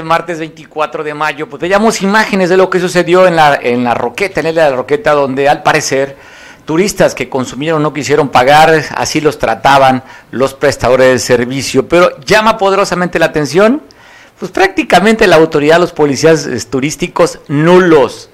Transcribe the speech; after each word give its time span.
este 0.00 0.08
martes 0.08 0.38
24 0.38 1.04
de 1.04 1.12
mayo. 1.12 1.46
Pues 1.46 1.60
veamos 1.60 2.00
imágenes 2.00 2.48
de 2.48 2.56
lo 2.56 2.70
que 2.70 2.80
sucedió 2.80 3.26
en 3.26 3.36
la, 3.36 3.54
en 3.60 3.84
la 3.84 3.92
Roqueta, 3.92 4.40
en 4.40 4.46
el 4.46 4.54
de 4.54 4.62
la 4.62 4.72
Roqueta, 4.72 5.12
donde 5.12 5.46
al 5.46 5.62
parecer 5.62 6.16
turistas 6.64 7.14
que 7.14 7.28
consumieron 7.28 7.82
no 7.82 7.92
quisieron 7.92 8.30
pagar, 8.30 8.82
así 8.96 9.20
los 9.20 9.38
trataban 9.38 10.02
los 10.30 10.54
prestadores 10.54 11.12
de 11.12 11.18
servicio. 11.18 11.86
Pero 11.86 12.18
llama 12.20 12.56
poderosamente 12.56 13.18
la 13.18 13.26
atención, 13.26 13.82
pues 14.38 14.50
prácticamente 14.50 15.26
la 15.26 15.36
autoridad, 15.36 15.78
los 15.78 15.92
policías 15.92 16.48
turísticos 16.70 17.40
nulos, 17.48 18.30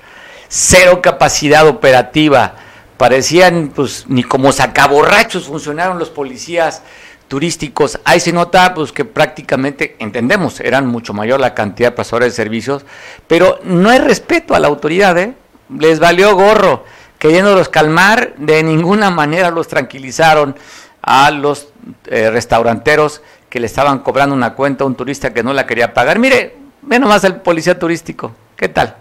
cero 0.47 1.03
capacidad 1.03 1.67
operativa. 1.67 2.55
Parecían, 2.97 3.72
pues, 3.75 4.05
ni 4.06 4.22
como 4.22 4.53
sacaborrachos 4.53 5.48
funcionaron 5.48 5.98
los 5.98 6.11
policías 6.11 6.83
turísticos. 7.29 7.99
Ahí 8.05 8.21
se 8.21 8.33
nota 8.33 8.75
pues 8.75 8.93
que 8.93 9.05
prácticamente, 9.05 9.97
entendemos, 9.99 10.61
eran 10.61 10.87
mucho 10.87 11.13
mayor 11.13 11.41
la 11.41 11.55
cantidad 11.55 11.91
de 11.91 11.97
prestadores 11.97 12.33
de 12.33 12.37
servicios, 12.43 12.85
pero 13.27 13.61
no 13.65 13.91
hay 13.91 13.99
respeto 13.99 14.55
a 14.55 14.59
la 14.59 14.69
autoridad, 14.69 15.17
¿eh? 15.19 15.34
Les 15.77 15.99
valió 15.99 16.34
gorro, 16.34 16.84
queriéndolos 17.19 17.69
calmar, 17.69 18.34
de 18.37 18.62
ninguna 18.62 19.11
manera 19.11 19.50
los 19.50 19.69
tranquilizaron 19.69 20.56
a 21.03 21.31
los 21.31 21.69
eh, 22.06 22.31
restauranteros 22.31 23.23
que 23.49 23.61
le 23.61 23.67
estaban 23.67 24.00
cobrando 24.00 24.34
una 24.34 24.55
cuenta 24.55 24.84
a 24.84 24.87
un 24.87 24.95
turista 24.95 25.33
que 25.33 25.43
no 25.43 25.53
la 25.53 25.67
quería 25.67 25.95
pagar. 25.95 26.19
Mire, 26.19 26.56
ve 26.83 26.99
nomás 26.99 27.25
el 27.25 27.37
policía 27.37 27.79
turístico, 27.79 28.34
¿qué 28.56 28.69
tal? 28.69 28.97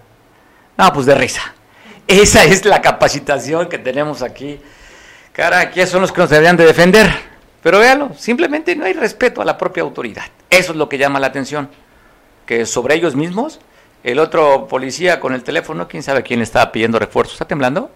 No, 0.77 0.91
pues 0.93 1.05
de 1.05 1.15
risa. 1.15 1.41
Esa 2.07 2.43
es 2.43 2.65
la 2.65 2.81
capacitación 2.81 3.67
que 3.67 3.77
tenemos 3.77 4.21
aquí. 4.21 4.59
Cara, 5.31 5.59
aquí 5.59 5.85
son 5.85 6.01
los 6.01 6.11
que 6.11 6.21
nos 6.21 6.29
deberían 6.29 6.57
de 6.57 6.65
defender. 6.65 7.34
Pero 7.65 7.79
véalo, 7.79 8.11
simplemente 8.15 8.75
no 8.75 8.85
hay 8.85 8.93
respeto 8.93 9.41
a 9.41 9.45
la 9.45 9.57
propia 9.57 9.81
autoridad. 9.81 10.25
Eso 10.51 10.73
es 10.73 10.77
lo 10.77 10.87
que 10.87 10.99
llama 10.99 11.19
la 11.19 11.25
atención. 11.25 11.67
Que 12.45 12.63
sobre 12.67 12.93
ellos 12.93 13.15
mismos, 13.15 13.59
el 14.03 14.19
otro 14.19 14.67
policía 14.67 15.19
con 15.19 15.33
el 15.33 15.41
teléfono, 15.41 15.87
quién 15.87 16.03
sabe 16.03 16.21
quién 16.21 16.43
estaba 16.43 16.71
pidiendo 16.71 16.99
refuerzos. 16.99 17.33
¿Está 17.33 17.45
temblando? 17.45 17.89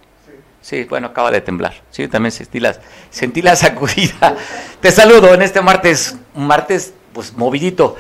Sí, 0.60 0.86
bueno, 0.86 1.06
acaba 1.06 1.30
de 1.30 1.42
temblar. 1.42 1.84
Sí, 1.92 2.08
también 2.08 2.32
sentí 2.32 2.60
la, 2.60 2.80
sentí 3.12 3.44
la 3.44 3.56
sacudida. 3.56 4.36
Te 4.82 4.92
saludo 4.92 5.36
en 5.36 5.44
este 5.44 5.62
martes, 5.62 6.18
martes 6.34 6.96
pues 7.14 7.34
movidito. 7.34 7.96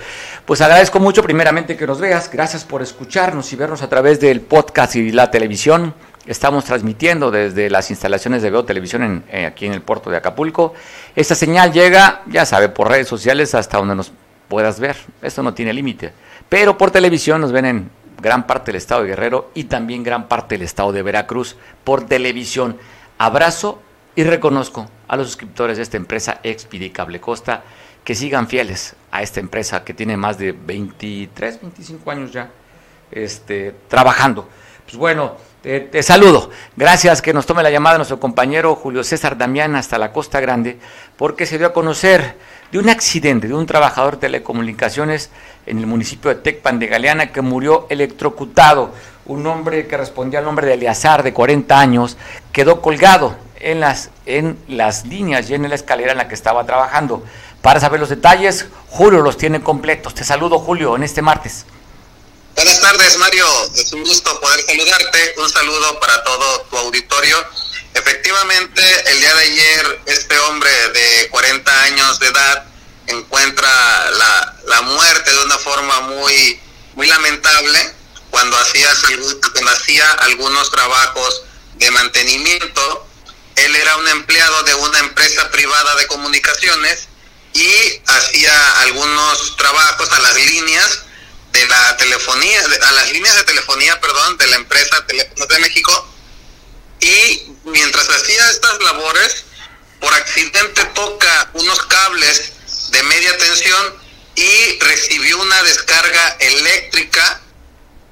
Pues 0.47 0.61
agradezco 0.61 0.99
mucho 0.99 1.21
primeramente 1.21 1.77
que 1.77 1.85
nos 1.85 1.99
veas. 1.99 2.31
Gracias 2.31 2.63
por 2.63 2.81
escucharnos 2.81 3.53
y 3.53 3.55
vernos 3.55 3.83
a 3.83 3.89
través 3.89 4.19
del 4.19 4.41
podcast 4.41 4.95
y 4.95 5.11
la 5.11 5.29
televisión. 5.29 5.93
Estamos 6.29 6.63
transmitiendo 6.63 7.31
desde 7.31 7.71
las 7.71 7.89
instalaciones 7.89 8.43
de 8.43 8.51
Veo 8.51 8.63
Televisión 8.63 9.01
en, 9.01 9.23
eh, 9.31 9.47
aquí 9.47 9.65
en 9.65 9.73
el 9.73 9.81
puerto 9.81 10.11
de 10.11 10.17
Acapulco. 10.17 10.75
Esta 11.15 11.33
señal 11.33 11.73
llega, 11.73 12.21
ya 12.27 12.45
sabe, 12.45 12.69
por 12.69 12.87
redes 12.87 13.07
sociales 13.07 13.55
hasta 13.55 13.79
donde 13.79 13.95
nos 13.95 14.11
puedas 14.47 14.79
ver. 14.79 14.95
Esto 15.23 15.41
no 15.41 15.55
tiene 15.55 15.73
límite. 15.73 16.13
Pero 16.47 16.77
por 16.77 16.91
televisión 16.91 17.41
nos 17.41 17.51
ven 17.51 17.65
en 17.65 17.89
gran 18.21 18.45
parte 18.45 18.67
del 18.67 18.75
estado 18.75 19.01
de 19.01 19.07
Guerrero 19.07 19.49
y 19.55 19.63
también 19.63 20.03
gran 20.03 20.27
parte 20.27 20.53
del 20.53 20.65
estado 20.65 20.91
de 20.91 21.01
Veracruz 21.01 21.55
por 21.83 22.05
televisión. 22.05 22.77
Abrazo 23.17 23.81
y 24.15 24.23
reconozco 24.23 24.87
a 25.07 25.17
los 25.17 25.25
suscriptores 25.25 25.77
de 25.77 25.83
esta 25.83 25.97
empresa 25.97 26.41
Expedi 26.43 26.91
Cable 26.91 27.19
Costa 27.19 27.63
que 28.03 28.13
sigan 28.13 28.47
fieles 28.47 28.95
a 29.09 29.23
esta 29.23 29.39
empresa 29.39 29.83
que 29.83 29.95
tiene 29.95 30.15
más 30.15 30.37
de 30.37 30.51
23, 30.51 31.59
25 31.59 32.11
años 32.11 32.31
ya 32.31 32.51
este, 33.09 33.73
trabajando. 33.87 34.47
Pues 34.85 34.95
bueno, 34.95 35.48
te, 35.61 36.03
saludo. 36.03 36.49
Gracias 36.77 37.21
que 37.21 37.33
nos 37.33 37.45
tome 37.45 37.63
la 37.63 37.69
llamada 37.69 37.97
nuestro 37.97 38.19
compañero 38.19 38.75
Julio 38.75 39.03
César 39.03 39.37
Damián 39.37 39.75
hasta 39.75 39.97
la 39.97 40.13
Costa 40.13 40.39
Grande, 40.39 40.79
porque 41.17 41.45
se 41.45 41.57
dio 41.57 41.67
a 41.67 41.73
conocer 41.73 42.37
de 42.71 42.79
un 42.79 42.87
accidente 42.87 43.47
de 43.47 43.53
un 43.53 43.65
trabajador 43.65 44.15
de 44.15 44.27
telecomunicaciones 44.27 45.31
en 45.65 45.79
el 45.79 45.85
municipio 45.85 46.29
de 46.29 46.35
Tecpan 46.35 46.79
de 46.79 46.87
Galeana 46.87 47.31
que 47.33 47.41
murió 47.41 47.87
electrocutado. 47.89 48.93
Un 49.25 49.45
hombre 49.47 49.85
que 49.85 49.97
respondía 49.97 50.39
al 50.39 50.45
nombre 50.45 50.65
de 50.65 50.75
Eleazar, 50.75 51.23
de 51.23 51.33
40 51.33 51.77
años, 51.77 52.17
quedó 52.53 52.81
colgado 52.81 53.35
en 53.59 53.81
las, 53.81 54.11
en 54.25 54.57
las 54.69 55.05
líneas 55.05 55.49
y 55.49 55.55
en 55.55 55.67
la 55.67 55.75
escalera 55.75 56.13
en 56.13 56.19
la 56.19 56.27
que 56.29 56.35
estaba 56.35 56.65
trabajando. 56.65 57.23
Para 57.61 57.81
saber 57.81 57.99
los 57.99 58.09
detalles, 58.09 58.69
Julio 58.87 59.21
los 59.21 59.35
tiene 59.35 59.61
completos. 59.61 60.15
Te 60.15 60.23
saludo, 60.23 60.57
Julio, 60.57 60.95
en 60.95 61.03
este 61.03 61.21
martes. 61.21 61.65
Buenas 62.55 62.81
tardes, 62.81 63.17
Mario. 63.17 63.47
Es 63.75 63.91
un 63.93 64.03
gusto 64.03 64.39
poder 64.39 64.65
saludarte. 64.65 65.33
Un 65.37 65.49
saludo 65.49 65.99
para 65.99 66.23
todo 66.23 66.61
tu 66.69 66.77
auditorio. 66.77 67.37
Efectivamente, 67.93 68.81
el 69.11 69.19
día 69.19 69.33
de 69.33 69.43
ayer, 69.43 70.01
este 70.05 70.37
hombre 70.39 70.71
de 70.89 71.29
40 71.29 71.83
años 71.83 72.19
de 72.19 72.27
edad 72.27 72.65
encuentra 73.07 74.11
la, 74.11 74.55
la 74.67 74.81
muerte 74.81 75.31
de 75.31 75.43
una 75.43 75.57
forma 75.57 76.01
muy, 76.01 76.59
muy 76.95 77.07
lamentable 77.07 77.93
cuando 78.29 78.57
hacía, 78.57 78.89
cuando 79.53 79.71
hacía 79.71 80.11
algunos 80.11 80.69
trabajos 80.71 81.43
de 81.75 81.91
mantenimiento. 81.91 83.07
Él 83.55 83.75
era 83.75 83.97
un 83.97 84.07
empleado 84.09 84.63
de 84.63 84.75
una 84.75 84.99
empresa 84.99 85.49
privada 85.51 85.95
de 85.95 86.07
comunicaciones 86.07 87.07
y 87.53 88.01
hacía 88.05 88.81
algunos 88.81 89.55
trabajos 89.57 90.11
a 90.11 90.19
las 90.19 90.35
líneas 90.35 90.99
de 91.51 91.67
la 91.67 91.97
telefonía, 91.97 92.61
a 92.81 92.91
las 92.91 93.11
líneas 93.11 93.35
de 93.35 93.43
telefonía, 93.43 93.99
perdón, 93.99 94.37
de 94.37 94.47
la 94.47 94.55
empresa 94.57 95.05
Teléfonos 95.05 95.47
de 95.47 95.59
México. 95.59 96.13
Y 96.99 97.53
mientras 97.65 98.09
hacía 98.09 98.49
estas 98.49 98.81
labores, 98.81 99.45
por 99.99 100.13
accidente 100.13 100.85
toca 100.95 101.49
unos 101.53 101.81
cables 101.85 102.53
de 102.91 103.03
media 103.03 103.37
tensión 103.37 103.95
y 104.35 104.79
recibió 104.79 105.39
una 105.39 105.63
descarga 105.63 106.37
eléctrica, 106.39 107.41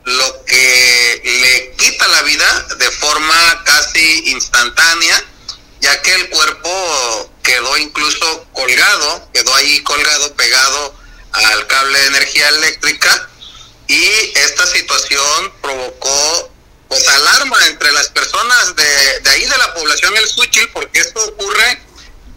lo 0.03 0.45
que 0.45 1.21
le 1.23 1.75
quita 1.75 2.07
la 2.07 2.21
vida 2.23 2.67
de 2.77 2.91
forma 2.91 3.63
casi 3.65 4.31
instantánea, 4.31 5.23
ya 5.81 6.01
que 6.01 6.15
el 6.15 6.29
cuerpo 6.29 7.33
quedó 7.43 7.77
incluso 7.77 8.47
colgado, 8.53 9.29
quedó 9.33 9.53
ahí 9.55 9.81
colgado, 9.83 10.33
pegado 10.35 10.95
al 11.31 11.67
cable 11.67 11.99
de 11.99 12.07
energía 12.07 12.49
eléctrica 12.49 13.29
y 13.87 14.31
esta 14.35 14.65
situación 14.67 15.53
provocó 15.61 16.51
pues 16.87 17.07
alarma 17.07 17.65
entre 17.67 17.91
las 17.91 18.07
personas 18.09 18.75
de, 18.75 19.19
de 19.21 19.29
ahí 19.29 19.45
de 19.45 19.57
la 19.57 19.73
población 19.73 20.13
del 20.13 20.27
Suchil 20.27 20.69
porque 20.69 20.99
esto 20.99 21.23
ocurre 21.25 21.81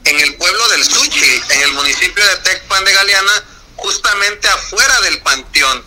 en 0.05 0.21
el 0.21 0.35
pueblo 0.37 0.69
del 0.69 0.85
Suchil, 0.85 1.43
en 1.51 1.63
el 1.63 1.73
municipio 1.73 2.25
de 2.25 2.37
Tecpan 2.39 2.85
de 2.85 2.93
Galeana, 2.93 3.45
justamente 3.77 4.49
afuera 4.49 5.01
del 5.03 5.21
panteón. 5.21 5.85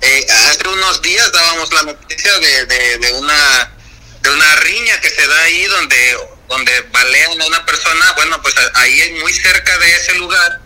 Eh, 0.00 0.26
hace 0.50 0.68
unos 0.68 1.00
días 1.02 1.32
dábamos 1.32 1.72
la 1.72 1.82
noticia 1.84 2.38
de, 2.38 2.66
de, 2.66 2.98
de, 2.98 3.12
una 3.14 3.72
de 4.20 4.30
una 4.30 4.56
riña 4.56 5.00
que 5.00 5.08
se 5.08 5.26
da 5.26 5.42
ahí 5.42 5.64
donde 5.64 6.18
donde 6.48 6.80
balean 6.92 7.40
a 7.40 7.46
una 7.46 7.64
persona, 7.64 8.12
bueno, 8.16 8.40
pues 8.42 8.54
ahí 8.74 9.18
muy 9.22 9.32
cerca 9.32 9.78
de 9.78 9.96
ese 9.96 10.14
lugar 10.14 10.60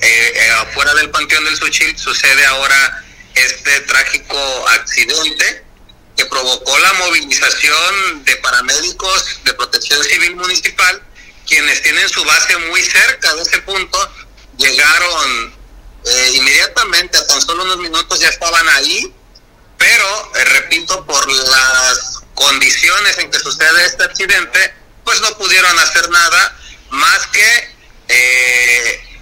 eh, 0.00 0.32
eh, 0.34 0.50
afuera 0.50 0.94
del 0.94 1.10
Panteón 1.10 1.44
del 1.44 1.56
Suchil, 1.56 1.96
sucede 1.98 2.44
ahora 2.46 3.04
este 3.34 3.80
trágico 3.80 4.68
accidente 4.68 5.64
que 6.16 6.26
provocó 6.26 6.78
la 6.78 6.92
movilización 6.94 8.24
de 8.24 8.36
paramédicos 8.36 9.40
de 9.44 9.54
protección 9.54 10.02
civil 10.04 10.36
municipal, 10.36 11.02
quienes 11.46 11.82
tienen 11.82 12.08
su 12.08 12.24
base 12.24 12.56
muy 12.58 12.82
cerca 12.82 13.34
de 13.34 13.42
ese 13.42 13.60
punto. 13.62 14.10
Llegaron 14.56 15.54
eh, 16.04 16.30
inmediatamente, 16.34 17.18
a 17.18 17.26
tan 17.26 17.40
solo 17.40 17.64
unos 17.64 17.78
minutos 17.78 18.20
ya 18.20 18.28
estaban 18.28 18.68
ahí, 18.68 19.12
pero, 19.78 20.32
eh, 20.36 20.44
repito, 20.44 21.04
por 21.06 21.30
las 21.30 22.20
condiciones 22.34 23.18
en 23.18 23.30
que 23.30 23.38
sucede 23.38 23.86
este 23.86 24.04
accidente, 24.04 24.74
pues 25.04 25.20
no 25.20 25.36
pudieron 25.36 25.78
hacer 25.78 26.08
nada 26.10 26.56
más 26.90 27.26
que 27.28 27.74
eh, 28.08 29.13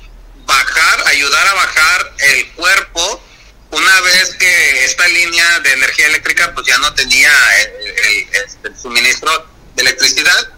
bajar, 0.47 1.07
ayudar 1.09 1.49
a 1.49 1.55
bajar 1.55 2.13
el 2.19 2.47
cuerpo 2.53 3.23
una 3.71 4.01
vez 4.03 4.35
que 4.35 4.85
esta 4.85 5.09
línea 5.09 5.61
de 5.61 5.73
energía 5.73 6.07
eléctrica 6.07 6.53
pues 6.55 6.67
ya 6.67 6.79
no 6.79 6.93
tenía 6.95 7.33
este, 8.45 8.69
el, 8.69 8.77
suministro 8.77 9.31
de 9.75 9.83
electricidad 9.83 10.53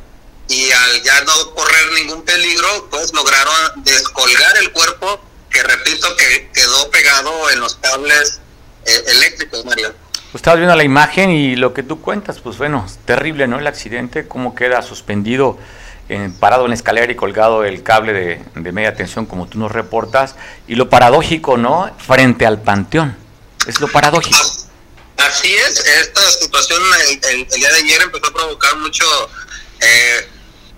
y 0.49 0.71
al 0.71 1.03
ya 1.03 1.23
no 1.23 1.55
correr 1.55 1.93
ningún 1.95 2.25
peligro 2.25 2.89
pues 2.91 3.13
lograron 3.13 3.85
descolgar 3.85 4.57
el 4.59 4.73
cuerpo 4.73 5.21
que 5.49 5.63
repito 5.63 6.17
que 6.17 6.51
quedó 6.53 6.91
pegado 6.91 7.51
en 7.51 7.61
los 7.61 7.77
cables 7.77 8.41
eh, 8.85 9.05
eléctricos 9.07 9.65
Mario. 9.65 9.95
Estás 10.35 10.57
viendo 10.57 10.75
la 10.75 10.83
imagen 10.83 11.31
y 11.31 11.55
lo 11.55 11.73
que 11.73 11.85
tú 11.85 12.01
cuentas, 12.01 12.41
pues 12.41 12.59
bueno, 12.59 12.85
terrible, 13.05 13.47
¿no? 13.47 13.61
El 13.61 13.69
accidente, 13.69 14.27
cómo 14.27 14.57
queda 14.57 14.83
suspendido 14.83 15.61
parado 16.39 16.65
en 16.65 16.71
la 16.71 16.75
escalera 16.75 17.11
y 17.11 17.17
colgado 17.17 17.65
el 17.65 17.83
cable 17.83 18.13
de, 18.13 18.73
media 18.73 18.95
tensión, 18.95 19.27
como 19.27 19.47
tú 19.47 19.59
nos 19.59 19.73
reportas, 19.73 20.35
y 20.69 20.75
lo 20.75 20.91
paradójico, 20.91 21.57
¿no? 21.57 21.95
Frente 21.99 22.47
al 22.47 22.61
panteón. 22.61 23.17
Es 23.67 23.81
lo 23.81 23.89
paradójico. 23.89 24.39
Así 25.17 25.55
es, 25.55 25.79
esta 25.81 26.31
situación 26.33 26.83
el, 27.31 27.47
día 27.49 27.71
de 27.71 27.79
ayer 27.79 28.03
empezó 28.03 28.27
a 28.27 28.35
provocar 28.35 28.77
mucho, 28.77 29.05
eh, 29.81 30.29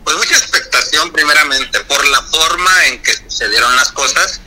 pues 0.04 0.16
mucha 0.16 0.36
expectación 0.36 1.10
primeramente 1.10 1.80
por 1.80 2.06
la 2.06 2.22
forma 2.22 2.86
en 2.86 3.02
que 3.02 3.12
sucedieron 3.12 3.74
las 3.76 3.90
cosas 3.92 4.40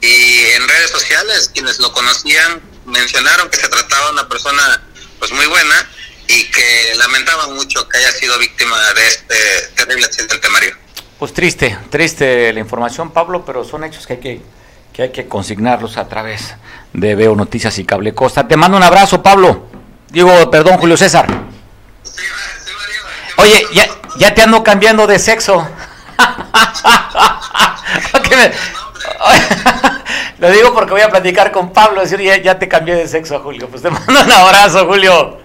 y 0.00 0.40
en 0.56 0.68
redes 0.68 0.90
sociales 0.90 1.50
quienes 1.52 1.78
lo 1.78 1.92
conocían 1.92 2.60
mencionaron 2.86 3.48
que 3.48 3.58
se 3.58 3.68
trataba 3.68 4.06
de 4.06 4.12
una 4.12 4.28
persona 4.28 4.82
pues 5.18 5.30
muy 5.32 5.46
buena 5.46 5.90
y 6.28 6.50
que 6.50 6.94
lamentaban 6.96 7.54
mucho 7.54 7.88
que 7.88 7.98
haya 7.98 8.12
sido 8.12 8.38
víctima 8.38 8.76
de 8.94 9.06
este 9.06 9.34
terrible 9.74 10.06
accidente, 10.06 10.48
Mario. 10.48 10.76
Pues 11.18 11.32
triste, 11.32 11.78
triste 11.90 12.52
la 12.52 12.60
información, 12.60 13.10
Pablo, 13.12 13.44
pero 13.44 13.64
son 13.64 13.84
hechos 13.84 14.06
que 14.06 14.14
hay 14.14 14.20
que, 14.20 14.42
que, 14.92 15.02
hay 15.02 15.12
que 15.12 15.26
consignarlos 15.28 15.96
a 15.96 16.08
través 16.08 16.54
de 16.92 17.14
Veo 17.14 17.34
Noticias 17.34 17.78
y 17.78 17.84
Cable 17.84 18.14
Costa. 18.14 18.46
Te 18.48 18.56
mando 18.56 18.76
un 18.76 18.82
abrazo, 18.82 19.22
Pablo. 19.22 19.68
Digo, 20.08 20.50
perdón, 20.50 20.78
Julio 20.78 20.96
César. 20.96 21.26
Oye, 23.36 23.66
ya, 23.72 23.88
ya 24.16 24.34
te 24.34 24.42
ando 24.42 24.62
cambiando 24.62 25.06
de 25.06 25.18
sexo. 25.18 25.66
Lo 30.38 30.50
digo 30.50 30.74
porque 30.74 30.92
voy 30.92 31.02
a 31.02 31.08
platicar 31.08 31.52
con 31.52 31.72
Pablo, 31.72 32.00
decir, 32.00 32.20
ya, 32.20 32.36
ya 32.36 32.58
te 32.58 32.68
cambié 32.68 32.94
de 32.94 33.08
sexo, 33.08 33.40
Julio. 33.40 33.68
Pues 33.68 33.82
te 33.82 33.90
mando 33.90 34.20
un 34.20 34.32
abrazo, 34.32 34.86
Julio. 34.86 35.38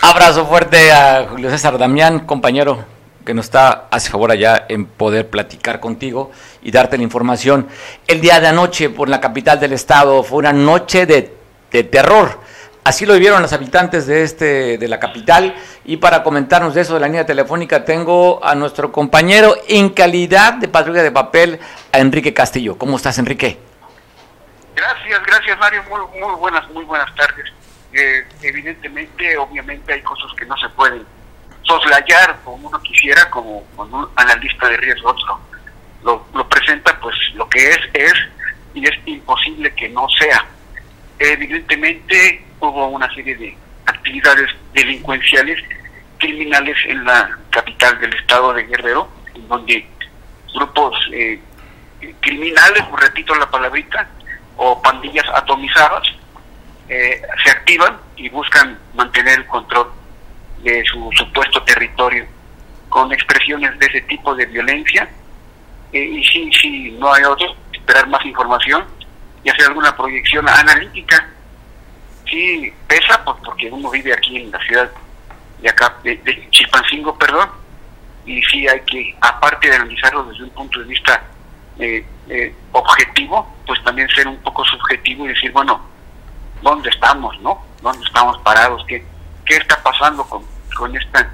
Abrazo 0.00 0.46
fuerte 0.46 0.92
a 0.92 1.26
Julio 1.28 1.50
César 1.50 1.76
Damián, 1.76 2.20
compañero, 2.20 2.84
que 3.26 3.34
nos 3.34 3.46
está, 3.46 3.88
hace 3.90 4.10
favor 4.10 4.30
allá 4.30 4.64
en 4.68 4.86
poder 4.86 5.28
platicar 5.28 5.80
contigo 5.80 6.30
y 6.62 6.70
darte 6.70 6.96
la 6.96 7.02
información. 7.02 7.66
El 8.06 8.20
día 8.20 8.38
de 8.38 8.46
anoche 8.46 8.90
por 8.90 9.08
la 9.08 9.20
capital 9.20 9.58
del 9.58 9.72
estado 9.72 10.22
fue 10.22 10.38
una 10.38 10.52
noche 10.52 11.04
de, 11.04 11.36
terror. 11.90 12.38
Así 12.84 13.06
lo 13.06 13.14
vivieron 13.14 13.42
los 13.42 13.52
habitantes 13.52 14.06
de 14.06 14.22
este 14.22 14.78
de 14.78 14.88
la 14.88 15.00
capital 15.00 15.56
y 15.84 15.96
para 15.96 16.22
comentarnos 16.22 16.74
de 16.74 16.82
eso 16.82 16.94
de 16.94 17.00
la 17.00 17.08
línea 17.08 17.26
telefónica 17.26 17.84
tengo 17.84 18.38
a 18.42 18.54
nuestro 18.54 18.92
compañero 18.92 19.56
en 19.66 19.90
calidad 19.90 20.54
de 20.54 20.68
patrulla 20.68 21.02
de 21.02 21.10
papel 21.10 21.58
a 21.90 21.98
Enrique 21.98 22.32
Castillo. 22.32 22.78
¿Cómo 22.78 22.96
estás, 22.96 23.18
Enrique? 23.18 23.58
Gracias, 24.76 25.20
gracias 25.26 25.58
Mario, 25.58 25.82
muy, 25.90 26.20
muy 26.20 26.34
buenas, 26.36 26.70
muy 26.70 26.84
buenas 26.84 27.12
tardes 27.16 27.57
evidentemente, 28.42 29.36
obviamente 29.36 29.92
hay 29.92 30.02
cosas 30.02 30.32
que 30.36 30.46
no 30.46 30.56
se 30.56 30.68
pueden 30.70 31.04
soslayar 31.62 32.40
como 32.44 32.68
uno 32.68 32.80
quisiera, 32.80 33.28
como 33.30 33.64
un 33.76 34.08
analista 34.16 34.68
de 34.68 34.76
riesgos 34.78 35.22
lo, 36.02 36.26
lo, 36.34 36.48
presenta, 36.48 36.98
pues 37.00 37.14
lo 37.34 37.48
que 37.48 37.70
es, 37.70 37.78
es, 37.92 38.14
y 38.74 38.86
es 38.86 38.94
imposible 39.06 39.72
que 39.74 39.88
no 39.88 40.08
sea. 40.08 40.46
Evidentemente 41.18 42.44
hubo 42.60 42.88
una 42.88 43.12
serie 43.14 43.36
de 43.36 43.56
actividades 43.86 44.50
delincuenciales, 44.72 45.62
criminales 46.18 46.76
en 46.86 47.04
la 47.04 47.36
capital 47.50 48.00
del 48.00 48.14
estado 48.14 48.52
de 48.54 48.64
Guerrero, 48.64 49.08
en 49.34 49.48
donde 49.48 49.86
grupos 50.54 50.96
eh, 51.12 51.40
criminales, 52.20 52.84
repito 52.96 53.34
la 53.34 53.50
palabrita, 53.50 54.08
o 54.56 54.80
pandillas 54.82 55.26
atomizadas, 55.34 56.08
eh, 56.88 57.20
se 57.44 57.50
activan 57.50 57.98
y 58.16 58.28
buscan 58.30 58.78
mantener 58.94 59.40
el 59.40 59.46
control 59.46 59.90
de 60.62 60.82
su 60.86 61.10
supuesto 61.12 61.62
territorio 61.62 62.26
con 62.88 63.12
expresiones 63.12 63.78
de 63.78 63.86
ese 63.86 64.00
tipo 64.02 64.34
de 64.34 64.46
violencia 64.46 65.08
eh, 65.92 66.02
y 66.02 66.24
si, 66.24 66.50
si 66.52 66.90
no 66.92 67.12
hay 67.12 67.24
otro, 67.24 67.54
esperar 67.72 68.08
más 68.08 68.24
información 68.24 68.84
y 69.44 69.50
hacer 69.50 69.66
alguna 69.66 69.94
proyección 69.96 70.48
analítica. 70.48 71.28
Sí, 72.28 72.72
pesa 72.86 73.22
pues, 73.24 73.36
porque 73.44 73.70
uno 73.70 73.90
vive 73.90 74.12
aquí 74.12 74.38
en 74.38 74.50
la 74.50 74.58
ciudad 74.60 74.90
de 75.60 75.68
acá, 75.68 75.94
de, 76.02 76.48
Chilpancingo, 76.50 77.18
perdón, 77.18 77.50
y 78.24 78.42
sí 78.44 78.66
hay 78.66 78.80
que, 78.80 79.14
aparte 79.20 79.68
de 79.68 79.76
analizarlo 79.76 80.24
desde 80.24 80.44
un 80.44 80.50
punto 80.50 80.78
de 80.80 80.86
vista 80.86 81.22
eh, 81.78 82.04
objetivo, 82.72 83.56
pues 83.66 83.82
también 83.84 84.08
ser 84.08 84.26
un 84.26 84.38
poco 84.38 84.64
subjetivo 84.64 85.24
y 85.24 85.28
decir, 85.28 85.52
bueno, 85.52 85.80
dónde 86.62 86.90
estamos, 86.90 87.38
¿no? 87.40 87.62
¿Dónde 87.82 88.04
estamos 88.04 88.38
parados? 88.38 88.84
¿Qué, 88.86 89.04
qué 89.44 89.56
está 89.56 89.82
pasando 89.82 90.24
con, 90.24 90.42
con 90.76 90.96
esta, 90.96 91.30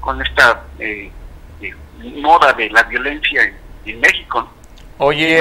con 0.00 0.20
esta 0.22 0.62
eh, 0.78 1.10
eh, 1.60 1.74
moda 2.20 2.52
de 2.52 2.70
la 2.70 2.82
violencia 2.84 3.42
en, 3.84 4.00
México? 4.00 4.48
Oye, 4.98 5.40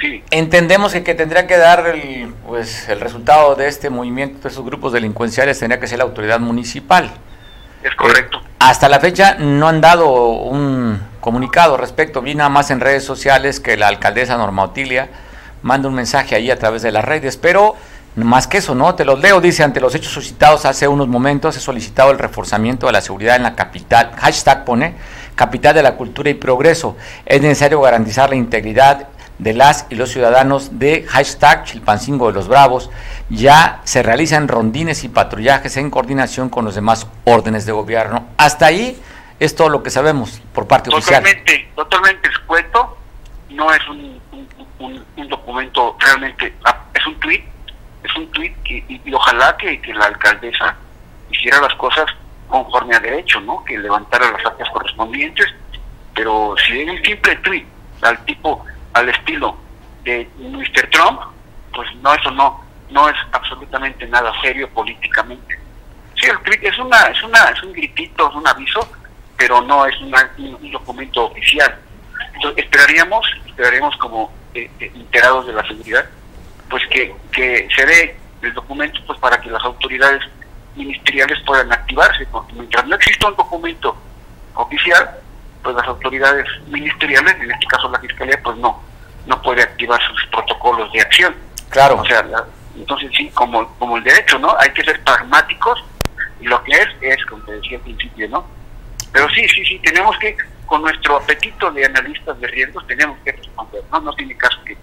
sí. 0.00 0.22
entendemos 0.30 0.92
que, 0.92 1.02
que 1.02 1.14
tendría 1.14 1.46
que 1.46 1.56
dar 1.56 1.86
el, 1.86 2.32
pues, 2.46 2.88
el 2.88 3.00
resultado 3.00 3.54
de 3.54 3.68
este 3.68 3.88
movimiento, 3.90 4.40
de 4.42 4.48
esos 4.48 4.64
grupos 4.64 4.92
delincuenciales, 4.92 5.58
tendría 5.58 5.80
que 5.80 5.86
ser 5.86 5.98
la 5.98 6.04
autoridad 6.04 6.38
municipal. 6.38 7.10
Es 7.82 7.94
correcto. 7.94 8.38
Eh, 8.38 8.50
hasta 8.60 8.88
la 8.88 9.00
fecha 9.00 9.36
no 9.38 9.66
han 9.68 9.80
dado 9.80 10.12
un 10.12 11.00
comunicado 11.20 11.76
respecto, 11.76 12.20
vi 12.22 12.34
nada 12.34 12.50
más 12.50 12.70
en 12.70 12.80
redes 12.80 13.04
sociales 13.04 13.60
que 13.60 13.76
la 13.76 13.88
alcaldesa 13.88 14.36
Norma 14.36 14.64
Otilia 14.64 15.08
manda 15.62 15.88
un 15.88 15.94
mensaje 15.94 16.34
ahí 16.34 16.50
a 16.50 16.58
través 16.58 16.82
de 16.82 16.92
las 16.92 17.04
redes, 17.04 17.36
pero 17.36 17.74
más 18.16 18.46
que 18.46 18.58
eso, 18.58 18.74
¿no? 18.74 18.94
Te 18.94 19.04
los 19.04 19.20
leo, 19.20 19.40
dice, 19.40 19.62
ante 19.62 19.80
los 19.80 19.94
hechos 19.94 20.12
suscitados 20.12 20.64
hace 20.64 20.88
unos 20.88 21.08
momentos, 21.08 21.56
he 21.56 21.60
solicitado 21.60 22.10
el 22.10 22.18
reforzamiento 22.18 22.86
de 22.86 22.92
la 22.92 23.00
seguridad 23.00 23.36
en 23.36 23.44
la 23.44 23.54
capital, 23.54 24.12
hashtag 24.16 24.64
pone, 24.64 24.94
capital 25.36 25.74
de 25.74 25.82
la 25.82 25.94
cultura 25.94 26.28
y 26.30 26.34
progreso. 26.34 26.96
Es 27.24 27.40
necesario 27.40 27.80
garantizar 27.80 28.30
la 28.30 28.36
integridad 28.36 29.08
de 29.38 29.54
las 29.54 29.86
y 29.88 29.94
los 29.94 30.10
ciudadanos 30.10 30.78
de 30.78 31.04
hashtag 31.08 31.64
Chilpancingo 31.64 32.26
de 32.26 32.34
los 32.34 32.48
Bravos. 32.48 32.90
Ya 33.30 33.80
se 33.84 34.02
realizan 34.02 34.48
rondines 34.48 35.04
y 35.04 35.08
patrullajes 35.08 35.76
en 35.76 35.90
coordinación 35.90 36.50
con 36.50 36.64
los 36.64 36.74
demás 36.74 37.06
órdenes 37.24 37.64
de 37.64 37.72
gobierno. 37.72 38.26
Hasta 38.36 38.66
ahí 38.66 39.00
es 39.38 39.54
todo 39.54 39.68
lo 39.68 39.82
que 39.82 39.90
sabemos 39.90 40.42
por 40.52 40.66
parte 40.66 40.90
totalmente, 40.90 41.40
oficial. 41.42 41.74
Totalmente 41.76 42.28
escueto, 42.28 42.98
no 43.50 43.72
es 43.72 43.88
un, 43.88 44.20
un 44.80 45.28
documento 45.28 45.96
realmente, 46.00 46.52
ah, 46.64 46.84
es 46.92 47.06
un 47.06 47.18
tweet 47.20 47.44
es 48.02 48.16
un 48.16 48.30
tuit 48.32 48.54
que, 48.62 48.84
y, 48.88 49.12
ojalá 49.12 49.56
que, 49.56 49.80
la 49.94 50.06
alcaldesa 50.06 50.76
hiciera 51.30 51.60
las 51.60 51.74
cosas 51.74 52.06
conforme 52.48 52.96
a 52.96 53.00
derecho, 53.00 53.40
¿no? 53.40 53.64
Que 53.64 53.78
levantara 53.78 54.30
las 54.30 54.44
actas 54.44 54.68
correspondientes, 54.70 55.46
pero 56.14 56.54
si 56.66 56.80
es 56.80 56.90
un 56.90 57.04
simple 57.04 57.36
tuit 57.36 57.66
al 58.02 58.24
tipo, 58.24 58.64
al 58.94 59.08
estilo 59.08 59.56
de 60.04 60.28
Mr. 60.38 60.88
Trump, 60.90 61.20
pues 61.72 61.88
no, 61.96 62.14
eso 62.14 62.30
no, 62.30 62.64
no 62.90 63.08
es 63.08 63.16
absolutamente 63.32 64.06
nada 64.06 64.32
serio 64.40 64.68
políticamente. 64.70 65.58
Sí, 66.20 66.26
el 66.26 66.38
tweet 66.40 66.60
es 66.62 66.78
una, 66.78 66.98
es 67.04 67.22
una, 67.22 67.44
es 67.44 67.62
un 67.62 67.72
gritito, 67.72 68.28
es 68.28 68.34
un 68.34 68.46
aviso, 68.46 68.86
pero 69.36 69.62
no 69.62 69.86
es 69.86 69.98
un, 70.00 70.12
documento 70.70 71.26
oficial. 71.26 71.78
Entonces, 72.34 72.64
esperaríamos, 72.64 73.26
esperaríamos 73.46 73.96
como 73.96 74.32
eh, 74.54 74.70
eh, 74.80 74.92
enterados 74.94 75.46
de 75.46 75.52
la 75.54 75.66
seguridad, 75.66 76.04
pues 76.70 76.82
que, 76.88 77.14
que 77.32 77.68
se 77.74 77.84
dé 77.84 78.16
el 78.42 78.54
documento 78.54 79.00
pues 79.06 79.18
para 79.18 79.40
que 79.40 79.50
las 79.50 79.62
autoridades 79.64 80.22
ministeriales 80.76 81.38
puedan 81.44 81.70
activarse, 81.72 82.26
porque 82.26 82.54
mientras 82.54 82.86
no 82.86 82.96
exista 82.96 83.28
un 83.28 83.36
documento 83.36 83.96
oficial, 84.54 85.10
pues 85.62 85.76
las 85.76 85.86
autoridades 85.86 86.46
ministeriales, 86.68 87.34
en 87.40 87.50
este 87.50 87.66
caso 87.66 87.90
la 87.90 87.98
Fiscalía, 88.00 88.40
pues 88.42 88.56
no, 88.58 88.82
no 89.26 89.42
puede 89.42 89.62
activar 89.62 90.00
sus 90.02 90.26
protocolos 90.26 90.90
de 90.92 91.00
acción. 91.00 91.34
Claro. 91.68 92.00
O 92.00 92.04
sea, 92.04 92.24
entonces 92.76 93.10
sí, 93.16 93.28
como, 93.30 93.66
como 93.78 93.96
el 93.96 94.04
derecho, 94.04 94.38
¿no? 94.38 94.56
Hay 94.58 94.70
que 94.70 94.84
ser 94.84 95.02
pragmáticos 95.02 95.84
y 96.40 96.46
lo 96.46 96.62
que 96.64 96.72
es, 96.72 96.88
es, 97.00 97.24
como 97.26 97.42
te 97.44 97.52
decía 97.52 97.76
al 97.78 97.84
principio, 97.84 98.28
¿no? 98.28 98.46
Pero 99.12 99.28
sí, 99.30 99.46
sí, 99.48 99.64
sí, 99.64 99.78
tenemos 99.84 100.16
que 100.18 100.36
con 100.66 100.82
nuestro 100.82 101.16
apetito 101.16 101.70
de 101.72 101.84
analistas 101.84 102.38
de 102.40 102.46
riesgos 102.46 102.86
tenemos 102.86 103.18
que 103.24 103.32
responder, 103.32 103.82
¿no? 103.90 104.00
No 104.00 104.12
tiene 104.14 104.36
caso 104.36 104.62
que, 104.64 104.76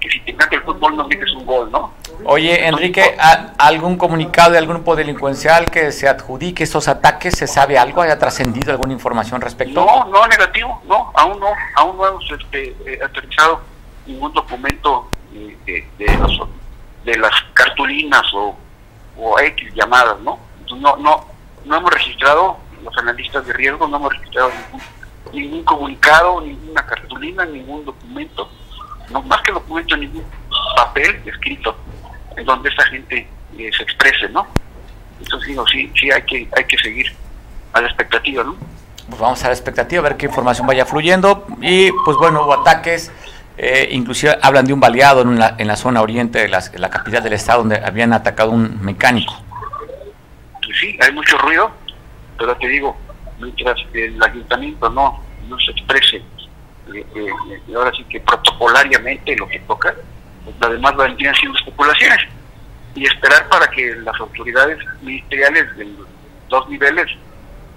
que 0.00 0.08
si 0.10 0.20
te 0.20 0.30
encanta 0.30 0.56
el 0.56 0.62
fútbol 0.62 0.96
no 0.96 1.06
metes 1.08 1.32
un 1.32 1.44
gol, 1.44 1.70
¿no? 1.70 1.92
Oye, 2.24 2.66
Enrique, 2.66 3.16
¿algún 3.58 3.96
comunicado 3.96 4.52
de 4.52 4.58
algún 4.58 4.76
grupo 4.76 4.96
delincuencial 4.96 5.66
que 5.66 5.92
se 5.92 6.08
adjudique 6.08 6.64
estos 6.64 6.88
ataques? 6.88 7.36
¿Se 7.36 7.46
sabe 7.46 7.78
algo? 7.78 8.02
¿Haya 8.02 8.18
trascendido 8.18 8.70
alguna 8.70 8.92
información 8.92 9.40
respecto? 9.40 9.84
No, 9.84 10.04
no, 10.06 10.26
negativo, 10.26 10.82
no, 10.86 11.12
aún 11.14 11.40
no, 11.40 11.48
aún 11.76 11.96
no 11.96 12.08
hemos 12.08 12.30
este, 12.30 12.76
eh, 12.86 12.98
aterrizado 13.04 13.60
ningún 14.06 14.32
documento 14.32 15.08
de, 15.32 15.86
de, 15.98 17.18
las 17.18 17.32
cartulinas 17.54 18.22
o, 18.34 18.56
o 19.16 19.40
X 19.40 19.72
llamadas, 19.74 20.18
¿no? 20.20 20.38
no, 20.76 20.96
no, 20.96 21.24
no 21.64 21.76
hemos 21.76 21.90
registrado, 21.90 22.58
los 22.82 22.96
analistas 22.98 23.46
de 23.46 23.52
riesgo 23.52 23.86
no 23.86 23.96
hemos 23.96 24.12
registrado 24.12 24.50
ningún, 24.50 24.82
ningún 25.32 25.64
comunicado, 25.64 26.40
ninguna 26.40 26.84
cartulina, 26.86 27.44
ningún 27.44 27.84
documento, 27.84 28.50
no 29.10 29.22
más 29.22 29.42
que 29.42 29.52
documento, 29.52 29.96
ningún 29.96 30.24
papel 30.76 31.20
escrito 31.26 31.76
en 32.36 32.44
donde 32.44 32.68
esa 32.68 32.84
gente 32.84 33.28
eh, 33.58 33.70
se 33.76 33.82
exprese, 33.82 34.28
¿no? 34.28 34.46
Entonces 35.20 35.48
digo, 35.48 35.66
sí, 35.66 35.90
sí 35.98 36.10
hay 36.10 36.22
que, 36.22 36.48
hay 36.56 36.64
que 36.64 36.78
seguir 36.78 37.12
a 37.72 37.80
la 37.80 37.88
expectativa, 37.88 38.44
¿no? 38.44 38.56
Pues 39.08 39.20
vamos 39.20 39.42
a 39.44 39.48
la 39.48 39.54
expectativa, 39.54 40.00
a 40.00 40.08
ver 40.10 40.16
qué 40.16 40.26
información 40.26 40.66
vaya 40.66 40.84
fluyendo. 40.84 41.46
Y 41.60 41.90
pues 42.04 42.16
bueno, 42.18 42.44
hubo 42.44 42.54
ataques, 42.54 43.10
eh, 43.56 43.88
inclusive 43.90 44.36
hablan 44.42 44.66
de 44.66 44.72
un 44.74 44.80
baleado 44.80 45.22
en 45.22 45.38
la, 45.38 45.54
en 45.58 45.66
la 45.66 45.76
zona 45.76 46.02
oriente 46.02 46.38
de 46.40 46.48
la, 46.48 46.90
capital 46.90 47.22
del 47.22 47.32
estado, 47.32 47.60
donde 47.60 47.76
habían 47.76 48.12
atacado 48.12 48.50
un 48.50 48.80
mecánico. 48.82 49.34
Sí, 50.78 50.96
hay 51.00 51.12
mucho 51.12 51.36
ruido, 51.38 51.72
pero 52.38 52.54
te 52.56 52.68
digo, 52.68 52.96
mientras 53.40 53.76
el 53.94 54.22
ayuntamiento 54.22 54.90
no, 54.90 55.24
no 55.48 55.58
se 55.58 55.72
exprese, 55.72 56.22
eh, 56.94 57.06
eh, 57.14 57.74
ahora 57.74 57.92
sí 57.96 58.04
que 58.04 58.20
protocolariamente 58.20 59.36
lo 59.36 59.48
que 59.48 59.58
toca, 59.60 59.94
además 60.60 60.96
vendrían 60.96 61.34
siendo 61.34 61.58
especulaciones 61.58 62.18
y 62.94 63.06
esperar 63.06 63.48
para 63.48 63.68
que 63.68 63.94
las 63.96 64.18
autoridades 64.20 64.78
ministeriales 65.02 65.76
de 65.76 65.84
los 65.84 66.08
dos 66.48 66.68
niveles, 66.68 67.06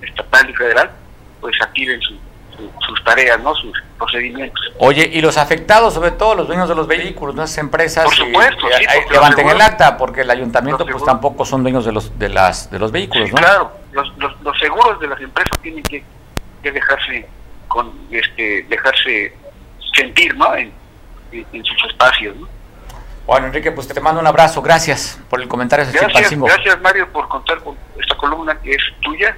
estatal 0.02 0.50
y 0.50 0.54
federal, 0.54 0.92
pues 1.40 1.56
activen 1.62 2.00
sus 2.02 3.04
tareas, 3.04 3.40
¿no? 3.42 3.56
sus 3.56 3.72
procedimientos. 3.98 4.62
Oye, 4.78 5.10
y 5.12 5.22
los 5.22 5.38
afectados, 5.38 5.94
sobre 5.94 6.12
todo 6.12 6.36
los 6.36 6.48
dueños 6.48 6.70
de 6.70 6.76
los 6.76 6.88
vehículos, 6.88 7.36
las 7.36 7.58
empresas, 7.58 8.06
Por 8.06 8.16
supuesto, 8.16 8.68
que, 8.68 9.14
levanten 9.14 9.50
el 9.50 9.62
acta, 9.62 9.98
porque 9.98 10.22
el 10.22 10.30
ayuntamiento 10.30 10.86
pues 10.86 11.04
tampoco 11.04 11.46
son 11.46 11.64
dueños 11.64 11.86
de 11.86 11.92
los 11.92 12.18
de 12.18 12.30
las 12.30 12.70
de 12.70 12.80
los 12.80 12.92
vehículos, 12.92 13.30
¿no? 13.32 13.38
Claro, 13.38 13.72
los, 13.92 14.12
los, 14.18 14.60
seguros 14.60 15.00
de 15.00 15.08
las 15.08 15.20
empresas 15.20 15.60
tienen 15.62 15.84
que, 15.84 16.04
que 16.62 16.72
dejarse 16.72 17.28
con 17.72 17.92
este 18.12 18.66
dejarse 18.70 19.34
sentir, 19.96 20.36
¿no? 20.36 20.56
En, 20.56 20.72
en 21.32 21.66
sus 21.66 21.86
espacios, 21.90 22.36
¿no? 22.36 22.48
Bueno, 23.26 23.48
Enrique, 23.48 23.72
pues 23.72 23.88
te 23.88 24.00
mando 24.02 24.20
un 24.20 24.28
abrazo. 24.28 24.62
Gracias 24.62 25.20
por 25.30 25.42
el 25.42 25.48
comentario. 25.48 25.86
Gracias, 25.94 26.38
gracias 26.38 26.82
Mario, 26.82 27.08
por 27.12 27.28
contar 27.28 27.60
con 27.64 27.78
esta 28.00 28.16
columna 28.18 28.60
que 28.60 28.72
es 28.72 28.82
tuya. 29.02 29.36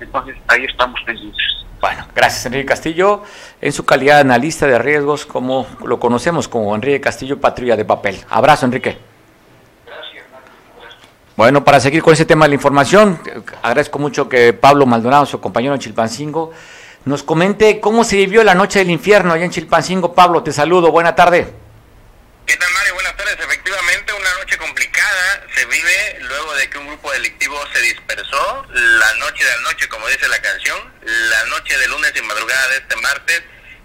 Entonces, 0.00 0.36
ahí 0.48 0.64
estamos 0.64 1.00
pendientes. 1.06 1.42
Bueno, 1.80 2.06
gracias 2.14 2.44
Enrique 2.44 2.66
Castillo, 2.66 3.22
en 3.58 3.72
su 3.72 3.86
calidad 3.86 4.16
de 4.16 4.20
analista 4.20 4.66
de 4.66 4.78
riesgos, 4.78 5.24
como 5.24 5.66
lo 5.82 5.98
conocemos 5.98 6.46
como 6.46 6.74
Enrique 6.74 7.00
Castillo, 7.00 7.40
patrulla 7.40 7.74
de 7.74 7.86
papel. 7.86 8.22
Abrazo, 8.28 8.66
Enrique. 8.66 8.98
Gracias, 9.86 10.24
Bueno, 11.36 11.64
para 11.64 11.80
seguir 11.80 12.02
con 12.02 12.12
ese 12.12 12.26
tema 12.26 12.44
de 12.44 12.50
la 12.50 12.54
información, 12.56 13.18
agradezco 13.62 13.98
mucho 13.98 14.28
que 14.28 14.52
Pablo 14.52 14.84
Maldonado, 14.84 15.24
su 15.24 15.40
compañero 15.40 15.72
en 15.72 15.80
Chilpancingo, 15.80 16.52
nos 17.04 17.22
comente 17.22 17.80
cómo 17.80 18.04
se 18.04 18.16
vivió 18.16 18.44
la 18.44 18.54
noche 18.54 18.80
del 18.80 18.90
infierno 18.90 19.32
allá 19.32 19.44
en 19.44 19.50
Chilpancingo. 19.50 20.14
Pablo, 20.14 20.42
te 20.42 20.52
saludo, 20.52 20.90
buena 20.90 21.14
tarde. 21.14 21.52
¿Qué 22.46 22.56
tal, 22.56 22.72
Mario? 22.72 22.94
Buenas 22.94 23.16
tardes. 23.16 23.36
Efectivamente, 23.38 24.12
una 24.12 24.34
noche 24.34 24.58
complicada 24.58 25.46
se 25.54 25.64
vive 25.66 26.18
luego 26.20 26.54
de 26.54 26.68
que 26.68 26.78
un 26.78 26.88
grupo 26.88 27.12
delictivo 27.12 27.56
se 27.72 27.80
dispersó 27.80 28.66
la 28.72 29.14
noche 29.14 29.44
de 29.44 29.50
la 29.50 29.62
noche, 29.62 29.88
como 29.88 30.06
dice 30.08 30.28
la 30.28 30.40
canción, 30.42 30.78
la 31.02 31.44
noche 31.46 31.78
de 31.78 31.88
lunes 31.88 32.12
y 32.16 32.22
madrugada 32.22 32.68
de 32.68 32.76
este 32.78 32.96
martes, 32.96 33.42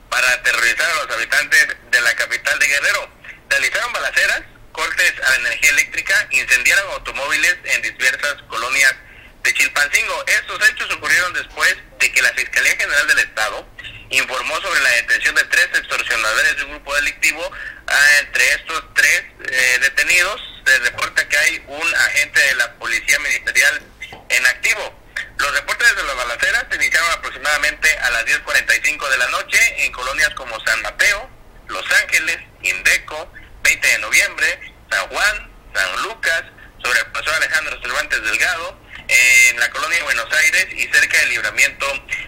para 0.09 0.29
aterrorizar 0.31 0.89
a 0.89 1.03
los 1.05 1.15
habitantes 1.15 1.67
de 1.91 2.01
la 2.01 2.15
capital 2.15 2.57
de 2.59 2.67
Guerrero. 2.67 3.09
Realizaron 3.49 3.93
balaceras, 3.93 4.41
cortes 4.71 5.13
a 5.25 5.29
la 5.29 5.35
energía 5.47 5.69
eléctrica, 5.71 6.27
incendiaron 6.31 6.91
automóviles 6.93 7.55
en 7.65 7.81
diversas 7.81 8.41
colonias 8.49 8.95
de 9.43 9.53
Chilpancingo. 9.53 10.23
Estos 10.27 10.69
hechos 10.69 10.91
ocurrieron 10.95 11.33
después 11.33 11.75
de 11.99 12.11
que 12.11 12.21
la 12.21 12.33
Fiscalía 12.33 12.77
Del 13.03 13.19
Estado 13.19 13.67
informó 14.09 14.55
sobre 14.61 14.79
la 14.79 14.89
detención 14.91 15.35
de 15.35 15.43
tres 15.43 15.65
extorsionadores 15.73 16.55
de 16.55 16.63
un 16.63 16.71
grupo 16.71 16.95
delictivo. 16.95 17.51
Ah, 17.87 18.07
entre 18.21 18.53
estos 18.53 18.83
tres 18.93 19.23
eh, 19.51 19.77
detenidos 19.81 20.41
se 20.65 20.79
reporta 20.79 21.27
que 21.27 21.37
hay 21.37 21.63
un 21.67 21.95
agente 21.95 22.39
de 22.39 22.55
la 22.55 22.73
Policía 22.75 23.19
Ministerial 23.19 23.81
en 24.29 24.45
activo. 24.47 25.03
Los 25.37 25.53
reportes 25.53 25.95
de 25.95 26.03
las 26.03 26.15
balaceras 26.15 26.65
se 26.69 26.75
iniciaron 26.77 27.11
aproximadamente 27.11 27.97
a 27.99 28.09
las 28.11 28.25
10.45 28.25 29.09
de 29.09 29.17
la 29.17 29.27
noche 29.27 29.85
en 29.85 29.91
colonias 29.91 30.33
como 30.35 30.59
San 30.65 30.81
Mateo, 30.81 31.29
Los 31.67 31.85
Ángeles, 32.03 32.37
Indeco, 32.63 33.31
20 33.61 33.87
de 33.87 33.99
noviembre, 33.99 34.73
San 34.89 35.07
Juan, 35.09 35.51
San 35.73 36.03
Lucas, 36.03 36.43
sobre 36.81 36.99
el 36.99 37.05
paso 37.07 37.31
Alejandro 37.35 37.79
Cervantes 37.81 38.23
Delgado, 38.23 38.79
en 39.07 39.59
la 39.59 39.69
colonia 39.69 39.97
de 39.97 40.03
Buenos 40.03 40.31
Aires 40.31 40.67
y 40.71 40.87
cerca 40.87 41.19
del 41.19 41.29
libramiento 41.29 41.85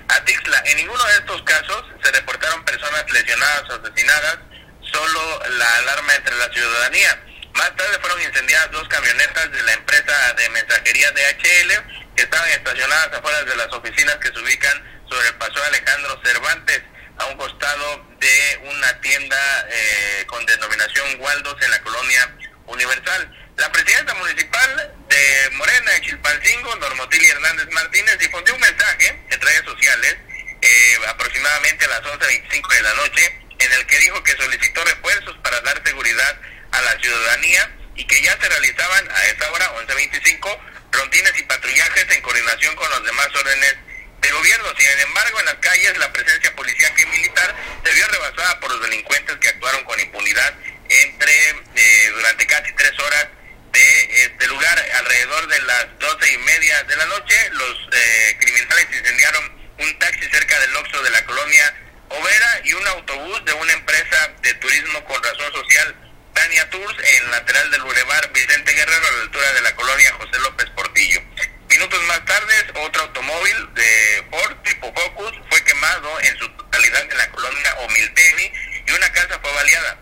a 0.10 0.24
Tixla. 0.24 0.62
En 0.66 0.78
ninguno 0.78 1.04
de 1.06 1.14
estos 1.14 1.42
casos 1.44 1.86
se 2.04 2.12
reportaron 2.12 2.64
personas 2.66 3.12
lesionadas 3.12 3.64
o 3.70 3.74
asesinadas, 3.82 4.38
solo 4.82 5.42
la 5.58 5.70
alarma 5.78 6.16
entre 6.16 6.36
la 6.36 6.50
ciudadanía. 6.50 7.24
Más 7.54 7.76
tarde 7.76 8.00
fueron 8.00 8.22
incendiadas 8.22 8.72
dos 8.72 8.88
camionetas 8.88 9.52
de 9.52 9.64
la 9.64 9.74
empresa 9.74 10.34
de 10.34 10.50
mensajería 10.50 11.12
DHL 11.12 12.16
que 12.16 12.24
estaban 12.24 12.50
estacionadas 12.50 13.14
afuera 13.14 13.44
de 13.44 13.56
las 13.56 13.72
oficinas 13.74 14.16
que 14.18 14.30
se 14.30 14.40
ubican 14.40 14.84
sobre 15.10 15.28
el 15.28 15.36
paso 15.36 15.64
Alejandro 15.64 16.22
Cervantes, 16.24 16.82
a 17.20 17.26
un 17.26 17.38
costado 17.38 18.06
de 18.20 18.60
una 18.64 19.02
tienda 19.02 19.38
eh, 19.70 20.26
con 20.28 20.46
denominación 20.46 21.20
Waldos 21.20 21.56
en 21.62 21.72
la 21.72 21.82
colonia 21.82 22.36
Universal. 22.68 23.47
La 23.58 23.72
presidenta 23.72 24.14
municipal 24.14 24.96
de 25.10 25.50
Morena, 25.54 25.92
de 25.92 26.02
Chilpancingo, 26.02 26.76
Normotilia 26.76 27.34
Hernández 27.34 27.68
Martínez, 27.72 28.20
difundió 28.20 28.54
un 28.54 28.62
mensaje 28.62 29.20
en 29.32 29.42
redes 29.42 29.64
sociales 29.66 30.16
eh, 30.62 30.98
aproximadamente 31.08 31.86
a 31.86 31.88
las 31.88 32.02
11.25 32.02 32.76
de 32.76 32.82
la 32.84 32.94
noche, 32.94 33.40
en 33.58 33.74
el 33.74 33.88
que 33.88 33.98
dijo 33.98 34.22
que 34.22 34.38
solicitó 34.38 34.84
refuerzos 34.86 35.36
para 35.40 35.60
dar 35.62 35.82
seguridad 35.84 36.40
a 36.72 36.82
la 36.84 37.00
ciudadanía 37.00 37.76
y 37.96 38.06
que 38.06 38.22
ya 38.22 38.38
se 38.40 38.48
realizaban 38.48 39.10
a 39.10 39.20
esa 39.26 39.52
hora, 39.52 39.74
11.25, 39.88 40.60
rondines 40.92 41.34
y 41.40 41.44
patrullajes 41.44 42.06
en 42.12 42.22
coordinación 42.22 42.76
con 42.76 42.90
los 42.92 43.04
demás 43.06 43.28
órdenes 43.34 43.76
de 44.22 44.30
gobierno. 44.34 44.68
Sin 44.78 45.00
embargo, 45.00 45.40
en 45.40 45.46
las 45.48 45.56
calles 45.56 45.98
la 45.98 46.14
presencia 46.14 46.56
policial 46.56 46.94
y 46.96 47.06
militar 47.08 47.56
se 47.84 47.92
vio 47.92 48.08
rebasada 48.08 48.60
por 48.60 48.72
los 48.72 48.82
delincuentes 48.84 49.36
que 49.38 49.50
actuaron 49.50 49.84
con 49.86 50.00
impunidad 50.00 50.54
entre 50.90 51.50
eh, 51.74 52.12
durante 52.14 52.46
casi 52.46 52.72
tres 52.74 52.98
horas 53.00 53.28
de 53.72 54.24
este 54.24 54.48
lugar 54.48 54.92
alrededor 54.98 55.48
de 55.48 55.62
las 55.62 56.00
doce 56.00 56.34
y 56.34 56.38
media 56.40 56.84
de 56.84 56.96
la 56.96 57.06
noche. 57.06 57.50
Los 57.52 57.90
eh, 57.94 58.38
criminales 58.40 58.88
incendiaron 58.92 59.58
un 59.80 60.00
taxi 60.00 60.28
cerca 60.30 60.60
del 60.60 60.76
Oxo 60.76 61.02
de 61.04 61.10
la 61.12 61.26
colonia 61.26 61.76
Overa 62.10 62.62
y 62.64 62.74
un 62.74 62.88
autobús 62.88 63.46
de 63.46 63.54
una 63.54 63.74
empresa 63.74 64.32
de 64.42 64.54
turismo 64.56 65.04
con 65.06 65.22
razón 65.22 65.52
social, 65.54 65.96
Tania 66.34 66.70
Tours, 66.70 66.96
en 67.04 67.32
lateral 67.32 67.70
del 67.72 67.82
Boulevard 67.82 68.32
Vicente 68.32 68.74
Guerrero, 68.74 69.08
a 69.08 69.12
la 69.12 69.22
altura 69.24 69.54
de 69.54 69.62
la 69.62 69.76
colonia 69.76 70.14
José 70.14 70.40
López 70.40 70.70
Portillo. 70.72 71.22
Minutos 71.70 72.02
más 72.04 72.24
tarde, 72.26 72.54
otro 72.76 73.02
automóvil 73.04 73.74
de 73.74 74.26
Ford 74.32 74.56
tipo 74.64 74.94
Focus 74.94 75.34
fue 75.50 75.64
quemado 75.64 76.20
en 76.22 76.38
su 76.38 76.50
totalidad 76.50 77.02
en 77.12 77.18
la 77.18 77.30
colonia 77.30 77.76
Omilteni 77.80 78.52
y 78.88 78.92
una 78.92 79.12
casa 79.12 79.38
fue 79.42 79.52
baleada. 79.52 79.98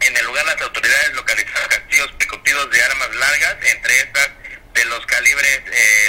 En 0.00 0.16
el 0.16 0.26
lugar 0.26 0.44
las 0.44 0.60
autoridades 0.60 1.12
localizaron 1.14 1.72
picotidos 2.50 2.70
de 2.70 2.82
armas 2.82 3.14
largas, 3.14 3.56
entre 3.62 4.00
estas 4.00 4.30
de 4.74 4.84
los 4.86 5.06
calibres 5.06 5.60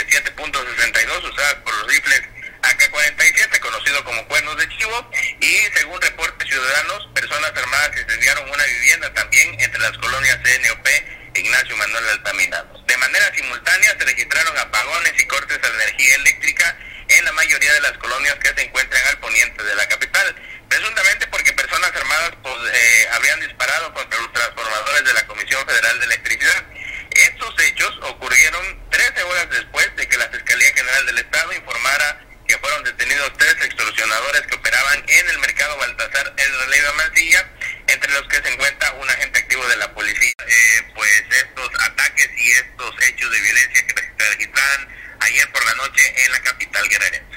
7.62 0.10 1.24
eh, 1.24 1.27
usadas 1.29 1.55
por 1.55 1.75
los 1.75 1.88
rifles 1.88 2.21
AK-47, 2.63 3.60
conocido 3.60 4.03
como 4.03 4.27
cuernos 4.27 4.57
de 4.57 4.67
chivo, 4.69 5.12
y 5.39 5.57
según 5.75 6.01
reportes 6.01 6.48
ciudadanos, 6.48 7.10
personas 7.13 7.51
armadas 7.55 7.91
incendiaron 7.98 8.50
una 8.50 8.63
vivienda 8.63 9.13
también 9.13 9.60
entre 9.60 9.79
las 9.81 9.98
colonias 9.98 10.39
CNOP 10.43 10.88
Ignacio 11.36 11.77
Manuel 11.77 12.10
Altamirano. 12.10 12.83
De 12.86 12.98
manera 12.98 13.31
simultánea 13.36 13.95
se 13.98 14.05
registraron 14.05 14.57
apagones 14.57 15.13
y 15.17 15.25
cortes 15.25 15.62
de 15.62 15.67
energía 15.67 16.15
eléctrica 16.15 16.77
en 17.07 17.25
la 17.25 17.31
mayoría 17.33 17.74
de 17.74 17.81
las 17.81 17.93
colonias 17.93 18.36
que 18.36 18.53
se 18.53 18.62
encuentran 18.63 19.01
al 19.10 19.19
poniente 19.19 19.63
de 19.63 19.75
la 19.75 19.88
capital 19.88 20.36
Presuntamente 20.72 21.28
porque 21.28 21.51
personas 21.51 21.92
armadas 21.94 22.32
pues, 22.42 22.56
eh, 22.74 23.08
habrían 23.12 23.42
disparado 23.42 23.94
contra 23.94 24.18
los 24.22 24.32
transformadores 24.32 25.04
de 25.04 25.13
la 25.13 25.28
Comisión 25.28 25.68
Federal 25.68 26.00
de 26.00 26.06
Electricidad. 26.06 26.63
Estos 27.12 27.60
hechos 27.60 28.00
ocurrieron 28.04 28.90
13 28.90 29.22
horas 29.24 29.50
después 29.50 29.94
de 29.98 30.08
que 30.08 30.18
la 30.18 30.30
Fiscalía 30.30 30.74
General 30.74 31.06
del 31.08 31.18
Estado 31.18 31.51
informara 31.51 32.22
que 32.48 32.58
fueron 32.60 32.86
detenidos 32.86 33.34
tres 33.38 33.54
extorsionadores 33.66 34.44
que 34.44 34.56
operaban 34.56 35.04
en 35.10 35.30
el 35.30 35.40
mercado 35.40 35.78
Baltasar 35.78 36.34
El 36.38 36.60
Releva 36.62 36.94
Mancilla, 36.94 37.51
entre 37.88 38.13
los 38.13 38.24
que 38.30 38.38
se 38.38 38.54
encuentra 38.54 38.94
un 38.94 39.10
agente 39.10 39.40
activo 39.40 39.68
de 39.68 39.75
la 39.75 39.94
policía. 39.94 40.34
Eh, 40.48 40.92
pues 40.96 41.22
estos 41.32 41.70
ataques 41.82 42.30
y 42.38 42.51
estos 42.51 42.96
hechos 43.10 43.30
de 43.30 43.42
violencia 43.42 43.88
que 43.88 43.94
se 43.94 44.30
registraron 44.32 44.88
ayer 45.20 45.51
por 45.51 45.66
la 45.66 45.74
noche 45.75 46.25
en 46.25 46.32
la 46.32 46.42
capital 46.44 46.88
guerrera. 46.88 47.31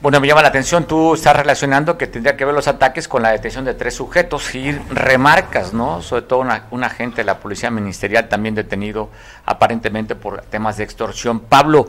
Bueno, 0.00 0.20
me 0.20 0.28
llama 0.28 0.42
la 0.42 0.48
atención, 0.48 0.86
tú 0.86 1.14
estás 1.14 1.34
relacionando 1.34 1.98
que 1.98 2.06
tendría 2.06 2.36
que 2.36 2.44
ver 2.44 2.54
los 2.54 2.68
ataques 2.68 3.08
con 3.08 3.20
la 3.20 3.32
detención 3.32 3.64
de 3.64 3.74
tres 3.74 3.94
sujetos 3.94 4.54
y 4.54 4.70
remarcas, 4.90 5.72
¿no? 5.72 6.02
Sobre 6.02 6.22
todo 6.22 6.46
un 6.70 6.84
agente 6.84 7.16
de 7.16 7.24
la 7.24 7.40
Policía 7.40 7.68
Ministerial 7.72 8.28
también 8.28 8.54
detenido 8.54 9.10
aparentemente 9.44 10.14
por 10.14 10.42
temas 10.42 10.76
de 10.76 10.84
extorsión. 10.84 11.40
Pablo, 11.40 11.88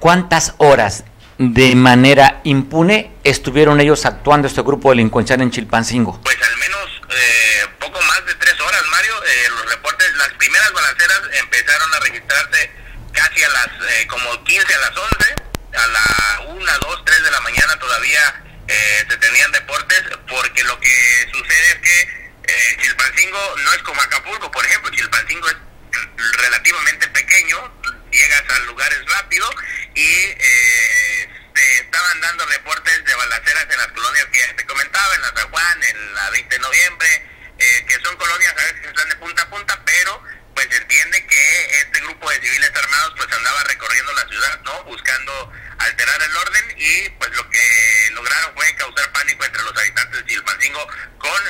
¿cuántas 0.00 0.54
horas 0.58 1.04
de 1.38 1.76
manera 1.76 2.40
impune 2.42 3.12
estuvieron 3.22 3.80
ellos 3.80 4.04
actuando 4.04 4.48
este 4.48 4.62
grupo 4.62 4.90
delincuencial 4.90 5.40
en 5.40 5.52
Chilpancingo? 5.52 6.20
Pues 6.24 6.36
al 6.36 6.56
menos 6.58 7.02
eh, 7.08 7.68
poco 7.78 8.00
más 8.00 8.26
de 8.26 8.34
tres 8.34 8.60
horas, 8.60 8.82
Mario. 8.90 9.14
Eh, 9.14 9.50
los 9.50 9.70
reportes, 9.70 10.08
las 10.16 10.30
primeras 10.30 10.72
balaceras 10.72 11.20
empezaron 11.40 11.94
a 11.94 12.00
registrarse 12.00 12.70
casi 13.12 13.44
a 13.44 13.48
las 13.48 13.66
eh, 13.66 14.06
como 14.08 14.42
15 14.42 14.74
a 14.74 14.78
las 14.80 14.98
11 14.98 15.53
a 15.76 15.86
la 15.88 16.40
1, 16.48 16.78
2, 16.78 17.04
3 17.04 17.22
de 17.24 17.30
la 17.30 17.40
mañana 17.40 17.78
todavía 17.78 18.44
eh, 18.68 19.06
se 19.08 19.16
tenían 19.16 19.52
deportes, 19.52 20.02
porque 20.28 20.62
lo 20.64 20.78
que 20.80 21.28
sucede 21.32 21.68
es 21.68 21.78
que 21.78 22.24
eh, 22.46 22.76
Chilpancingo 22.80 23.56
no 23.58 23.72
es 23.72 23.82
como 23.82 24.00
Acapulco, 24.00 24.50
por 24.50 24.64
ejemplo, 24.64 24.90
Chilpancingo 24.90 25.48
es 25.48 25.56
relativamente 26.38 27.08
pequeño, 27.08 27.72
llegas 28.10 28.44
a 28.48 28.58
lugares 28.60 28.98
rápido 29.06 29.48
y 29.94 30.02
eh, 30.02 31.28
te 31.54 31.78
estaban 31.78 32.20
dando 32.20 32.46
reportes 32.46 33.04
de 33.04 33.14
balaceras 33.14 33.66
en 33.70 33.78
las 33.78 33.88
colonias 33.88 34.26
que 34.32 34.40
ya 34.40 34.56
te 34.56 34.66
comentaba, 34.66 35.14
en 35.14 35.22
la 35.22 35.32
San 35.34 35.50
Juan, 35.50 35.82
en 35.88 36.14
la 36.14 36.30
20 36.30 36.54
de 36.54 36.60
noviembre, 36.60 37.08
eh, 37.58 37.86
que 37.86 37.94
son 38.04 38.16
colonias 38.16 38.52
a 38.52 38.62
veces 38.62 38.80
que 38.80 38.88
están 38.88 39.08
de 39.08 39.16
punta 39.16 39.42
a 39.42 39.50
punta, 39.50 39.80
pero 39.84 40.22
pues 40.54 40.68
se 40.70 40.76
entiende 40.76 41.26
que 41.26 41.78
este 41.78 42.00
grupo 42.00 42.30
de 42.30 42.40
civiles 42.40 42.70
armados 42.74 43.14
pues 43.16 43.32
andaba 43.32 43.64
recorriendo 43.64 44.12
la 44.12 44.28
ciudad, 44.28 44.60
¿no? 44.64 44.84
Buscando 44.84 45.52
el 46.22 46.36
orden 46.36 46.64
y 46.76 47.08
pues 47.10 47.30
lo 47.36 47.48
que 47.50 48.10
lograron 48.12 48.54
fue 48.54 48.74
causar 48.76 49.12
pánico 49.12 49.44
entre 49.44 49.62
los 49.62 49.76
habitantes 49.76 50.20
de 50.20 50.26
Chilpancingo 50.26 50.86
con 51.18 51.42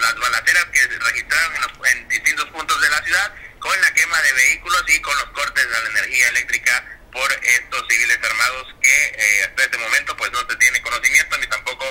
las 0.00 0.14
balaceras 0.18 0.64
que 0.72 0.80
registraron 0.86 1.52
en, 1.92 2.08
distintos 2.08 2.46
puntos 2.46 2.80
de 2.80 2.90
la 2.90 3.02
ciudad, 3.02 3.32
con 3.58 3.80
la 3.80 3.92
quema 3.94 4.20
de 4.22 4.32
vehículos 4.32 4.84
y 4.88 5.00
con 5.00 5.14
los 5.16 5.26
cortes 5.26 5.64
de 5.64 5.70
la 5.70 5.90
energía 5.90 6.28
eléctrica 6.28 6.84
por 7.12 7.30
estos 7.32 7.84
civiles 7.88 8.18
armados 8.22 8.74
que 8.80 8.88
eh, 8.88 9.44
hasta 9.44 9.62
este 9.64 9.78
momento 9.78 10.16
pues 10.16 10.30
no 10.32 10.38
se 10.48 10.56
tiene 10.56 10.82
conocimiento 10.82 11.38
ni 11.38 11.46
tampoco 11.46 11.84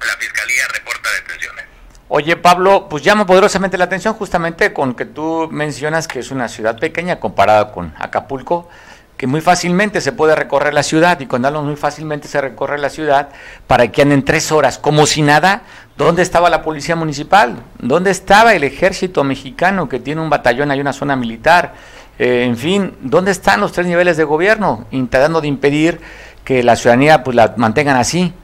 la 0.00 0.16
fiscalía 0.16 0.68
reporta 0.68 1.10
detenciones. 1.12 1.64
Oye 2.08 2.36
Pablo, 2.36 2.88
pues 2.88 3.02
llama 3.02 3.26
poderosamente 3.26 3.76
la 3.76 3.84
atención 3.84 4.14
justamente 4.14 4.72
con 4.72 4.94
que 4.94 5.04
tú 5.04 5.48
mencionas 5.50 6.06
que 6.06 6.20
es 6.20 6.30
una 6.30 6.48
ciudad 6.48 6.78
pequeña 6.78 7.18
comparada 7.18 7.72
con 7.72 7.94
Acapulco 7.98 8.70
que 9.16 9.26
muy 9.26 9.40
fácilmente 9.40 10.00
se 10.00 10.12
puede 10.12 10.34
recorrer 10.34 10.74
la 10.74 10.82
ciudad 10.82 11.18
y 11.20 11.26
cuando 11.26 11.48
hablamos 11.48 11.68
muy 11.68 11.76
fácilmente 11.76 12.28
se 12.28 12.40
recorre 12.40 12.78
la 12.78 12.90
ciudad 12.90 13.30
para 13.66 13.90
que 13.90 14.02
anden 14.02 14.24
tres 14.24 14.52
horas 14.52 14.78
como 14.78 15.06
si 15.06 15.22
nada. 15.22 15.62
¿Dónde 15.96 16.22
estaba 16.22 16.50
la 16.50 16.62
policía 16.62 16.94
municipal? 16.94 17.56
¿Dónde 17.78 18.10
estaba 18.10 18.54
el 18.54 18.64
ejército 18.64 19.24
mexicano 19.24 19.88
que 19.88 19.98
tiene 19.98 20.20
un 20.20 20.28
batallón, 20.28 20.70
hay 20.70 20.80
una 20.80 20.92
zona 20.92 21.16
militar? 21.16 21.74
Eh, 22.18 22.44
en 22.44 22.56
fin, 22.58 22.96
¿dónde 23.00 23.30
están 23.30 23.60
los 23.60 23.72
tres 23.72 23.86
niveles 23.86 24.18
de 24.18 24.24
gobierno 24.24 24.86
intentando 24.90 25.40
de 25.40 25.48
impedir 25.48 26.00
que 26.44 26.62
la 26.62 26.76
ciudadanía 26.76 27.24
pues 27.24 27.34
la 27.34 27.54
mantengan 27.56 27.96
así, 27.96 28.34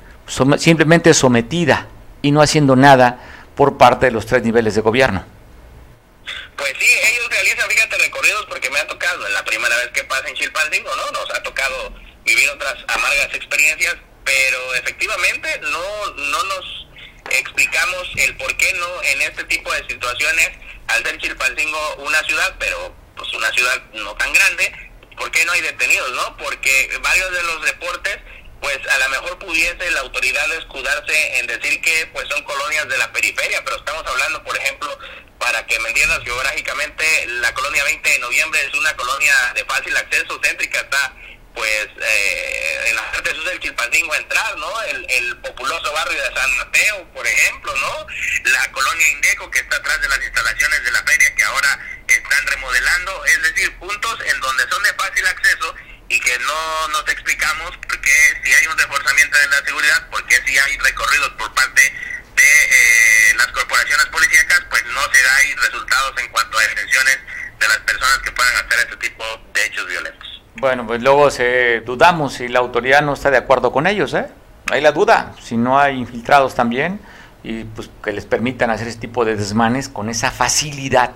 simplemente 0.57 1.13
sometida 1.13 1.89
y 2.23 2.31
no 2.31 2.41
haciendo 2.41 2.75
nada 2.75 3.19
por 3.55 3.77
parte 3.77 4.07
de 4.07 4.13
los 4.13 4.25
tres 4.25 4.43
niveles 4.43 4.75
de 4.75 4.81
gobierno? 4.81 5.25
Pues 6.57 6.73
sí, 6.79 6.87
ellos 6.87 7.29
realizan, 7.31 7.69
fíjate, 7.69 7.99
recorridos 7.99 8.47
porque 8.49 8.71
me 8.71 8.79
ha 8.79 8.87
tocado, 8.87 9.27
es 9.27 9.33
la 9.33 9.45
primera 9.45 9.75
vez 9.77 9.89
que 10.03 10.09
pasa 10.09 10.29
en 10.29 10.35
Chilpancingo, 10.35 10.95
¿no? 10.97 11.11
Nos 11.12 11.31
ha 11.31 11.43
tocado 11.43 11.95
vivir 12.25 12.49
otras 12.51 12.75
amargas 12.88 13.35
experiencias, 13.35 13.97
pero 14.25 14.75
efectivamente 14.75 15.61
no, 15.62 16.07
no 16.15 16.43
nos 16.43 16.87
explicamos 17.31 18.11
el 18.17 18.37
por 18.37 18.57
qué 18.57 18.73
no 18.75 19.03
en 19.03 19.23
este 19.23 19.45
tipo 19.45 19.73
de 19.73 19.87
situaciones, 19.87 20.51
al 20.88 21.05
ser 21.05 21.19
Chilpancingo 21.19 21.97
una 21.99 22.21
ciudad, 22.25 22.55
pero 22.59 22.95
pues 23.17 23.33
una 23.35 23.51
ciudad 23.53 23.81
no 23.93 24.15
tan 24.17 24.33
grande, 24.33 24.73
¿por 25.17 25.31
qué 25.31 25.45
no 25.45 25.53
hay 25.53 25.61
detenidos, 25.61 26.11
no? 26.12 26.37
Porque 26.37 26.99
varios 27.01 27.31
de 27.31 27.43
los 27.45 27.62
reportes 27.62 28.19
pues 28.62 28.79
a 28.87 28.98
lo 28.98 29.09
mejor 29.09 29.38
pudiese 29.40 29.90
la 29.90 30.01
autoridad 30.01 30.51
escudarse 30.53 31.38
en 31.40 31.48
decir 31.48 31.81
que 31.83 32.07
pues 32.12 32.29
son 32.29 32.42
colonias 32.44 32.88
de 32.88 32.96
la 32.96 33.12
periferia, 33.12 33.61
pero 33.64 33.77
estamos 33.77 34.07
hablando, 34.07 34.42
por 34.44 34.57
ejemplo, 34.57 34.96
para 35.38 35.66
que 35.66 35.81
me 35.81 35.88
entiendas 35.88 36.22
geográficamente, 36.22 37.05
la 37.40 37.53
colonia 37.55 37.83
20 37.83 38.09
de 38.09 38.18
noviembre 38.20 38.64
es 38.64 38.72
una 38.75 38.94
colonia 38.94 39.35
de 39.57 39.64
fácil 39.64 39.96
acceso, 39.96 40.40
céntrica, 40.40 40.79
está 40.79 41.12
pues 41.55 41.88
eh, 42.01 42.85
en 42.87 42.96
la 42.96 43.11
parte 43.11 43.35
sur 43.35 43.44
del 43.44 43.61
Chilpancingo 43.61 44.14
entrar, 44.14 44.57
¿no? 44.57 44.83
El, 44.83 45.07
el, 45.11 45.37
populoso 45.38 45.92
barrio 45.92 46.22
de 46.22 46.35
San 46.35 46.57
Mateo, 46.57 47.12
por 47.12 47.27
ejemplo, 47.27 47.75
¿no? 47.77 48.07
La 48.44 48.72
colonia 48.72 49.09
Indeco 49.11 49.51
que 49.51 49.59
está 49.59 49.77
atrás 49.77 50.01
de 50.01 50.09
las 50.09 50.22
instalaciones 50.22 50.85
de 50.85 50.92
la 50.92 51.03
feria 51.03 51.35
que 51.35 51.42
ahora 51.42 51.79
están 52.07 52.46
remodelando, 52.46 53.25
es 53.25 53.42
decir, 53.42 53.77
puntos 53.79 54.20
en 54.25 54.40
donde 54.40 54.68
son 54.68 54.83
de 54.85 54.94
fácil 54.94 55.27
acceso 55.27 55.75
y 56.12 56.20
que 56.20 56.38
no 56.40 56.88
nos 56.88 57.09
explicamos 57.09 57.70
por 57.88 57.98
qué 58.03 58.12
si 58.44 58.53
hay 58.53 58.66
un 58.66 58.77
reforzamiento 58.77 59.38
de 59.38 59.46
la 59.48 59.64
seguridad, 59.64 60.09
por 60.11 60.22
qué 60.27 60.37
si 60.44 60.59
hay 60.59 60.77
recorridos 60.77 61.31
por 61.38 61.55
parte 61.55 61.81
de 61.81 62.42
eh, 62.42 63.35
las 63.38 63.46
corporaciones 63.46 64.07
policíacas, 64.07 64.61
pues 64.68 64.85
no 64.92 65.01
se 65.11 65.22
da 65.22 65.37
ahí 65.37 65.55
resultados 65.55 66.12
en 66.22 66.31
cuanto 66.31 66.59
a 66.59 66.62
detenciones 66.68 67.18
de 67.59 67.66
las 67.68 67.79
personas 67.79 68.18
que 68.18 68.31
puedan 68.33 68.55
hacer 68.57 68.79
este 68.81 68.96
tipo 69.09 69.25
de 69.55 69.64
hechos 69.64 69.88
violentos. 69.88 70.42
Bueno, 70.57 70.87
pues 70.87 71.01
luego 71.01 71.31
se 71.31 71.81
dudamos 71.81 72.35
si 72.35 72.48
la 72.48 72.59
autoridad 72.59 73.01
no 73.01 73.14
está 73.14 73.31
de 73.31 73.38
acuerdo 73.38 73.72
con 73.72 73.87
ellos, 73.87 74.12
¿eh? 74.12 74.27
Hay 74.70 74.83
la 74.83 74.92
duda, 74.92 75.35
si 75.42 75.57
no 75.57 75.81
hay 75.81 75.96
infiltrados 75.96 76.55
también 76.55 77.01
y 77.42 77.64
pues 77.64 77.88
que 78.05 78.12
les 78.12 78.27
permitan 78.27 78.70
hacer 78.70 78.87
ese 78.87 78.98
tipo 78.98 79.25
de 79.25 79.37
desmanes 79.37 79.88
con 79.88 80.11
esa 80.11 80.31
facilidad. 80.31 81.12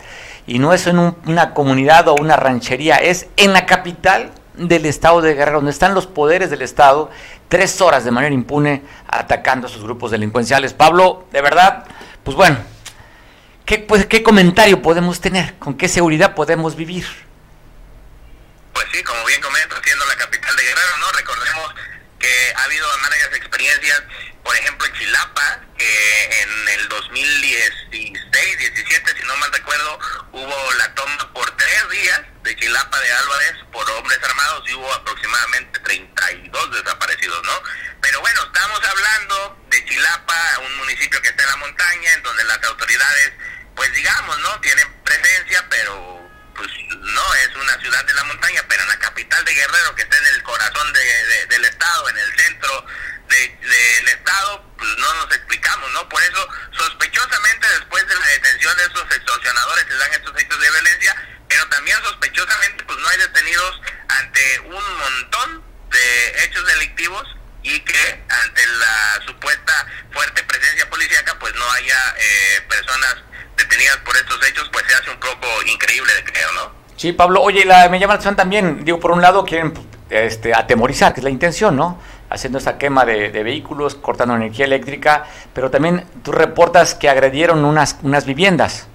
Y 0.47 0.59
no 0.59 0.73
es 0.73 0.87
en 0.87 0.99
una 0.99 1.53
comunidad 1.53 2.09
o 2.09 2.15
una 2.15 2.37
ranchería, 2.37 2.97
es 2.97 3.27
en 3.37 3.53
la 3.53 3.67
capital 3.67 4.33
del 4.57 4.87
Estado 4.87 5.21
de 5.21 5.35
Guerrero, 5.35 5.59
donde 5.59 5.71
están 5.71 5.95
los 5.95 6.07
poderes 6.07 6.51
del 6.51 6.63
Estado, 6.63 7.11
tres 7.49 7.81
horas 7.81 8.05
de 8.05 8.11
manera 8.11 8.35
impune 8.35 8.83
atacando 9.07 9.67
a 9.67 9.71
sus 9.71 9.83
grupos 9.83 10.11
delincuenciales. 10.11 10.75
Pablo, 10.75 11.27
de 11.33 11.41
verdad, 11.43 11.85
pues 12.25 12.37
bueno, 12.37 12.59
¿qué, 13.65 13.79
pues, 13.79 14.07
¿qué 14.07 14.23
comentario 14.23 14.83
podemos 14.83 15.21
tener? 15.21 15.55
¿Con 15.59 15.75
qué 15.75 15.89
seguridad 15.89 16.35
podemos 16.35 16.77
vivir? 16.77 17.07
Pues 18.73 18.87
sí, 18.93 19.03
como 19.03 19.25
bien 19.25 19.41
comento, 19.41 19.77
siendo 19.83 20.05
la 20.07 20.17
capital 20.17 20.55
de 20.57 20.63
Guerrero, 20.63 20.99
¿no? 21.01 21.06
Que 22.27 22.55
ha 22.57 22.65
habido 22.65 22.89
varias 23.03 23.33
experiencias, 23.35 24.03
por 24.43 24.57
ejemplo 24.57 24.85
en 24.85 24.93
Chilapa, 24.95 25.61
que 25.79 26.43
en 26.43 26.69
el 26.71 26.89
2016, 26.89 28.59
17, 28.59 29.17
si 29.17 29.27
no 29.29 29.37
mal 29.37 29.53
recuerdo, 29.53 30.01
hubo 30.33 30.73
la 30.73 30.93
toma 30.97 31.33
por 31.33 31.49
tres 31.57 31.89
días 31.89 32.23
de 32.43 32.57
Chilapa 32.57 32.99
de 32.99 33.13
Álvarez 33.13 33.55
por 33.71 33.89
hombres 33.93 34.19
armados 34.25 34.69
y 34.69 34.75
hubo 34.75 34.93
aproximadamente 34.93 35.79
32 35.79 36.83
desaparecidos, 36.83 37.45
¿no? 37.45 37.63
Pero 38.01 38.21
bueno, 38.21 38.43
estamos 38.43 38.81
hablando 38.85 39.65
de 39.71 39.85
Chilapa, 39.85 40.59
un 40.67 40.79
municipio 40.79 41.23
que 41.23 41.29
está 41.29 41.45
en 41.45 41.51
la 41.51 41.57
montaña, 41.59 42.13
en 42.15 42.23
donde 42.25 42.43
las 42.43 42.61
autoridades, 42.65 43.33
pues 43.77 43.93
digamos, 43.93 44.37
¿no? 44.41 44.61
Tienen 44.63 44.93
presencia, 45.05 45.65
pero 45.71 46.26
pues 46.57 46.71
no 46.91 47.35
es 47.35 47.57
una 47.57 47.79
ciudad 47.81 48.05
de 48.05 48.15
la 48.15 48.25
montaña, 48.25 48.63
pero 48.69 48.83
en 48.83 48.89
la 48.89 48.99
capital 48.99 49.45
de 49.45 49.55
Guerrero, 49.55 49.95
que 49.95 50.03
está 50.03 50.17
en 50.17 50.27
el 50.35 50.43
corazón 50.43 50.93
de, 50.93 51.47
del 51.47 51.65
estado, 51.65 52.09
en 52.09 52.19
el 52.19 52.41
centro 52.41 52.87
del 53.29 54.09
estado, 54.09 54.75
pues 54.79 54.91
no 54.99 55.15
nos 55.15 55.35
explicamos, 55.35 55.91
¿no? 55.93 56.09
Por 56.09 56.23
eso, 56.23 56.49
sospechosamente, 56.73 57.69
después 57.69 58.07
de 58.07 58.15
la 58.15 58.27
detención 58.27 58.77
de 58.77 58.85
esos 58.85 59.03
extorsionadores 59.03 59.85
que 59.85 59.95
dan 59.95 60.13
estos 60.13 60.39
hechos 60.41 60.61
de 60.61 60.71
violencia, 60.71 61.17
pero 61.49 61.69
también 61.69 61.99
sospechosamente, 62.03 62.85
pues 62.85 62.99
no 62.99 63.09
hay 63.09 63.19
detenidos 63.19 63.81
ante 64.09 64.61
un 64.61 64.99
montón 64.99 65.65
de 65.91 66.45
hechos 66.45 66.67
delictivos 66.67 67.36
y 67.67 67.81
que 67.81 68.25
ante 68.29 68.63
la 68.79 69.27
supuesta 69.27 69.73
fuerte 70.13 70.43
presencia 70.45 70.89
policíaca, 70.89 71.37
pues 71.41 71.53
no 71.57 71.69
haya 71.73 71.99
eh, 72.17 72.61
personas 72.69 73.17
detenidas 73.57 73.97
por 73.99 74.17
estos 74.17 74.47
hechos, 74.47 74.69
pues 74.73 74.85
se 74.89 74.95
hace 74.95 75.11
un 75.11 75.19
poco 75.19 75.49
increíble 75.67 76.15
de 76.15 76.25
creer, 76.25 76.47
¿no? 76.55 76.73
Sí, 76.97 77.13
Pablo, 77.13 77.43
oye, 77.43 77.65
la, 77.65 77.89
me 77.89 77.99
llama 77.99 78.15
la 78.15 78.19
atención 78.19 78.37
también, 78.37 78.85
digo, 78.85 79.01
por 79.01 79.11
un 79.11 79.21
lado 79.21 79.45
quieren 79.45 79.75
este, 80.11 80.55
atemorizar, 80.55 81.13
que 81.13 81.21
es 81.21 81.25
la 81.25 81.31
intención, 81.31 81.75
¿no? 81.75 82.01
Haciendo 82.31 82.59
esta 82.59 82.79
quema 82.79 83.05
de, 83.05 83.31
vehículos, 83.31 83.97
cortando 83.97 84.37
energía 84.37 84.65
eléctrica, 84.65 85.27
pero 85.53 85.71
también 85.71 86.07
tú 86.23 86.33
reportas 86.33 86.95
que 86.95 87.09
agredieron 87.09 87.65
unas, 87.65 87.97
unas 88.03 88.27
viviendas. 88.27 88.87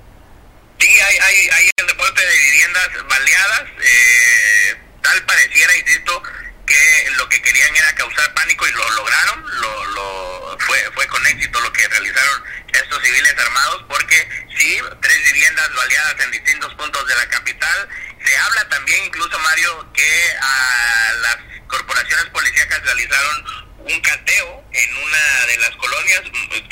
Sí, 0.79 0.88
hay, 0.88 1.17
hay, 1.17 1.49
hay 1.49 1.69
el 1.77 1.88
reporte 1.89 2.21
de 2.25 2.38
viviendas 2.39 2.89
baleadas, 3.10 3.63
eh, 3.84 4.77
tal 5.01 5.25
pareciera, 5.25 5.77
insisto, 5.77 6.23
que 6.65 7.12
lo 7.17 7.27
que 7.29 7.41
querían 7.41 7.75
era 7.75 7.95
causar 8.12 8.34
pánico 8.34 8.67
y 8.67 8.71
lo 8.71 8.89
lograron, 8.91 9.62
lo, 9.62 9.86
lo 9.86 10.58
fue, 10.60 10.80
fue 10.93 11.08
con 11.08 11.26
éxito 11.28 11.60
lo 11.62 11.71
que 11.74 11.88
realizaron 11.88 12.43
estos 12.74 13.04
civiles 13.04 13.36
armados, 13.38 13.86
porque 13.88 14.47
sí, 14.58 14.80
tres 15.02 15.24
viviendas 15.26 15.74
baleadas 15.74 16.15
en 16.19 16.32
distintos 16.32 16.74
puntos 16.76 17.08
de 17.08 17.15
la 17.15 17.30
capital. 17.30 17.89
Se 18.24 18.38
habla 18.38 18.69
también, 18.69 19.06
incluso 19.06 19.38
Mario, 19.39 19.91
que 19.93 20.36
a 20.41 21.13
las 21.21 21.38
corporaciones 21.67 22.26
policíacas 22.26 22.82
realizaron 22.84 23.45
un 23.80 24.02
cateo 24.02 24.63
en 24.71 24.97
una 24.97 25.45
de 25.47 25.58
las 25.58 25.71
colonias, 25.71 26.21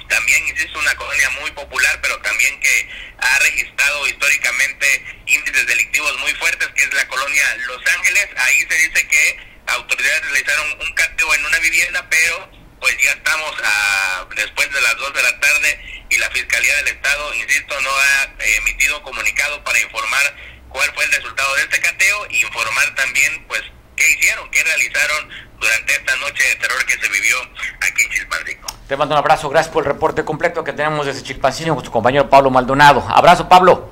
también 0.08 0.48
insisto, 0.48 0.80
una 0.80 0.96
colonia 0.96 1.30
muy 1.42 1.52
popular, 1.52 2.00
pero 2.02 2.18
también 2.22 2.60
que 2.60 2.90
ha 3.20 3.40
registrado 3.40 4.08
históricamente 4.08 5.22
índices 5.26 5.66
delictivos 5.66 6.18
muy 6.20 6.34
fuertes, 6.36 6.68
que 6.76 6.84
es 6.84 6.94
la 6.94 7.08
colonia 7.08 7.56
Los 7.68 7.86
Ángeles. 7.88 8.28
Ahí 8.38 8.60
se 8.70 8.76
dice 8.76 9.08
que 9.08 9.49
autoridades 9.74 10.22
realizaron 10.22 10.68
un 10.82 10.94
cateo 10.94 11.34
en 11.34 11.46
una 11.46 11.60
vivienda, 11.60 12.06
pero 12.10 12.50
pues 12.80 12.96
ya 13.04 13.12
estamos 13.12 13.54
a, 13.64 14.26
después 14.36 14.72
de 14.74 14.82
las 14.82 14.96
2 14.98 15.14
de 15.14 15.24
la 15.24 15.40
tarde 15.40 16.06
y 16.10 16.18
la 16.18 16.30
Fiscalía 16.30 16.76
del 16.78 16.88
Estado, 16.88 17.34
insisto, 17.36 17.80
no 17.82 17.90
ha 17.90 18.44
emitido 18.58 19.02
comunicado 19.04 19.64
para 19.64 19.80
informar 19.80 20.36
cuál 20.70 20.90
fue 20.94 21.04
el 21.06 21.12
resultado 21.12 21.56
de 21.56 21.62
este 21.64 21.80
cateo 21.82 22.28
y 22.30 22.42
informar 22.42 22.96
también 22.96 23.46
pues 23.48 23.62
qué 23.96 24.10
hicieron, 24.12 24.50
qué 24.50 24.64
realizaron 24.64 25.30
durante 25.60 25.94
esta 25.94 26.16
noche 26.18 26.44
de 26.44 26.56
terror 26.56 26.86
que 26.86 26.94
se 26.94 27.10
vivió 27.10 27.38
aquí 27.82 28.04
en 28.04 28.10
Chilpancingo. 28.12 28.68
Te 28.88 28.98
mando 28.98 29.14
un 29.14 29.20
abrazo, 29.20 29.50
gracias 29.50 29.72
por 29.74 29.84
el 29.84 29.92
reporte 29.92 30.24
completo 30.24 30.64
que 30.64 30.74
tenemos 30.74 31.06
desde 31.06 31.22
Chilpancingo 31.22 31.76
con 31.76 31.84
tu 31.84 31.92
compañero 31.92 32.30
Pablo 32.30 32.50
Maldonado. 32.50 33.06
Abrazo, 33.10 33.48
Pablo. 33.48 33.92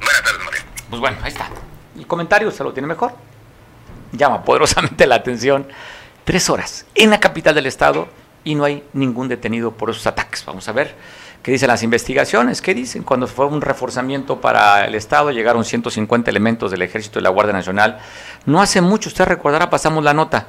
Buenas 0.00 0.22
tardes, 0.22 0.44
María. 0.44 0.64
Pues 0.90 1.00
bueno, 1.00 1.18
ahí 1.22 1.32
está. 1.32 1.50
El 1.96 2.06
comentario 2.06 2.50
se 2.50 2.62
lo 2.62 2.72
tiene 2.72 2.86
mejor. 2.86 3.14
Llama 4.12 4.44
poderosamente 4.44 5.06
la 5.06 5.16
atención. 5.16 5.66
Tres 6.24 6.50
horas 6.50 6.86
en 6.94 7.10
la 7.10 7.20
capital 7.20 7.54
del 7.54 7.66
estado 7.66 8.08
y 8.44 8.54
no 8.54 8.64
hay 8.64 8.84
ningún 8.92 9.28
detenido 9.28 9.72
por 9.72 9.90
esos 9.90 10.06
ataques. 10.06 10.44
Vamos 10.44 10.68
a 10.68 10.72
ver 10.72 10.94
qué 11.42 11.52
dicen 11.52 11.68
las 11.68 11.82
investigaciones. 11.82 12.60
¿Qué 12.60 12.74
dicen? 12.74 13.02
Cuando 13.02 13.26
fue 13.26 13.46
un 13.46 13.60
reforzamiento 13.60 14.40
para 14.40 14.84
el 14.84 14.94
Estado, 14.94 15.30
llegaron 15.30 15.64
150 15.64 16.30
elementos 16.30 16.70
del 16.70 16.82
Ejército 16.82 17.18
y 17.18 17.22
la 17.22 17.30
Guardia 17.30 17.54
Nacional. 17.54 17.98
No 18.44 18.60
hace 18.60 18.80
mucho, 18.80 19.08
usted 19.08 19.24
recordará, 19.24 19.70
pasamos 19.70 20.04
la 20.04 20.12
nota 20.14 20.48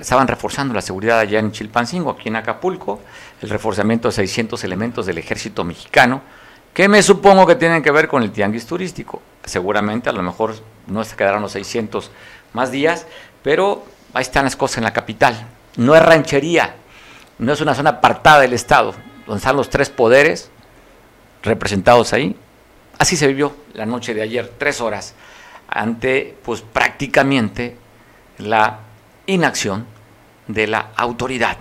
estaban 0.00 0.28
reforzando 0.28 0.72
la 0.72 0.80
seguridad 0.80 1.18
allá 1.18 1.38
en 1.38 1.52
Chilpancingo, 1.52 2.10
aquí 2.10 2.28
en 2.28 2.36
Acapulco, 2.36 3.00
el 3.42 3.50
reforzamiento 3.50 4.08
de 4.08 4.12
600 4.12 4.62
elementos 4.64 5.06
del 5.06 5.18
ejército 5.18 5.64
mexicano, 5.64 6.22
que 6.72 6.88
me 6.88 7.02
supongo 7.02 7.46
que 7.46 7.56
tienen 7.56 7.82
que 7.82 7.90
ver 7.90 8.08
con 8.08 8.22
el 8.22 8.30
tianguis 8.30 8.66
turístico. 8.66 9.20
Seguramente, 9.44 10.08
a 10.10 10.12
lo 10.12 10.22
mejor 10.22 10.54
no 10.86 11.02
se 11.04 11.16
quedaron 11.16 11.42
los 11.42 11.52
600 11.52 12.10
más 12.52 12.70
días, 12.70 13.06
pero 13.42 13.84
ahí 14.14 14.22
están 14.22 14.44
las 14.44 14.56
cosas 14.56 14.78
en 14.78 14.84
la 14.84 14.92
capital. 14.92 15.46
No 15.76 15.94
es 15.94 16.02
ranchería, 16.02 16.74
no 17.38 17.52
es 17.52 17.60
una 17.60 17.74
zona 17.74 17.90
apartada 17.90 18.40
del 18.40 18.52
Estado, 18.52 18.94
donde 19.26 19.38
están 19.38 19.56
los 19.56 19.70
tres 19.70 19.90
poderes 19.90 20.50
representados 21.42 22.12
ahí. 22.12 22.36
Así 22.98 23.16
se 23.16 23.26
vivió 23.26 23.54
la 23.74 23.86
noche 23.86 24.14
de 24.14 24.22
ayer, 24.22 24.52
tres 24.58 24.80
horas, 24.80 25.14
ante 25.68 26.36
pues 26.42 26.62
prácticamente 26.62 27.76
la 28.38 28.80
inacción 29.26 29.86
de 30.48 30.66
la 30.66 30.90
autoridad. 30.96 31.58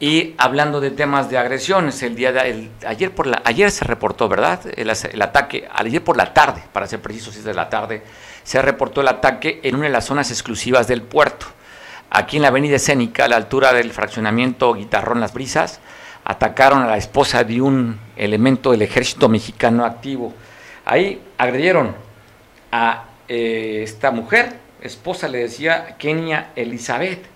Y 0.00 0.34
hablando 0.38 0.80
de 0.80 0.92
temas 0.92 1.28
de 1.28 1.38
agresiones, 1.38 2.00
el 2.04 2.14
día 2.14 2.30
de, 2.30 2.70
ayer 2.86 3.12
por 3.12 3.26
la 3.26 3.42
ayer 3.44 3.70
se 3.72 3.84
reportó, 3.84 4.28
¿verdad? 4.28 4.60
El, 4.76 4.90
ataque 5.20 5.68
ayer 5.74 6.04
por 6.04 6.16
la 6.16 6.32
tarde, 6.32 6.62
para 6.72 6.86
ser 6.86 7.00
preciso, 7.00 7.32
si 7.32 7.38
es 7.38 7.44
de 7.44 7.54
la 7.54 7.68
tarde, 7.68 8.04
se 8.48 8.62
reportó 8.62 9.02
el 9.02 9.08
ataque 9.08 9.60
en 9.62 9.74
una 9.74 9.84
de 9.84 9.92
las 9.92 10.06
zonas 10.06 10.30
exclusivas 10.30 10.88
del 10.88 11.02
puerto. 11.02 11.44
Aquí 12.08 12.36
en 12.36 12.42
la 12.42 12.48
Avenida 12.48 12.76
Escénica, 12.76 13.26
a 13.26 13.28
la 13.28 13.36
altura 13.36 13.74
del 13.74 13.92
fraccionamiento 13.92 14.72
Guitarrón 14.72 15.20
Las 15.20 15.34
Brisas, 15.34 15.80
atacaron 16.24 16.80
a 16.80 16.86
la 16.86 16.96
esposa 16.96 17.44
de 17.44 17.60
un 17.60 18.00
elemento 18.16 18.70
del 18.70 18.80
ejército 18.80 19.28
mexicano 19.28 19.84
activo. 19.84 20.32
Ahí 20.86 21.20
agredieron 21.36 21.94
a 22.72 23.04
eh, 23.28 23.82
esta 23.82 24.12
mujer, 24.12 24.56
esposa 24.80 25.28
le 25.28 25.40
decía 25.40 25.96
Kenia 25.98 26.52
Elizabeth. 26.56 27.26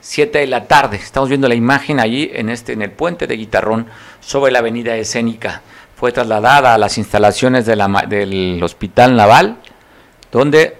7 0.00 0.36
de 0.36 0.48
la 0.48 0.66
tarde. 0.66 0.96
Estamos 0.96 1.28
viendo 1.28 1.46
la 1.46 1.54
imagen 1.54 2.00
allí 2.00 2.28
en 2.34 2.48
este 2.50 2.72
en 2.72 2.82
el 2.82 2.90
puente 2.90 3.28
de 3.28 3.36
Guitarrón 3.36 3.86
sobre 4.18 4.50
la 4.50 4.58
avenida 4.58 4.96
escénica. 4.96 5.62
Fue 5.94 6.10
trasladada 6.10 6.74
a 6.74 6.78
las 6.78 6.98
instalaciones 6.98 7.66
de 7.66 7.76
la, 7.76 8.04
del 8.08 8.60
Hospital 8.64 9.14
Naval, 9.14 9.58
donde 10.36 10.76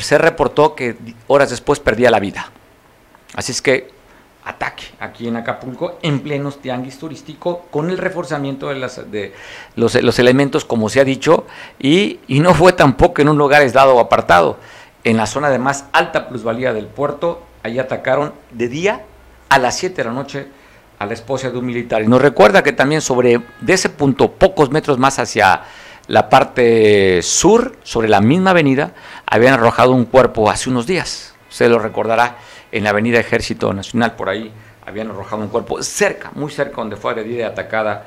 se 0.00 0.16
reportó 0.16 0.76
que 0.76 0.96
horas 1.26 1.50
después 1.50 1.80
perdía 1.80 2.08
la 2.08 2.20
vida. 2.20 2.52
Así 3.34 3.50
es 3.50 3.60
que 3.60 3.90
ataque 4.44 4.84
aquí 5.00 5.26
en 5.26 5.36
Acapulco 5.36 5.98
en 6.02 6.20
pleno 6.20 6.52
tianguis 6.52 6.98
turístico 6.98 7.66
con 7.72 7.90
el 7.90 7.98
reforzamiento 7.98 8.68
de, 8.68 8.76
las, 8.76 9.10
de 9.10 9.32
los, 9.74 10.00
los, 10.00 10.18
elementos, 10.20 10.64
como 10.64 10.88
se 10.88 11.00
ha 11.00 11.04
dicho, 11.04 11.46
y, 11.80 12.20
y 12.28 12.38
no 12.38 12.54
fue 12.54 12.74
tampoco 12.74 13.22
en 13.22 13.28
un 13.28 13.38
lugar 13.38 13.62
aislado 13.62 13.96
o 13.96 13.98
apartado 13.98 14.58
en 15.02 15.16
la 15.16 15.26
zona 15.26 15.50
de 15.50 15.58
más 15.58 15.86
alta 15.92 16.28
plusvalía 16.28 16.72
del 16.72 16.86
puerto. 16.86 17.42
Ahí 17.64 17.80
atacaron 17.80 18.32
de 18.52 18.68
día 18.68 19.02
a 19.48 19.58
las 19.58 19.76
7 19.78 19.96
de 19.96 20.04
la 20.04 20.14
noche 20.14 20.46
a 21.00 21.06
la 21.06 21.14
esposa 21.14 21.50
de 21.50 21.58
un 21.58 21.66
militar. 21.66 22.02
Y 22.02 22.06
nos 22.06 22.22
recuerda 22.22 22.62
que 22.62 22.72
también 22.72 23.00
sobre 23.00 23.40
de 23.60 23.72
ese 23.72 23.88
punto, 23.88 24.30
pocos 24.30 24.70
metros 24.70 24.98
más 24.98 25.18
hacia 25.18 25.62
la 26.08 26.28
parte 26.28 27.22
sur, 27.22 27.76
sobre 27.82 28.08
la 28.08 28.20
misma 28.20 28.50
avenida, 28.50 28.92
habían 29.26 29.54
arrojado 29.54 29.92
un 29.92 30.04
cuerpo 30.04 30.50
hace 30.50 30.68
unos 30.70 30.86
días. 30.86 31.34
Se 31.48 31.68
lo 31.68 31.78
recordará 31.78 32.38
en 32.70 32.84
la 32.84 32.90
avenida 32.90 33.20
Ejército 33.20 33.72
Nacional, 33.72 34.16
por 34.16 34.28
ahí 34.28 34.50
habían 34.84 35.10
arrojado 35.10 35.42
un 35.42 35.48
cuerpo 35.48 35.82
cerca, 35.82 36.30
muy 36.34 36.50
cerca 36.50 36.76
donde 36.76 36.96
fue 36.96 37.12
agredida 37.12 37.40
y 37.40 37.42
atacada 37.42 38.04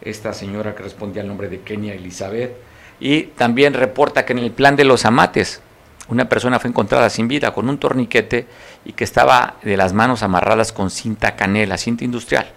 esta 0.00 0.32
señora 0.32 0.74
que 0.74 0.82
respondía 0.82 1.22
al 1.22 1.28
nombre 1.28 1.48
de 1.48 1.60
Kenia 1.60 1.94
Elizabeth. 1.94 2.56
Y 3.00 3.24
también 3.24 3.74
reporta 3.74 4.24
que 4.24 4.32
en 4.32 4.40
el 4.40 4.50
plan 4.50 4.76
de 4.76 4.84
los 4.84 5.04
amates, 5.04 5.62
una 6.08 6.28
persona 6.28 6.58
fue 6.58 6.70
encontrada 6.70 7.10
sin 7.10 7.28
vida 7.28 7.52
con 7.52 7.68
un 7.68 7.78
torniquete 7.78 8.46
y 8.84 8.92
que 8.92 9.04
estaba 9.04 9.56
de 9.62 9.76
las 9.76 9.92
manos 9.92 10.22
amarradas 10.22 10.72
con 10.72 10.90
cinta 10.90 11.36
canela, 11.36 11.78
cinta 11.78 12.04
industrial. 12.04 12.50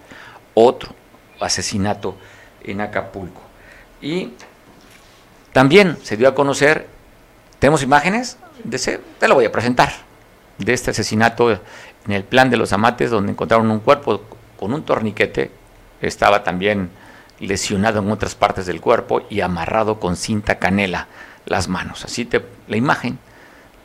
Otro 0.54 0.94
asesinato 1.40 2.16
en 2.62 2.80
Acapulco. 2.80 3.42
Y 4.00 4.30
también 5.52 5.98
se 6.02 6.16
dio 6.16 6.28
a 6.28 6.34
conocer, 6.34 6.86
tenemos 7.58 7.82
imágenes 7.82 8.38
de 8.64 8.76
ese, 8.76 9.00
te 9.18 9.28
lo 9.28 9.34
voy 9.34 9.44
a 9.44 9.52
presentar, 9.52 9.92
de 10.58 10.72
este 10.72 10.90
asesinato 10.90 11.50
en 11.50 12.12
el 12.12 12.24
plan 12.24 12.50
de 12.50 12.56
los 12.56 12.72
amates, 12.72 13.10
donde 13.10 13.32
encontraron 13.32 13.70
un 13.70 13.80
cuerpo 13.80 14.22
con 14.58 14.72
un 14.72 14.82
torniquete, 14.84 15.50
estaba 16.00 16.42
también 16.42 16.90
lesionado 17.40 18.00
en 18.00 18.10
otras 18.10 18.34
partes 18.34 18.66
del 18.66 18.80
cuerpo 18.80 19.22
y 19.28 19.40
amarrado 19.40 19.98
con 19.98 20.16
cinta 20.16 20.58
canela 20.58 21.08
las 21.46 21.68
manos. 21.68 22.04
Así 22.04 22.24
te 22.24 22.44
la 22.68 22.76
imagen 22.76 23.18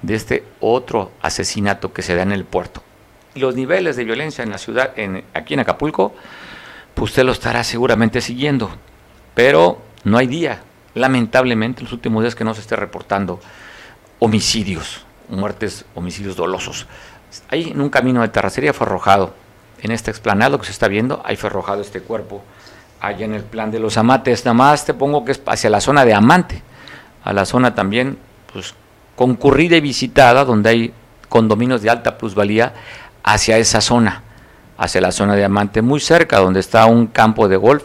de 0.01 0.15
este 0.15 0.43
otro 0.60 1.12
asesinato 1.21 1.91
que 1.91 2.03
se 2.03 2.15
da 2.15 2.21
en 2.21 2.32
el 2.32 2.45
puerto. 2.45 2.84
Los 3.36 3.56
niveles 3.56 3.95
de 3.95 4.03
violencia 4.03 4.43
en 4.43 4.51
la 4.51 4.58
ciudad, 4.58 4.93
en, 4.95 5.23
aquí 5.34 5.53
en 5.53 5.62
Acapulco, 5.62 6.13
pues 6.93 7.12
usted 7.12 7.23
lo 7.23 7.32
estará 7.32 7.63
seguramente 7.63 8.21
siguiendo, 8.21 8.69
pero 9.36 9.82
no 10.03 10.17
hay 10.17 10.27
día, 10.27 10.62
lamentablemente, 10.98 11.80
en 11.82 11.86
los 11.86 11.94
últimos 11.94 12.24
días 12.24 12.36
que 12.36 12.44
no 12.44 12.54
se 12.54 12.62
esté 12.62 12.76
reportando 12.76 13.40
homicidios, 14.20 15.06
muertes, 15.30 15.86
homicidios 15.96 16.36
dolosos. 16.36 16.88
Ahí 17.50 17.72
en 17.72 17.82
un 17.82 17.90
camino 17.90 18.22
de 18.22 18.30
terracería 18.30 18.74
fue 18.74 18.88
arrojado, 18.88 19.34
en 19.82 19.92
este 19.92 20.12
explanado 20.12 20.60
que 20.60 20.66
se 20.66 20.72
está 20.72 20.88
viendo, 20.88 21.22
ahí 21.24 21.36
fue 21.36 21.50
arrojado 21.50 21.82
este 21.82 22.02
cuerpo, 22.02 22.44
allá 23.00 23.26
en 23.26 23.34
el 23.34 23.44
plan 23.44 23.72
de 23.72 23.80
los 23.80 23.98
amates, 23.98 24.46
nada 24.46 24.56
más 24.56 24.86
te 24.86 24.94
pongo 24.94 25.24
que 25.24 25.34
es 25.34 25.42
hacia 25.46 25.70
la 25.70 25.82
zona 25.82 26.04
de 26.04 26.14
Amante, 26.14 26.64
a 27.24 27.34
la 27.34 27.46
zona 27.46 27.76
también, 27.76 28.18
pues 28.52 28.74
concurrida 29.16 29.78
y 29.78 29.82
visitada, 29.82 30.46
donde 30.46 30.70
hay 30.70 30.94
condominios 31.30 31.82
de 31.82 31.90
alta 31.90 32.18
plusvalía, 32.18 32.74
hacia 33.24 33.58
esa 33.58 33.82
zona, 33.82 34.24
hacia 34.78 35.02
la 35.02 35.12
zona 35.12 35.36
de 35.36 35.44
Amante, 35.44 35.82
muy 35.82 36.00
cerca, 36.00 36.40
donde 36.40 36.60
está 36.60 36.86
un 36.86 37.08
campo 37.08 37.48
de 37.48 37.58
golf, 37.58 37.84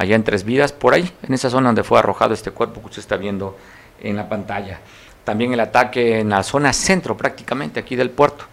allá 0.00 0.16
en 0.16 0.24
Tres 0.24 0.44
Vidas, 0.44 0.72
por 0.72 0.94
ahí, 0.94 1.12
en 1.22 1.34
esa 1.34 1.50
zona 1.50 1.68
donde 1.68 1.84
fue 1.84 1.98
arrojado 1.98 2.32
este 2.32 2.52
cuerpo 2.52 2.80
que 2.80 2.86
usted 2.86 3.00
está 3.00 3.18
viendo 3.18 3.58
en 4.00 4.16
la 4.16 4.30
pantalla. 4.30 4.80
También 5.24 5.52
el 5.52 5.60
ataque 5.60 6.20
en 6.20 6.30
la 6.30 6.42
zona 6.42 6.72
centro, 6.72 7.18
prácticamente 7.18 7.78
aquí 7.78 7.96
del 7.96 8.08
puerto, 8.08 8.46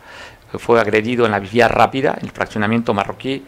fue 0.59 0.77
agredido 0.81 1.25
en 1.25 1.31
la 1.31 1.39
vía 1.39 1.69
rápida, 1.69 2.17
el 2.21 2.31
fraccionamiento 2.31 2.93
marroquí, 2.93 3.45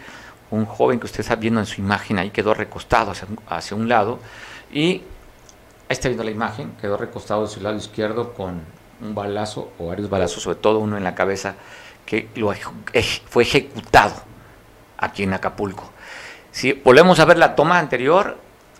un 0.51 0.65
joven 0.65 0.97
que 0.97 1.07
usted 1.07 1.19
está 1.19 1.35
viendo 1.35 1.59
en 1.59 1.65
su 1.65 1.81
imagen 1.81 2.17
ahí 2.17 2.31
quedó 2.31 2.53
recostado 2.53 3.13
hacia, 3.47 3.77
un 3.77 3.89
lado 3.89 4.19
y 4.71 5.03
Ahí 5.89 5.93
está 5.93 6.07
viendo 6.07 6.23
la 6.23 6.31
imagen, 6.31 6.71
quedó 6.79 6.97
recostado 6.97 7.41
de 7.41 7.47
su 7.47 7.61
lado 7.61 7.75
izquierdo 7.75 8.33
con 8.33 8.61
un 9.01 9.15
balazo 9.15 9.71
o 9.79 9.87
varios 9.87 10.07
balazos, 10.07 10.43
sobre 10.43 10.57
todo 10.57 10.77
uno 10.77 10.97
en 10.97 11.03
la 11.03 11.15
cabeza, 11.15 11.55
que 12.05 12.29
fue 13.27 13.43
ejecutado 13.43 14.13
aquí 14.97 15.23
en 15.23 15.33
Acapulco. 15.33 15.91
Si 16.51 16.73
volvemos 16.73 17.19
a 17.19 17.25
ver 17.25 17.37
la 17.37 17.55
toma 17.55 17.79
anterior, 17.79 18.37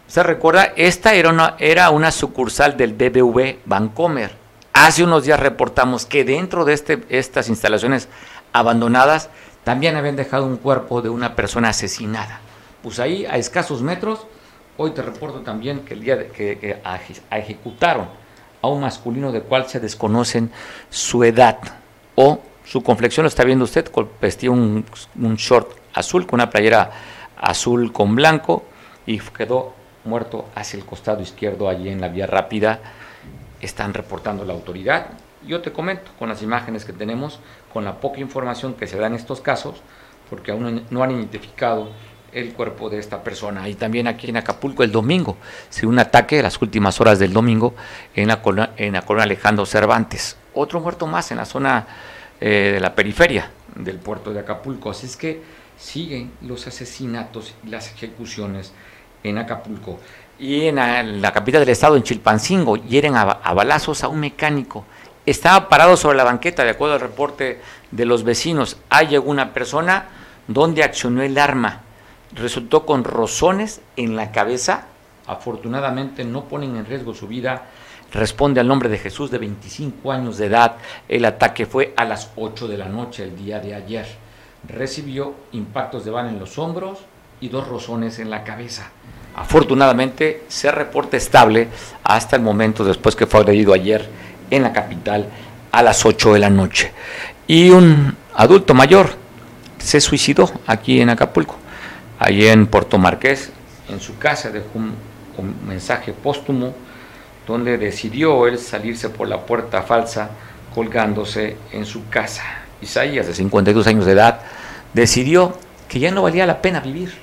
se 0.07 0.23
recuerda, 0.23 0.73
esta 0.75 1.13
era 1.13 1.29
una, 1.29 1.55
era 1.59 1.89
una 1.91 2.11
sucursal 2.11 2.75
del 2.77 2.93
BBV 2.93 3.59
Bancomer. 3.65 4.31
Hace 4.73 5.03
unos 5.03 5.25
días 5.25 5.39
reportamos 5.39 6.05
que 6.05 6.23
dentro 6.23 6.65
de 6.65 6.73
este, 6.73 7.03
estas 7.09 7.49
instalaciones 7.49 8.07
abandonadas 8.53 9.29
también 9.63 9.95
habían 9.95 10.15
dejado 10.15 10.45
un 10.45 10.57
cuerpo 10.57 11.01
de 11.01 11.09
una 11.09 11.35
persona 11.35 11.69
asesinada. 11.69 12.39
Pues 12.81 12.99
ahí, 12.99 13.25
a 13.25 13.37
escasos 13.37 13.81
metros, 13.81 14.25
Hoy 14.81 14.91
te 14.91 15.01
reporto 15.01 15.41
también 15.41 15.81
que 15.81 15.93
el 15.93 15.99
día 15.99 16.15
de, 16.15 16.27
que, 16.27 16.77
ejecutaron 17.31 18.07
a 18.61 18.67
un 18.69 18.79
masculino 18.79 19.29
de 19.33 19.41
cual 19.41 19.67
se 19.67 19.81
desconocen 19.81 20.51
su 20.89 21.21
edad 21.25 21.59
o 22.15 22.39
su 22.63 22.81
conflexión 22.81 23.25
lo 23.25 23.27
está 23.27 23.43
viendo 23.43 23.65
usted, 23.65 23.91
vestía 24.21 24.51
un, 24.51 24.85
un 25.19 25.35
short 25.35 25.69
azul 25.93 26.25
con 26.25 26.37
una 26.37 26.49
playera 26.49 26.91
azul 27.39 27.91
con 27.91 28.15
blanco 28.15 28.65
y 29.05 29.19
quedó 29.19 29.73
muerto 30.05 30.47
hacia 30.55 30.77
el 30.77 30.85
costado 30.85 31.21
izquierdo 31.21 31.69
allí 31.69 31.89
en 31.89 32.01
la 32.01 32.09
vía 32.09 32.27
rápida. 32.27 32.79
Están 33.61 33.93
reportando 33.93 34.45
la 34.45 34.53
autoridad. 34.53 35.07
Yo 35.45 35.61
te 35.61 35.71
comento 35.71 36.11
con 36.19 36.29
las 36.29 36.41
imágenes 36.41 36.85
que 36.85 36.93
tenemos, 36.93 37.39
con 37.73 37.85
la 37.85 37.99
poca 37.99 38.19
información 38.19 38.73
que 38.73 38.87
se 38.87 38.97
da 38.97 39.07
en 39.07 39.15
estos 39.15 39.41
casos, 39.41 39.81
porque 40.29 40.51
aún 40.51 40.85
no 40.89 41.03
han 41.03 41.11
identificado 41.11 41.89
el 42.31 42.53
cuerpo 42.53 42.89
de 42.89 42.99
esta 42.99 43.23
persona. 43.23 43.67
Y 43.67 43.75
también 43.75 44.07
aquí 44.07 44.29
en 44.29 44.37
Acapulco 44.37 44.83
el 44.83 44.91
domingo, 44.91 45.37
se 45.69 45.87
un 45.87 45.97
ataque 45.99 46.37
en 46.37 46.43
las 46.43 46.61
últimas 46.61 46.99
horas 47.01 47.19
del 47.19 47.33
domingo 47.33 47.73
en 48.15 48.27
la, 48.27 48.41
en 48.77 48.93
la 48.93 49.01
colonia 49.01 49.23
Alejandro 49.23 49.65
Cervantes. 49.65 50.37
Otro 50.53 50.79
muerto 50.79 51.07
más 51.07 51.31
en 51.31 51.37
la 51.37 51.45
zona 51.45 51.87
eh, 52.39 52.71
de 52.73 52.79
la 52.79 52.93
periferia 52.95 53.49
del 53.75 53.97
puerto 53.97 54.33
de 54.33 54.41
Acapulco. 54.41 54.91
Así 54.91 55.05
es 55.05 55.17
que 55.17 55.41
siguen 55.79 56.31
los 56.41 56.67
asesinatos 56.67 57.53
y 57.65 57.69
las 57.69 57.91
ejecuciones 57.93 58.73
en 59.23 59.37
Acapulco. 59.37 59.99
Y 60.37 60.67
en 60.67 60.75
la, 61.21 61.31
capital 61.33 61.61
del 61.61 61.69
estado, 61.69 61.95
en 61.95 62.03
Chilpancingo, 62.03 62.77
hieren 62.77 63.15
a, 63.15 63.21
a 63.21 63.53
balazos 63.53 64.03
a 64.03 64.07
un 64.07 64.19
mecánico. 64.19 64.85
Estaba 65.25 65.67
parado 65.67 65.97
sobre 65.97 66.17
la 66.17 66.23
banqueta, 66.23 66.63
de 66.63 66.71
acuerdo 66.71 66.95
al 66.95 67.01
reporte 67.01 67.61
de 67.91 68.05
los 68.05 68.23
vecinos. 68.23 68.77
Ahí 68.89 69.07
llegó 69.07 69.29
una 69.29 69.53
persona 69.53 70.07
donde 70.47 70.83
accionó 70.83 71.21
el 71.23 71.37
arma. 71.37 71.81
Resultó 72.33 72.85
con 72.85 73.03
rozones 73.03 73.81
en 73.95 74.15
la 74.15 74.31
cabeza. 74.31 74.87
Afortunadamente 75.27 76.23
no 76.23 76.45
ponen 76.45 76.75
en 76.77 76.85
riesgo 76.85 77.13
su 77.13 77.27
vida. 77.27 77.65
Responde 78.11 78.59
al 78.59 78.67
nombre 78.67 78.89
de 78.89 78.97
Jesús 78.97 79.29
de 79.29 79.37
25 79.37 80.11
años 80.11 80.37
de 80.37 80.47
edad. 80.47 80.77
El 81.07 81.25
ataque 81.25 81.65
fue 81.65 81.93
a 81.95 82.05
las 82.05 82.31
8 82.35 82.67
de 82.67 82.77
la 82.77 82.87
noche 82.87 83.23
el 83.23 83.35
día 83.35 83.59
de 83.59 83.75
ayer. 83.75 84.28
Recibió 84.67 85.33
impactos 85.51 86.05
de 86.05 86.11
bala 86.11 86.29
en 86.29 86.39
los 86.39 86.57
hombros 86.57 86.99
y 87.41 87.49
dos 87.49 87.67
rozones 87.67 88.19
en 88.19 88.29
la 88.29 88.43
cabeza. 88.43 88.91
Afortunadamente 89.35 90.43
se 90.47 90.71
reporta 90.71 91.17
estable 91.17 91.67
hasta 92.03 92.35
el 92.35 92.41
momento 92.41 92.83
después 92.83 93.15
que 93.15 93.25
fue 93.25 93.39
agredido 93.39 93.73
ayer 93.73 94.07
en 94.51 94.63
la 94.63 94.73
capital 94.73 95.27
a 95.71 95.83
las 95.83 96.05
8 96.05 96.33
de 96.33 96.39
la 96.39 96.49
noche. 96.49 96.91
Y 97.47 97.69
un 97.69 98.15
adulto 98.35 98.73
mayor 98.73 99.11
se 99.77 100.01
suicidó 100.01 100.51
aquí 100.67 100.99
en 100.99 101.09
Acapulco, 101.09 101.55
allí 102.19 102.47
en 102.47 102.67
Puerto 102.67 102.97
Marqués, 102.97 103.51
en 103.87 103.99
su 103.99 104.17
casa 104.17 104.49
dejó 104.49 104.69
un, 104.75 104.93
un 105.37 105.67
mensaje 105.67 106.13
póstumo 106.13 106.73
donde 107.47 107.77
decidió 107.77 108.45
él 108.45 108.59
salirse 108.59 109.09
por 109.09 109.27
la 109.27 109.45
puerta 109.45 109.81
falsa 109.81 110.29
colgándose 110.73 111.57
en 111.71 111.85
su 111.85 112.07
casa. 112.09 112.43
Isaías, 112.81 113.27
de 113.27 113.33
52 113.33 113.87
años 113.87 114.05
de 114.05 114.13
edad, 114.13 114.41
decidió 114.93 115.57
que 115.87 115.99
ya 115.99 116.11
no 116.11 116.23
valía 116.23 116.45
la 116.45 116.61
pena 116.61 116.79
vivir. 116.79 117.13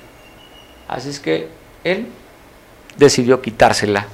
Así 0.87 1.09
es 1.09 1.19
que 1.19 1.49
él 1.83 2.07
decidió 2.97 3.41
quitársela, 3.41 4.07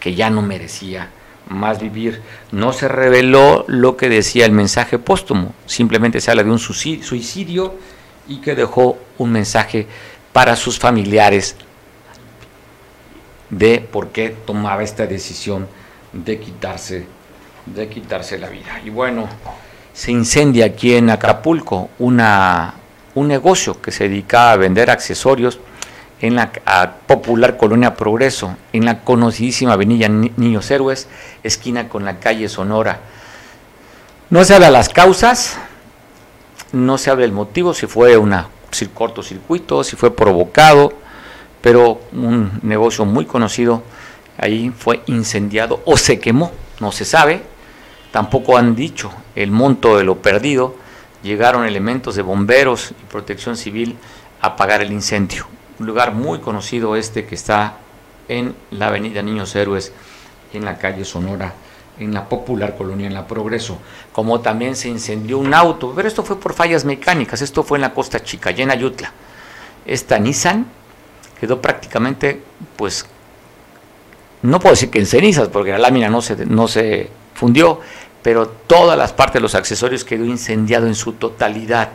que 0.00 0.14
ya 0.14 0.30
no 0.30 0.42
merecía 0.42 1.10
más 1.48 1.80
vivir. 1.80 2.22
No 2.52 2.72
se 2.72 2.88
reveló 2.88 3.64
lo 3.68 3.96
que 3.96 4.08
decía 4.08 4.44
el 4.44 4.52
mensaje 4.52 4.98
póstumo, 4.98 5.54
simplemente 5.66 6.20
se 6.20 6.30
habla 6.30 6.44
de 6.44 6.50
un 6.50 6.58
suicidio 6.58 7.74
y 8.28 8.40
que 8.40 8.54
dejó 8.54 8.98
un 9.18 9.32
mensaje 9.32 9.86
para 10.32 10.56
sus 10.56 10.78
familiares 10.78 11.56
de 13.50 13.80
por 13.80 14.08
qué 14.08 14.30
tomaba 14.30 14.82
esta 14.82 15.06
decisión 15.06 15.68
de 16.12 16.38
quitarse, 16.38 17.06
de 17.66 17.88
quitarse 17.88 18.38
la 18.38 18.48
vida. 18.48 18.80
Y 18.84 18.90
bueno, 18.90 19.28
se 19.96 20.12
incendia 20.12 20.66
aquí 20.66 20.94
en 20.94 21.08
Acapulco 21.08 21.88
una, 21.98 22.74
un 23.14 23.28
negocio 23.28 23.80
que 23.80 23.90
se 23.90 24.10
dedicaba 24.10 24.52
a 24.52 24.56
vender 24.56 24.90
accesorios 24.90 25.58
en 26.20 26.34
la 26.34 26.52
popular 27.06 27.56
Colonia 27.56 27.94
Progreso, 27.94 28.56
en 28.74 28.84
la 28.84 29.00
conocidísima 29.00 29.72
avenida 29.72 30.06
Niños 30.08 30.70
Héroes, 30.70 31.08
esquina 31.42 31.88
con 31.88 32.04
la 32.04 32.20
calle 32.20 32.50
Sonora. 32.50 33.00
No 34.28 34.44
se 34.44 34.54
habla 34.54 34.70
las 34.70 34.90
causas, 34.90 35.56
no 36.72 36.98
se 36.98 37.10
habla 37.10 37.24
el 37.24 37.32
motivo, 37.32 37.72
si 37.72 37.86
fue 37.86 38.18
un 38.18 38.34
cortocircuito, 38.92 39.82
si 39.82 39.96
fue 39.96 40.14
provocado, 40.14 40.92
pero 41.62 42.02
un 42.12 42.60
negocio 42.62 43.06
muy 43.06 43.24
conocido 43.24 43.82
ahí 44.36 44.70
fue 44.76 45.00
incendiado 45.06 45.80
o 45.86 45.96
se 45.96 46.20
quemó, 46.20 46.52
no 46.80 46.92
se 46.92 47.06
sabe, 47.06 47.55
tampoco 48.16 48.56
han 48.56 48.74
dicho. 48.74 49.10
El 49.34 49.50
monto 49.50 49.98
de 49.98 50.04
lo 50.04 50.22
perdido, 50.22 50.74
llegaron 51.22 51.66
elementos 51.66 52.14
de 52.14 52.22
bomberos 52.22 52.92
y 52.92 53.04
protección 53.12 53.58
civil 53.58 53.98
a 54.40 54.46
apagar 54.46 54.80
el 54.80 54.90
incendio. 54.90 55.46
Un 55.78 55.86
lugar 55.86 56.14
muy 56.14 56.38
conocido 56.38 56.96
este 56.96 57.26
que 57.26 57.34
está 57.34 57.74
en 58.26 58.56
la 58.70 58.86
avenida 58.86 59.20
Niños 59.20 59.54
Héroes, 59.54 59.92
en 60.54 60.64
la 60.64 60.78
calle 60.78 61.04
Sonora, 61.04 61.52
en 61.98 62.14
la 62.14 62.26
popular 62.26 62.74
colonia 62.74 63.06
en 63.06 63.12
la 63.12 63.26
Progreso, 63.26 63.76
como 64.12 64.40
también 64.40 64.76
se 64.76 64.88
incendió 64.88 65.36
un 65.36 65.52
auto, 65.52 65.92
pero 65.94 66.08
esto 66.08 66.22
fue 66.22 66.40
por 66.40 66.54
fallas 66.54 66.86
mecánicas, 66.86 67.42
esto 67.42 67.64
fue 67.64 67.76
en 67.76 67.82
la 67.82 67.92
Costa 67.92 68.22
Chica, 68.22 68.50
llena 68.50 68.72
en 68.72 68.78
Ayutla. 68.78 69.12
Esta 69.84 70.18
Nissan 70.18 70.64
quedó 71.38 71.60
prácticamente, 71.60 72.40
pues, 72.76 73.04
no 74.40 74.58
puedo 74.58 74.72
decir 74.72 74.88
que 74.88 75.00
en 75.00 75.06
cenizas, 75.06 75.48
porque 75.48 75.72
la 75.72 75.78
lámina 75.78 76.08
no 76.08 76.22
se, 76.22 76.46
no 76.46 76.66
se 76.66 77.10
fundió, 77.36 77.80
pero 78.26 78.48
todas 78.48 78.98
las 78.98 79.12
partes 79.12 79.34
de 79.34 79.40
los 79.40 79.54
accesorios 79.54 80.02
quedó 80.02 80.24
incendiado 80.24 80.88
en 80.88 80.96
su 80.96 81.12
totalidad 81.12 81.90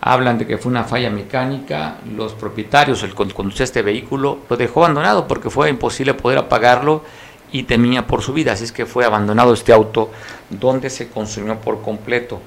hablan 0.00 0.36
de 0.36 0.44
que 0.44 0.58
fue 0.58 0.68
una 0.68 0.82
falla 0.82 1.10
mecánica, 1.10 1.98
los 2.12 2.34
propietarios, 2.34 3.04
el 3.04 3.14
conductor 3.14 3.54
de 3.54 3.62
este 3.62 3.82
vehículo, 3.82 4.40
lo 4.48 4.56
dejó 4.56 4.80
abandonado 4.82 5.28
porque 5.28 5.48
fue 5.48 5.70
imposible 5.70 6.14
poder 6.14 6.38
apagarlo 6.38 7.04
y 7.52 7.62
temía 7.62 8.04
por 8.04 8.20
su 8.20 8.32
vida, 8.32 8.54
así 8.54 8.64
es 8.64 8.72
que 8.72 8.84
fue 8.84 9.04
abandonado 9.04 9.52
este 9.52 9.72
auto 9.72 10.10
donde 10.48 10.90
se 10.90 11.08
consumió 11.08 11.60
por 11.60 11.82
completo. 11.82 12.40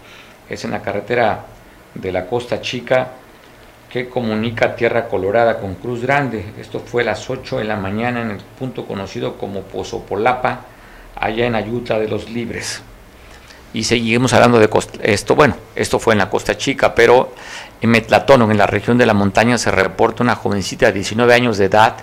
Es 0.49 0.65
en 0.65 0.71
la 0.71 0.81
carretera 0.81 1.45
de 1.95 2.11
la 2.11 2.25
Costa 2.25 2.59
Chica 2.59 3.13
que 3.89 4.09
comunica 4.09 4.75
Tierra 4.75 5.07
Colorada 5.07 5.61
con 5.61 5.75
Cruz 5.75 6.01
Grande. 6.01 6.43
Esto 6.59 6.81
fue 6.81 7.03
a 7.03 7.05
las 7.05 7.29
8 7.29 7.59
de 7.59 7.63
la 7.63 7.77
mañana 7.77 8.21
en 8.21 8.31
el 8.31 8.41
punto 8.59 8.85
conocido 8.85 9.37
como 9.37 9.61
Pozopolapa, 9.61 10.65
allá 11.15 11.45
en 11.45 11.55
Ayuta 11.55 11.97
de 11.97 12.09
los 12.09 12.29
Libres 12.29 12.83
y 13.73 13.83
seguimos 13.83 14.33
hablando 14.33 14.59
de 14.59 14.69
esto, 15.01 15.35
bueno, 15.35 15.55
esto 15.75 15.97
fue 15.97 16.13
en 16.13 16.19
la 16.19 16.29
Costa 16.29 16.55
Chica, 16.55 16.93
pero 16.93 17.33
en 17.81 17.89
Metlatón, 17.89 18.49
en 18.51 18.57
la 18.57 18.67
región 18.67 18.99
de 18.99 19.07
la 19.07 19.15
montaña, 19.15 19.57
se 19.57 19.71
reporta 19.71 20.21
una 20.21 20.35
jovencita 20.35 20.85
de 20.85 20.93
19 20.93 21.33
años 21.33 21.57
de 21.57 21.65
edad 21.65 21.95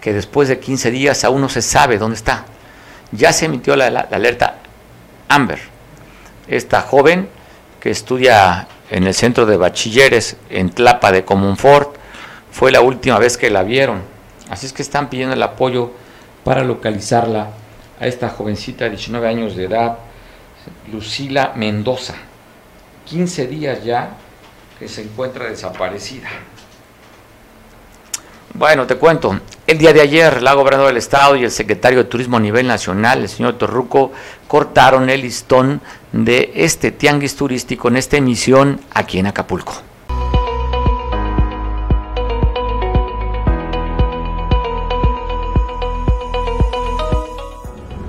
que 0.00 0.14
después 0.14 0.48
de 0.48 0.58
15 0.58 0.90
días 0.90 1.22
aún 1.24 1.42
no 1.42 1.50
se 1.50 1.60
sabe 1.60 1.98
dónde 1.98 2.16
está. 2.16 2.46
Ya 3.12 3.32
se 3.34 3.44
emitió 3.46 3.76
la, 3.76 3.86
alerta 3.86 4.56
Amber. 5.28 5.60
Esta 6.48 6.80
joven 6.80 7.28
que 7.80 7.90
estudia 7.90 8.66
en 8.90 9.06
el 9.06 9.14
centro 9.14 9.44
de 9.46 9.56
bachilleres 9.56 10.36
en 10.48 10.70
Tlapa 10.70 11.12
de 11.12 11.24
Comunfort, 11.24 11.96
fue 12.50 12.72
la 12.72 12.80
última 12.80 13.18
vez 13.18 13.36
que 13.36 13.50
la 13.50 13.62
vieron. 13.62 14.02
Así 14.48 14.66
es 14.66 14.72
que 14.72 14.82
están 14.82 15.08
pidiendo 15.08 15.34
el 15.34 15.42
apoyo 15.42 15.92
para 16.44 16.64
localizarla 16.64 17.50
a 18.00 18.06
esta 18.06 18.30
jovencita 18.30 18.84
de 18.84 18.90
19 18.90 19.28
años 19.28 19.54
de 19.54 19.66
edad 19.66 19.98
Lucila 20.92 21.52
Mendoza. 21.56 22.14
15 23.06 23.46
días 23.46 23.84
ya 23.84 24.10
que 24.78 24.88
se 24.88 25.02
encuentra 25.02 25.46
desaparecida. 25.46 26.28
Bueno, 28.54 28.86
te 28.86 28.96
cuento, 28.96 29.38
el 29.66 29.78
día 29.78 29.92
de 29.92 30.00
ayer 30.00 30.42
la 30.42 30.54
gobernadora 30.54 30.88
del 30.88 30.96
estado 30.96 31.36
y 31.36 31.44
el 31.44 31.50
secretario 31.50 31.98
de 31.98 32.04
Turismo 32.04 32.36
a 32.36 32.40
nivel 32.40 32.66
nacional, 32.66 33.20
el 33.22 33.28
señor 33.28 33.54
Torruco, 33.54 34.12
cortaron 34.48 35.08
el 35.08 35.22
listón 35.22 35.80
de 36.12 36.50
este 36.54 36.90
tianguis 36.90 37.36
turístico 37.36 37.88
en 37.88 37.96
esta 37.96 38.16
emisión 38.16 38.80
aquí 38.92 39.18
en 39.18 39.28
Acapulco. 39.28 39.89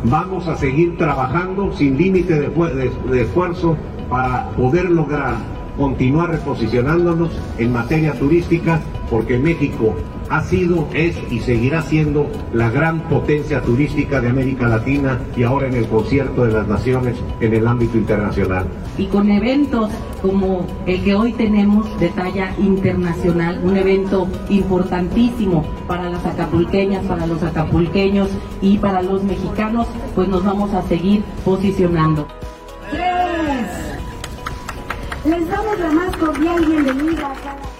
Vamos 0.05 0.47
a 0.47 0.57
seguir 0.57 0.97
trabajando 0.97 1.71
sin 1.73 1.95
límite 1.95 2.33
de, 2.39 3.21
esfuerzo 3.21 3.77
para 4.09 4.49
poder 4.51 4.89
lograr 4.89 5.35
continuar 5.77 6.31
reposicionándonos 6.31 7.29
en 7.59 7.71
materia 7.71 8.13
turística 8.13 8.81
porque 9.11 9.37
México 9.37 9.95
ha 10.31 10.41
sido, 10.43 10.87
es 10.93 11.17
y 11.29 11.39
seguirá 11.39 11.81
siendo 11.81 12.27
la 12.53 12.69
gran 12.69 13.01
potencia 13.01 13.61
turística 13.61 14.21
de 14.21 14.29
América 14.29 14.67
Latina 14.67 15.19
y 15.35 15.43
ahora 15.43 15.67
en 15.67 15.75
el 15.75 15.87
concierto 15.87 16.45
de 16.45 16.53
las 16.53 16.67
naciones 16.67 17.17
en 17.41 17.53
el 17.53 17.67
ámbito 17.67 17.97
internacional. 17.97 18.65
Y 18.97 19.07
con 19.07 19.29
eventos 19.29 19.91
como 20.21 20.65
el 20.85 21.03
que 21.03 21.15
hoy 21.15 21.33
tenemos 21.33 21.99
de 21.99 22.09
talla 22.09 22.55
internacional, 22.59 23.59
un 23.61 23.75
evento 23.75 24.29
importantísimo 24.49 25.65
para 25.85 26.09
las 26.09 26.25
acapulqueñas, 26.25 27.03
para 27.05 27.27
los 27.27 27.43
acapulqueños 27.43 28.29
y 28.61 28.77
para 28.77 29.01
los 29.01 29.23
mexicanos, 29.23 29.87
pues 30.15 30.29
nos 30.29 30.45
vamos 30.45 30.73
a 30.73 30.81
seguir 30.83 31.23
posicionando. 31.43 32.25
Les 35.25 35.49
damos 35.49 35.79
la 35.79 35.91
más 35.91 36.15
cordial 36.17 36.65
bienvenida 36.65 37.31
a 37.31 37.35
cada... 37.35 37.70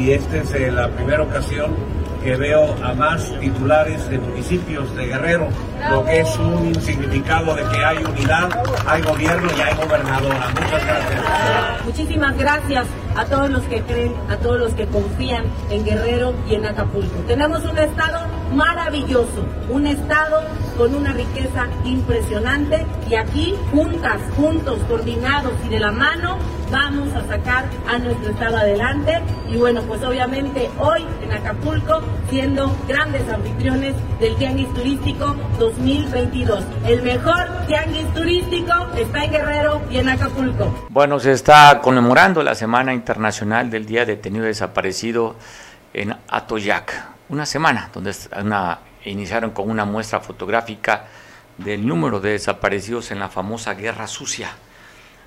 y 0.00 0.12
esta 0.12 0.38
es 0.38 0.52
eh, 0.54 0.70
la 0.70 0.88
primera 0.88 1.22
ocasión 1.22 1.74
que 2.22 2.36
veo 2.36 2.74
a 2.82 2.92
más 2.94 3.32
titulares 3.40 4.08
de 4.10 4.18
municipios 4.18 4.94
de 4.94 5.06
Guerrero, 5.06 5.48
lo 5.90 6.04
que 6.04 6.20
es 6.20 6.36
un 6.38 6.74
significado 6.74 7.54
de 7.54 7.62
que 7.62 7.84
hay 7.84 7.96
unidad, 7.98 8.50
hay 8.86 9.02
gobierno 9.02 9.48
y 9.56 9.60
hay 9.60 9.74
gobernadora. 9.74 10.48
Muchas 10.50 10.84
gracias. 10.84 11.84
Muchísimas 11.84 12.36
gracias 12.36 12.86
a 13.16 13.24
todos 13.24 13.50
los 13.50 13.62
que 13.64 13.82
creen, 13.82 14.14
a 14.28 14.36
todos 14.36 14.60
los 14.60 14.74
que 14.74 14.86
confían 14.86 15.44
en 15.70 15.84
Guerrero 15.84 16.34
y 16.48 16.56
en 16.56 16.66
Acapulco. 16.66 17.20
Tenemos 17.26 17.64
un 17.64 17.78
estado 17.78 18.20
maravilloso, 18.54 19.44
un 19.70 19.86
estado 19.86 20.42
con 20.76 20.94
una 20.94 21.12
riqueza 21.12 21.68
impresionante 21.84 22.86
y 23.08 23.14
aquí 23.14 23.54
juntas, 23.72 24.20
juntos, 24.36 24.78
coordinados 24.88 25.52
y 25.66 25.68
de 25.70 25.80
la 25.80 25.90
mano 25.90 26.38
vamos 26.70 27.12
a 27.14 27.26
sacar 27.26 27.64
a 27.88 27.98
nuestro 27.98 28.30
estado 28.30 28.56
adelante 28.56 29.20
y 29.48 29.56
bueno, 29.56 29.82
pues 29.82 30.02
obviamente 30.02 30.70
hoy 30.78 31.04
en 31.22 31.32
Acapulco 31.32 32.02
siendo 32.28 32.74
grandes 32.86 33.28
anfitriones 33.28 33.94
del 34.20 34.36
Tianguis 34.36 34.72
Turístico 34.74 35.34
2022. 35.58 36.64
El 36.86 37.02
mejor 37.02 37.48
Tianguis 37.66 38.12
Turístico 38.14 38.72
está 38.96 39.24
en 39.24 39.32
Guerrero 39.32 39.82
y 39.90 39.98
en 39.98 40.08
Acapulco. 40.08 40.86
Bueno, 40.88 41.18
se 41.18 41.32
está 41.32 41.80
conmemorando 41.82 42.42
la 42.42 42.54
Semana 42.54 42.94
Internacional 42.94 43.70
del 43.70 43.86
Día 43.86 44.04
Detenido 44.04 44.44
Desaparecido 44.44 45.36
en 45.92 46.16
Atoyac. 46.28 47.08
Una 47.28 47.46
semana 47.46 47.90
donde 47.92 48.14
una, 48.40 48.78
iniciaron 49.04 49.50
con 49.50 49.68
una 49.68 49.84
muestra 49.84 50.20
fotográfica 50.20 51.06
del 51.58 51.86
número 51.86 52.20
de 52.20 52.30
desaparecidos 52.30 53.10
en 53.10 53.18
la 53.18 53.28
famosa 53.28 53.74
Guerra 53.74 54.06
Sucia. 54.06 54.50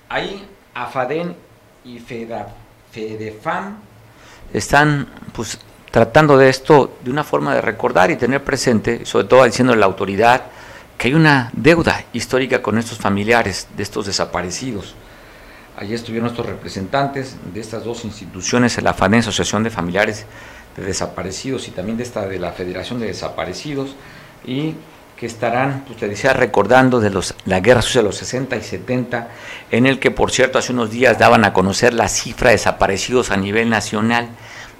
Ahí 0.09 0.47
AFADEN 0.73 1.35
y 1.85 1.99
FEDEFAM 1.99 3.77
están 4.53 5.07
pues, 5.33 5.59
tratando 5.91 6.37
de 6.37 6.49
esto 6.49 6.97
de 7.03 7.11
una 7.11 7.23
forma 7.23 7.53
de 7.55 7.61
recordar 7.61 8.11
y 8.11 8.15
tener 8.15 8.43
presente, 8.43 9.05
sobre 9.05 9.27
todo 9.27 9.43
diciendo 9.43 9.73
a 9.73 9.75
la 9.75 9.85
autoridad, 9.85 10.43
que 10.97 11.07
hay 11.07 11.13
una 11.13 11.51
deuda 11.53 12.05
histórica 12.13 12.61
con 12.61 12.77
estos 12.77 12.97
familiares 12.97 13.67
de 13.75 13.83
estos 13.83 14.05
desaparecidos. 14.05 14.95
Allí 15.75 15.93
estuvieron 15.93 16.25
nuestros 16.25 16.47
representantes 16.47 17.35
de 17.51 17.59
estas 17.59 17.83
dos 17.83 18.05
instituciones, 18.05 18.81
la 18.81 18.93
FADEN, 18.93 19.19
Asociación 19.21 19.63
de 19.63 19.71
Familiares 19.71 20.25
de 20.77 20.83
Desaparecidos, 20.83 21.67
y 21.67 21.71
también 21.71 21.97
de 21.97 22.03
esta 22.03 22.27
de 22.27 22.39
la 22.39 22.51
Federación 22.51 22.99
de 22.99 23.07
Desaparecidos, 23.07 23.95
y 24.45 24.75
estarán, 25.25 25.83
pues 25.85 25.99
te 25.99 26.07
decía, 26.07 26.33
recordando 26.33 26.99
de 26.99 27.09
los, 27.09 27.35
la 27.45 27.59
guerra 27.59 27.81
sucia 27.81 28.01
de 28.01 28.07
los 28.07 28.17
60 28.17 28.55
y 28.55 28.61
70, 28.61 29.29
en 29.71 29.85
el 29.85 29.99
que, 29.99 30.11
por 30.11 30.31
cierto, 30.31 30.59
hace 30.59 30.73
unos 30.73 30.91
días 30.91 31.19
daban 31.19 31.45
a 31.45 31.53
conocer 31.53 31.93
la 31.93 32.09
cifra 32.09 32.49
de 32.49 32.57
desaparecidos 32.57 33.31
a 33.31 33.37
nivel 33.37 33.69
nacional. 33.69 34.29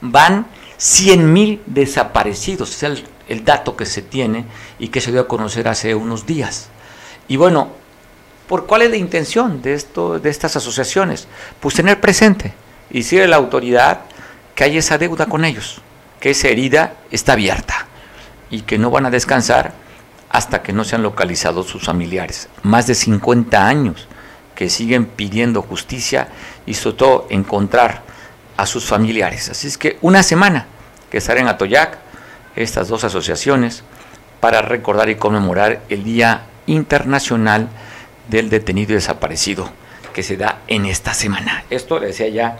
Van 0.01 0.47
100 0.77 1.33
mil 1.33 1.61
desaparecidos, 1.65 2.83
es 2.83 3.03
el, 3.27 3.45
dato 3.45 3.75
que 3.75 3.85
se 3.85 4.01
tiene 4.01 4.45
y 4.79 4.89
que 4.89 5.01
se 5.01 5.11
dio 5.11 5.21
a 5.21 5.27
conocer 5.27 5.67
hace 5.67 5.95
unos 5.95 6.25
días. 6.25 6.69
Y 7.27 7.37
bueno, 7.37 7.69
¿por 8.47 8.65
cuál 8.65 8.83
es 8.83 8.89
la 8.89 8.97
intención 8.97 9.61
de, 9.61 9.73
esto, 9.73 10.19
de 10.19 10.29
estas 10.29 10.55
asociaciones? 10.55 11.27
Pues 11.59 11.75
tener 11.75 11.99
presente 11.99 12.53
y 12.91 13.19
a 13.19 13.27
la 13.27 13.37
autoridad 13.37 14.01
que 14.53 14.65
hay 14.65 14.77
esa 14.77 14.97
deuda 14.97 15.25
con 15.25 15.45
ellos, 15.45 15.81
que 16.19 16.31
esa 16.31 16.49
herida 16.49 16.97
está 17.09 17.33
abierta 17.33 17.87
y 18.51 18.61
que 18.61 18.77
no 18.77 18.91
van 18.91 19.07
a 19.07 19.09
descansar 19.09 19.82
hasta 20.33 20.63
que 20.63 20.73
no 20.73 20.83
sean 20.83 21.03
localizados 21.03 21.67
sus 21.67 21.83
familiares. 21.83 22.49
Más 22.63 22.87
de 22.87 22.95
50 22.95 23.65
años 23.65 24.07
que 24.55 24.69
siguen 24.69 25.05
pidiendo 25.05 25.61
justicia 25.61 26.27
y 26.65 26.73
sobre 26.73 26.97
todo 26.97 27.27
encontrar 27.29 28.01
a 28.57 28.65
sus 28.65 28.85
familiares. 28.85 29.49
Así 29.49 29.67
es 29.67 29.77
que 29.77 29.97
una 30.01 30.23
semana 30.23 30.65
que 31.11 31.19
estarán 31.19 31.43
en 31.43 31.49
Atoyac, 31.49 31.99
estas 32.55 32.87
dos 32.87 33.03
asociaciones, 33.03 33.83
para 34.39 34.63
recordar 34.63 35.07
y 35.09 35.15
conmemorar 35.15 35.81
el 35.89 36.03
Día 36.03 36.47
Internacional 36.65 37.69
del 38.27 38.49
Detenido 38.49 38.91
y 38.91 38.95
Desaparecido, 38.95 39.69
que 40.13 40.23
se 40.23 40.35
da 40.35 40.61
en 40.67 40.87
esta 40.87 41.13
semana. 41.13 41.63
Esto 41.69 41.99
le 41.99 42.07
decía 42.07 42.27
ya 42.29 42.57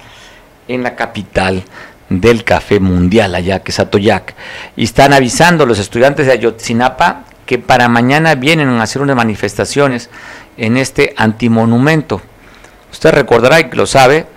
en 0.67 0.83
la 0.83 0.95
capital 0.95 1.63
del 2.09 2.43
café 2.43 2.79
mundial, 2.79 3.33
allá 3.33 3.63
que 3.63 3.71
es 3.71 3.79
Atoyac. 3.79 4.35
Y 4.75 4.83
están 4.83 5.11
avisando 5.11 5.65
los 5.65 5.79
estudiantes 5.79 6.27
de 6.27 6.33
Ayotzinapa 6.33 7.25
que 7.45 7.59
para 7.59 7.87
mañana 7.89 8.35
vienen 8.35 8.69
a 8.69 8.83
hacer 8.83 9.01
unas 9.01 9.15
manifestaciones 9.15 10.09
en 10.57 10.77
este 10.77 11.13
antimonumento. 11.17 12.21
Usted 12.91 13.11
recordará 13.11 13.59
y 13.59 13.69
lo 13.71 13.85
sabe, 13.85 14.27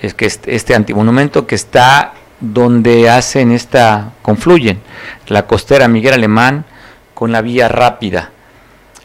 es 0.00 0.14
que 0.14 0.26
este, 0.26 0.54
este 0.54 0.74
antimonumento 0.74 1.46
que 1.46 1.54
está 1.54 2.14
donde 2.40 3.08
hacen 3.08 3.52
esta, 3.52 4.12
confluyen 4.22 4.80
la 5.28 5.46
costera 5.46 5.88
Miguel 5.88 6.14
Alemán 6.14 6.64
con 7.14 7.32
la 7.32 7.40
vía 7.40 7.68
rápida. 7.68 8.30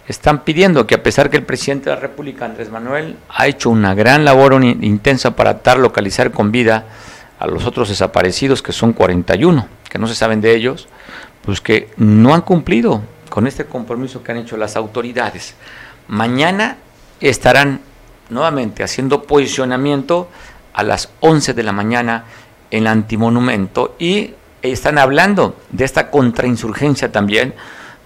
Están 0.08 0.44
pidiendo 0.44 0.88
que 0.88 0.96
a 0.96 1.04
pesar 1.04 1.30
que 1.30 1.38
el 1.38 1.44
presidente 1.44 1.90
de 1.90 1.96
la 1.96 2.02
República, 2.02 2.46
Andrés 2.46 2.72
Manuel, 2.72 3.16
ha 3.30 3.48
hecho 3.48 3.70
una 3.70 3.94
gran 3.94 4.26
labor 4.26 4.64
intensa 4.64 5.36
para 5.36 5.54
tratar 5.54 5.78
localizar 5.78 6.32
con 6.32 6.52
vida 6.52 6.86
a 7.38 7.48
los 7.48 7.66
otros 7.66 7.90
desaparecidos, 7.90 8.62
que 8.62 8.72
son 8.72 8.94
41, 8.94 9.68
que 9.88 10.00
no 10.00 10.08
se 10.08 10.16
saben 10.16 10.42
de 10.42 10.56
ellos, 10.56 10.88
pues 11.46 11.62
que 11.62 11.90
no 11.98 12.34
han 12.34 12.42
cumplido 12.42 13.04
con 13.30 13.48
este 13.48 13.66
compromiso 13.66 14.24
que 14.24 14.32
han 14.32 14.40
hecho 14.40 14.58
las 14.58 14.76
autoridades. 14.76 15.56
Mañana 16.08 16.78
estarán 17.22 17.82
nuevamente 18.30 18.84
haciendo 18.84 19.24
posicionamiento 19.24 20.30
a 20.74 20.84
las 20.84 21.10
11 21.20 21.54
de 21.54 21.64
la 21.64 21.72
mañana 21.72 22.26
en 22.72 22.88
antimonumento 22.88 23.96
y 24.00 24.34
están 24.62 24.98
hablando 24.98 25.56
de 25.72 25.86
esta 25.86 26.10
contrainsurgencia 26.10 27.12
también, 27.12 27.54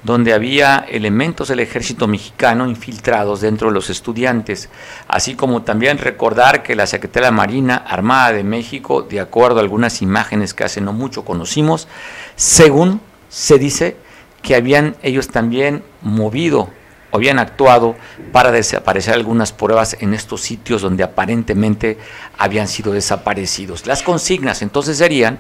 donde 0.04 0.34
había 0.34 0.86
elementos 0.90 1.48
del 1.48 1.62
ejército 1.62 2.08
mexicano 2.08 2.68
infiltrados 2.68 3.40
dentro 3.42 3.70
de 3.70 3.74
los 3.74 3.90
estudiantes, 3.90 4.70
así 5.08 5.36
como 5.36 5.62
también 5.62 5.98
recordar 5.98 6.62
que 6.62 6.76
la 6.76 6.88
Secretaría 6.88 7.32
Marina 7.32 7.78
Armada 7.78 8.34
de 8.34 8.44
México, 8.44 9.02
de 9.04 9.22
acuerdo 9.22 9.60
a 9.60 9.62
algunas 9.62 10.02
imágenes 10.02 10.54
que 10.54 10.66
hace 10.66 10.82
no 10.82 10.92
mucho 10.92 11.24
conocimos, 11.24 11.88
según 12.36 13.00
se 13.30 13.58
dice, 13.58 13.96
que 14.44 14.56
habían 14.56 14.96
ellos 15.02 15.30
también 15.30 15.84
movido 16.02 16.70
o 17.10 17.18
habían 17.18 17.40
actuado 17.40 17.96
para 18.32 18.52
desaparecer 18.52 19.16
algunas 19.16 19.52
pruebas 19.52 19.98
en 20.00 20.14
estos 20.14 20.42
sitios 20.42 20.82
donde 20.82 21.04
aparentemente 21.04 21.98
habían 22.38 22.68
sido 22.68 22.92
desaparecidos. 22.92 23.88
Las 23.88 24.04
consignas 24.04 24.62
entonces 24.62 24.98
serían 24.98 25.40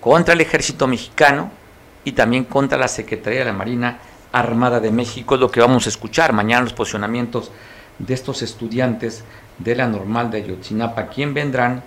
contra 0.00 0.34
el 0.34 0.40
ejército 0.40 0.86
mexicano 0.86 1.50
y 2.04 2.12
también 2.12 2.44
contra 2.44 2.78
la 2.78 2.88
Secretaría 2.88 3.40
de 3.40 3.46
la 3.46 3.52
Marina 3.52 3.98
Armada 4.32 4.80
de 4.80 4.90
México, 4.90 5.34
es 5.34 5.40
lo 5.40 5.50
que 5.50 5.60
vamos 5.60 5.86
a 5.86 5.88
escuchar 5.88 6.32
mañana 6.32 6.62
los 6.62 6.72
posicionamientos 6.72 7.50
de 7.98 8.14
estos 8.14 8.42
estudiantes 8.42 9.24
de 9.58 9.76
la 9.76 9.86
normal 9.86 10.30
de 10.30 10.38
Ayotzinapa, 10.38 11.06
¿quién 11.06 11.34
vendrán 11.34 11.82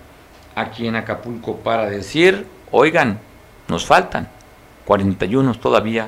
aquí 0.55 0.87
en 0.87 0.95
Acapulco 0.95 1.57
para 1.57 1.89
decir, 1.89 2.47
oigan, 2.71 3.19
nos 3.67 3.85
faltan 3.85 4.29
41 4.85 5.53
todavía 5.55 6.07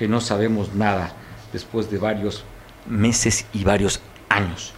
que 0.00 0.08
no 0.08 0.22
sabemos 0.22 0.72
nada 0.72 1.12
después 1.52 1.90
de 1.90 1.98
varios 1.98 2.42
meses 2.86 3.44
y 3.52 3.64
varios 3.64 4.00
años. 4.30 4.72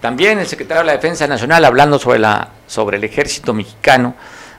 También 0.00 0.40
el 0.40 0.46
secretario 0.48 0.80
de 0.80 0.88
la 0.88 0.94
Defensa 0.94 1.28
Nacional, 1.28 1.64
hablando 1.64 2.00
sobre, 2.00 2.18
la, 2.18 2.48
sobre 2.66 2.96
el 2.96 3.04
ejército 3.04 3.54
mexicano, 3.54 4.16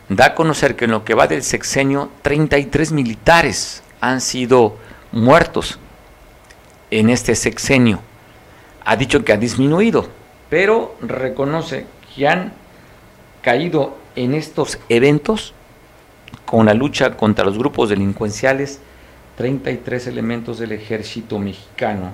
da 0.07 0.27
a 0.27 0.33
conocer 0.33 0.77
que 0.77 0.85
en 0.85 0.91
lo 0.91 1.03
que 1.03 1.13
va 1.13 1.27
del 1.27 1.43
sexenio, 1.43 2.09
33 2.21 2.93
militares 2.93 3.83
han 3.99 4.21
sido 4.21 4.77
muertos 5.11 5.77
en 6.89 7.09
este 7.09 7.35
sexenio. 7.35 7.99
Ha 8.85 8.95
dicho 8.95 9.25
que 9.25 9.33
ha 9.33 9.37
disminuido, 9.37 10.07
pero 10.49 10.95
reconoce 11.01 11.85
que 12.15 12.29
han 12.29 12.53
caído 13.41 13.97
en 14.15 14.35
estos 14.35 14.79
eventos 14.87 15.53
con 16.45 16.65
la 16.65 16.73
lucha 16.73 17.17
contra 17.17 17.43
los 17.43 17.57
grupos 17.57 17.89
delincuenciales 17.89 18.79
33 19.37 20.07
elementos 20.07 20.57
del 20.57 20.71
ejército 20.71 21.37
mexicano, 21.37 22.11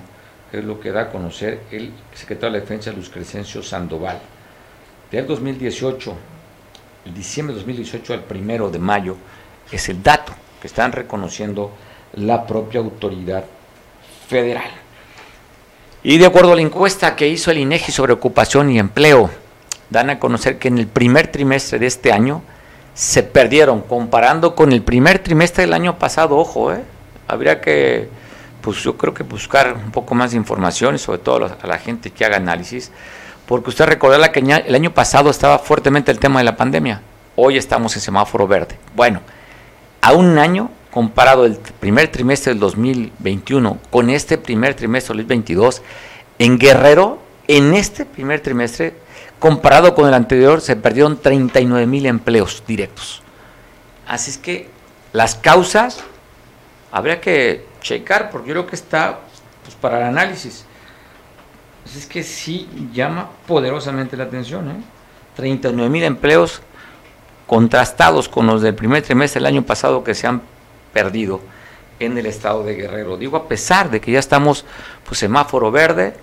es 0.52 0.62
lo 0.62 0.78
que 0.78 0.92
da 0.92 1.02
a 1.02 1.10
conocer 1.10 1.62
el 1.70 1.90
secretario 2.12 2.52
de 2.52 2.58
la 2.58 2.64
Defensa, 2.64 2.92
Luz 2.92 3.08
Crescencio 3.08 3.62
Sandoval. 3.62 4.20
Del 5.10 5.26
2018, 5.26 6.14
el 7.06 7.14
diciembre 7.14 7.54
de 7.54 7.60
2018 7.60 8.12
al 8.12 8.24
primero 8.24 8.70
de 8.70 8.78
mayo, 8.78 9.16
es 9.72 9.88
el 9.88 10.02
dato 10.02 10.34
que 10.60 10.66
están 10.66 10.92
reconociendo 10.92 11.72
la 12.12 12.46
propia 12.46 12.80
autoridad 12.80 13.44
federal. 14.28 14.70
Y 16.02 16.18
de 16.18 16.26
acuerdo 16.26 16.52
a 16.52 16.56
la 16.56 16.62
encuesta 16.62 17.16
que 17.16 17.26
hizo 17.26 17.50
el 17.50 17.58
INEGI 17.58 17.90
sobre 17.90 18.12
ocupación 18.12 18.70
y 18.70 18.78
empleo, 18.78 19.30
dan 19.88 20.10
a 20.10 20.18
conocer 20.18 20.58
que 20.58 20.68
en 20.68 20.76
el 20.76 20.88
primer 20.88 21.28
trimestre 21.28 21.78
de 21.78 21.86
este 21.86 22.12
año 22.12 22.42
se 22.92 23.22
perdieron, 23.22 23.80
comparando 23.80 24.54
con 24.54 24.72
el 24.72 24.82
primer 24.82 25.20
trimestre 25.20 25.62
del 25.62 25.72
año 25.72 25.98
pasado, 25.98 26.36
ojo, 26.36 26.72
¿eh? 26.72 26.84
Habría 27.28 27.60
que, 27.60 28.08
pues 28.60 28.78
yo 28.82 28.96
creo 28.96 29.14
que 29.14 29.22
buscar 29.22 29.74
un 29.74 29.90
poco 29.90 30.14
más 30.14 30.32
de 30.32 30.36
información 30.36 30.94
y 30.94 30.98
sobre 30.98 31.18
todo 31.18 31.56
a 31.60 31.66
la 31.66 31.78
gente 31.78 32.10
que 32.10 32.24
haga 32.24 32.36
análisis, 32.36 32.90
porque 33.46 33.70
usted 33.70 33.86
recordará 33.86 34.32
que 34.32 34.40
el 34.40 34.74
año 34.74 34.92
pasado 34.94 35.30
estaba 35.30 35.58
fuertemente 35.58 36.10
el 36.10 36.18
tema 36.18 36.40
de 36.40 36.44
la 36.44 36.56
pandemia, 36.56 37.02
hoy 37.36 37.56
estamos 37.56 37.94
en 37.96 38.02
semáforo 38.02 38.46
verde. 38.46 38.78
Bueno, 38.94 39.20
a 40.00 40.12
un 40.12 40.38
año 40.38 40.70
comparado 40.90 41.44
el 41.44 41.56
primer 41.56 42.08
trimestre 42.08 42.52
del 42.52 42.60
2021 42.60 43.78
con 43.90 44.10
este 44.10 44.38
primer 44.38 44.74
trimestre 44.74 45.16
del 45.16 45.26
2022, 45.26 45.82
en 46.38 46.58
Guerrero, 46.58 47.18
en 47.48 47.74
este 47.74 48.04
primer 48.04 48.40
trimestre, 48.40 48.94
comparado 49.38 49.94
con 49.94 50.08
el 50.08 50.14
anterior, 50.14 50.60
se 50.60 50.76
perdieron 50.76 51.18
39 51.20 51.86
mil 51.86 52.06
empleos 52.06 52.62
directos. 52.66 53.22
Así 54.06 54.30
es 54.30 54.38
que 54.38 54.68
las 55.12 55.34
causas 55.34 56.04
habría 56.94 57.20
que 57.20 57.66
checar, 57.80 58.30
porque 58.30 58.50
yo 58.50 58.54
creo 58.54 58.66
que 58.68 58.76
está 58.76 59.18
pues, 59.64 59.74
para 59.74 59.98
el 59.98 60.04
análisis. 60.04 60.64
Así 61.84 61.98
es 61.98 62.06
que 62.06 62.22
sí 62.22 62.68
llama 62.92 63.30
poderosamente 63.48 64.16
la 64.16 64.24
atención. 64.24 64.70
¿eh? 64.70 64.76
39 65.34 65.90
mil 65.90 66.04
empleos 66.04 66.62
contrastados 67.48 68.28
con 68.28 68.46
los 68.46 68.62
del 68.62 68.76
primer 68.76 69.02
trimestre 69.02 69.40
del 69.40 69.46
año 69.46 69.62
pasado 69.64 70.04
que 70.04 70.14
se 70.14 70.28
han 70.28 70.40
perdido 70.92 71.40
en 71.98 72.16
el 72.16 72.26
estado 72.26 72.62
de 72.62 72.76
Guerrero. 72.76 73.16
Digo, 73.16 73.36
a 73.38 73.48
pesar 73.48 73.90
de 73.90 74.00
que 74.00 74.12
ya 74.12 74.20
estamos 74.20 74.64
pues 75.04 75.18
semáforo 75.18 75.72
verde, 75.72 76.14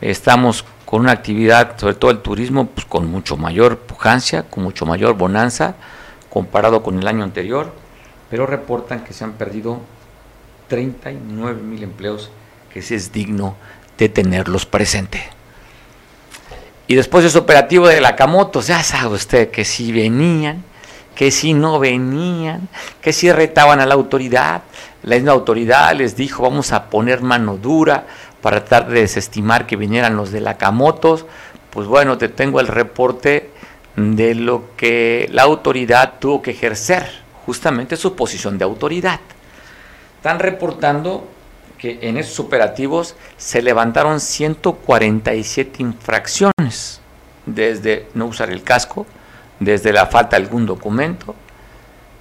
estamos 0.00 0.64
con 0.84 1.02
una 1.02 1.12
actividad, 1.12 1.78
sobre 1.78 1.94
todo 1.94 2.10
el 2.10 2.18
turismo, 2.18 2.66
pues 2.66 2.86
con 2.86 3.06
mucho 3.06 3.36
mayor 3.36 3.78
pujancia, 3.78 4.42
con 4.42 4.64
mucho 4.64 4.84
mayor 4.84 5.14
bonanza 5.14 5.76
comparado 6.28 6.82
con 6.82 6.98
el 6.98 7.06
año 7.06 7.22
anterior, 7.22 7.72
pero 8.30 8.46
reportan 8.46 9.04
que 9.04 9.12
se 9.12 9.24
han 9.24 9.32
perdido 9.32 9.80
39 10.68 11.62
mil 11.62 11.82
empleos, 11.82 12.30
que 12.72 12.80
ese 12.80 12.94
es 12.94 13.12
digno 13.12 13.56
de 13.98 14.08
tenerlos 14.08 14.66
presente. 14.66 15.22
Y 16.88 16.94
después 16.94 17.24
de 17.24 17.28
ese 17.28 17.38
operativo 17.38 17.88
de 17.88 18.00
la 18.00 18.14
Camoto, 18.14 18.60
ya 18.60 18.82
sabe 18.82 19.14
usted 19.14 19.50
que 19.50 19.64
si 19.64 19.92
venían, 19.92 20.62
que 21.14 21.30
si 21.30 21.54
no 21.54 21.78
venían, 21.78 22.68
que 23.00 23.12
si 23.12 23.32
retaban 23.32 23.80
a 23.80 23.86
la 23.86 23.94
autoridad, 23.94 24.62
la 25.02 25.16
misma 25.16 25.32
autoridad 25.32 25.94
les 25.94 26.14
dijo 26.14 26.42
vamos 26.42 26.72
a 26.72 26.90
poner 26.90 27.22
mano 27.22 27.56
dura 27.56 28.06
para 28.40 28.64
tratar 28.64 28.90
de 28.90 29.00
desestimar 29.00 29.66
que 29.66 29.76
vinieran 29.76 30.16
los 30.16 30.30
de 30.30 30.40
la 30.40 30.56
Camotos, 30.56 31.26
pues 31.70 31.88
bueno, 31.88 32.18
te 32.18 32.28
tengo 32.28 32.60
el 32.60 32.68
reporte 32.68 33.50
de 33.96 34.34
lo 34.34 34.76
que 34.76 35.28
la 35.32 35.42
autoridad 35.42 36.14
tuvo 36.20 36.42
que 36.42 36.52
ejercer, 36.52 37.25
justamente 37.46 37.96
su 37.96 38.16
posición 38.16 38.58
de 38.58 38.64
autoridad. 38.64 39.20
Están 40.16 40.40
reportando 40.40 41.28
que 41.78 42.00
en 42.02 42.16
esos 42.16 42.40
operativos 42.40 43.14
se 43.36 43.62
levantaron 43.62 44.18
147 44.18 45.82
infracciones, 45.82 47.00
desde 47.46 48.08
no 48.14 48.26
usar 48.26 48.50
el 48.50 48.64
casco, 48.64 49.06
desde 49.60 49.92
la 49.92 50.06
falta 50.06 50.36
de 50.36 50.42
algún 50.42 50.66
documento, 50.66 51.36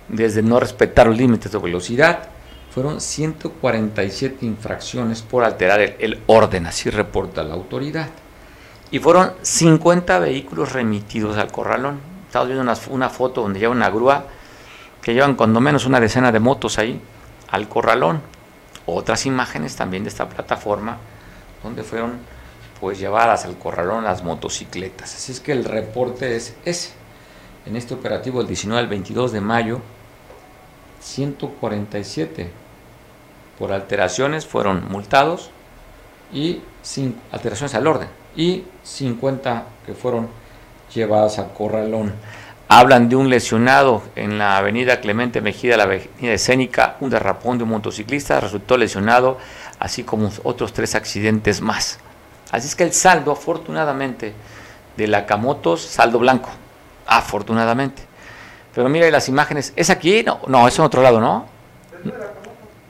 desde 0.07 0.43
no 0.43 0.59
respetar 0.59 1.07
los 1.07 1.17
límites 1.17 1.51
de 1.51 1.57
velocidad. 1.57 2.29
Fueron 2.69 3.01
147 3.01 4.45
infracciones 4.45 5.21
por 5.21 5.43
alterar 5.43 5.79
el, 5.79 6.21
orden, 6.27 6.67
así 6.67 6.89
reporta 6.89 7.41
la 7.43 7.55
autoridad. 7.55 8.09
Y 8.91 8.99
fueron 8.99 9.31
50 9.41 10.19
vehículos 10.19 10.73
remitidos 10.73 11.37
al 11.37 11.51
corralón. 11.51 11.99
Estamos 12.27 12.49
viendo 12.49 12.61
una, 12.61 12.77
una 12.89 13.09
foto 13.09 13.41
donde 13.41 13.59
lleva 13.59 13.71
una 13.71 13.89
grúa 13.89 14.25
que 15.05 15.13
llevan 15.13 15.35
cuando 15.35 15.61
menos 15.61 15.85
una 15.85 15.99
decena 15.99 16.31
de 16.31 16.39
motos 16.39 16.79
ahí 16.79 16.99
al 17.51 17.69
corralón 17.69 18.23
otras 18.87 19.27
imágenes 19.27 19.75
también 19.75 20.01
de 20.01 20.09
esta 20.09 20.27
plataforma 20.27 20.97
donde 21.61 21.83
fueron 21.83 22.13
pues 22.79 22.97
llevadas 22.97 23.45
al 23.45 23.55
corralón 23.55 24.03
las 24.03 24.23
motocicletas. 24.23 25.13
Así 25.13 25.31
es 25.31 25.39
que 25.39 25.51
el 25.51 25.63
reporte 25.63 26.35
es 26.35 26.55
ese. 26.65 26.93
En 27.67 27.75
este 27.75 27.93
operativo 27.93 28.41
el 28.41 28.47
19 28.47 28.79
al 28.79 28.87
22 28.87 29.31
de 29.31 29.41
mayo 29.41 29.79
147 31.01 32.49
por 33.59 33.73
alteraciones 33.73 34.47
fueron 34.47 34.89
multados 34.89 35.51
y 36.33 36.63
sin 36.81 37.15
alteraciones 37.31 37.75
al 37.75 37.85
orden 37.85 38.07
y 38.35 38.63
50 38.81 39.65
que 39.85 39.93
fueron 39.93 40.29
llevadas 40.95 41.37
al 41.37 41.53
corralón. 41.53 42.11
Hablan 42.67 43.09
de 43.09 43.15
un 43.15 43.29
lesionado 43.29 44.01
en 44.15 44.39
la 44.39 44.57
avenida 44.57 44.99
Clemente 44.99 45.39
Mejida, 45.39 45.77
la 45.77 45.83
avenida 45.83 46.33
escénica, 46.33 46.97
un 46.99 47.11
derrapón 47.11 47.59
de 47.59 47.63
un 47.63 47.69
motociclista 47.69 48.39
resultó 48.39 48.75
lesionado, 48.75 49.37
así 49.77 50.03
como 50.03 50.31
otros 50.43 50.73
tres 50.73 50.95
accidentes 50.95 51.61
más. 51.61 51.99
Así 52.51 52.67
es 52.67 52.75
que 52.75 52.83
el 52.83 52.93
saldo, 52.93 53.31
afortunadamente, 53.31 54.33
de 54.97 55.07
la 55.07 55.27
Camotos, 55.27 55.81
saldo 55.81 56.17
blanco, 56.17 56.49
afortunadamente. 57.05 58.01
Pero 58.73 58.89
mira 58.89 59.09
las 59.11 59.29
imágenes, 59.29 59.71
¿es 59.75 59.91
aquí? 59.91 60.23
No, 60.23 60.39
no, 60.47 60.67
es 60.67 60.77
en 60.79 60.85
otro 60.85 61.03
lado, 61.03 61.21
¿no? 61.21 61.45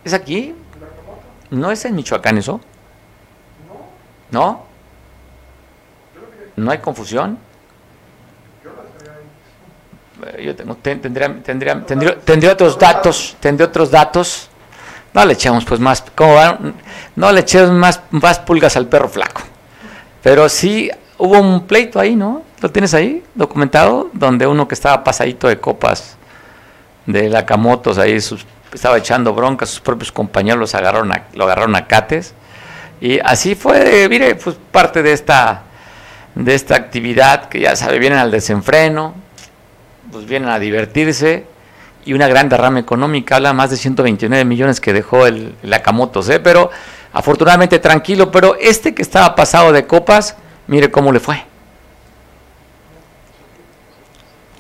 ¿Es 0.06 0.14
aquí? 0.14 0.56
¿No 1.50 1.70
es 1.70 1.84
en 1.84 1.96
Michoacán 1.96 2.38
eso? 2.38 2.62
¿No? 4.32 4.64
¿No 6.56 6.72
hay 6.72 6.78
confusión? 6.78 7.38
Yo 10.42 10.56
tengo, 10.56 10.76
tendría, 10.76 11.42
tendría, 11.44 11.86
tendría, 11.86 12.52
otros 12.54 12.78
datos, 12.78 13.36
tendría 13.40 13.68
otros 13.68 13.92
datos. 13.92 14.50
No 15.14 15.24
le 15.26 15.34
echamos 15.34 15.64
pues 15.64 15.80
más, 15.80 16.04
no 17.16 17.32
le 17.32 17.40
echemos 17.40 17.72
más, 17.72 18.02
más 18.12 18.40
pulgas 18.40 18.76
al 18.76 18.88
perro 18.88 19.08
flaco. 19.08 19.42
Pero 20.22 20.50
sí 20.50 20.92
hubo 21.18 21.40
un 21.40 21.68
pleito 21.68 22.00
ahí, 22.00 22.16
¿no? 22.16 22.44
¿Lo 22.60 22.72
tienes 22.72 22.94
ahí 22.94 23.24
documentado? 23.34 24.10
Donde 24.14 24.48
uno 24.48 24.68
que 24.68 24.76
estaba 24.76 25.04
pasadito 25.04 25.48
de 25.48 25.58
copas 25.60 26.18
de 27.06 27.30
la 27.30 27.46
Camotos 27.46 27.98
ahí 27.98 28.18
estaba 28.74 28.98
echando 28.98 29.34
bronca, 29.34 29.66
sus 29.66 29.80
propios 29.80 30.12
compañeros 30.12 30.76
agarraron 30.76 31.14
lo 31.34 31.44
agarraron 31.46 31.76
a 31.76 31.88
cates. 31.88 32.34
Y 33.00 33.20
así 33.20 33.56
fue, 33.56 34.08
mire, 34.10 34.36
pues 34.36 34.58
parte 34.72 35.04
de 35.04 35.14
esta 35.14 35.64
de 36.36 36.54
esta 36.54 36.76
actividad 36.76 37.48
que 37.48 37.62
ya 37.62 37.76
sabe, 37.76 37.98
vienen 37.98 38.20
al 38.20 38.30
desenfreno, 38.30 39.16
pues 40.12 40.26
vienen 40.26 40.50
a 40.50 40.60
divertirse 40.60 41.46
y 42.06 42.14
una 42.14 42.28
gran 42.28 42.50
derrama 42.50 42.80
económica, 42.80 43.38
habla 43.38 43.54
más 43.54 43.72
de 43.72 43.78
129 43.78 44.46
millones 44.46 44.80
que 44.80 44.94
dejó 44.94 45.26
el, 45.26 45.56
el 45.64 45.74
Akamotos, 45.74 46.30
¿eh? 46.30 46.40
pero 46.40 46.70
afortunadamente 47.12 47.80
tranquilo, 47.80 48.32
pero 48.32 48.56
este 48.60 48.94
que 48.94 49.02
estaba 49.02 49.36
pasado 49.36 49.72
de 49.72 49.88
copas, 49.88 50.36
mire 50.68 50.92
cómo 50.92 51.12
le 51.12 51.20
fue. 51.20 51.44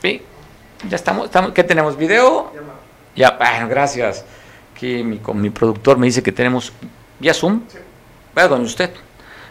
¿Sí? 0.01 0.21
Ya 0.89 0.95
estamos, 0.95 1.25
estamos 1.25 1.51
¿qué 1.51 1.63
tenemos? 1.63 1.97
¿Video? 1.97 2.51
Ya, 3.15 3.31
bueno, 3.31 3.69
gracias. 3.69 4.25
Aquí 4.73 5.03
mi, 5.03 5.21
mi 5.33 5.49
productor 5.49 5.97
me 5.97 6.07
dice 6.07 6.21
que 6.21 6.31
tenemos 6.31 6.73
vía 7.19 7.33
Zoom. 7.33 7.61
Vaya 8.33 8.47
donde 8.47 8.65
usted. 8.65 8.91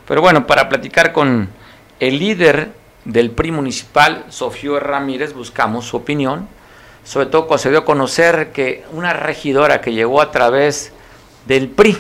Pero 0.07 0.20
bueno, 0.20 0.47
para 0.47 0.68
platicar 0.68 1.12
con 1.12 1.49
el 1.99 2.18
líder 2.18 2.72
del 3.05 3.30
PRI 3.30 3.50
municipal, 3.50 4.24
Sofío 4.30 4.80
Ramírez, 4.80 5.34
buscamos 5.34 5.86
su 5.86 5.96
opinión, 5.96 6.48
sobre 7.05 7.26
todo 7.26 7.48
a 7.52 7.84
conocer 7.84 8.52
que 8.52 8.84
una 8.92 9.12
regidora 9.12 9.80
que 9.80 9.92
llegó 9.92 10.22
a 10.22 10.30
través 10.30 10.92
del 11.46 11.68
PRI, 11.68 11.98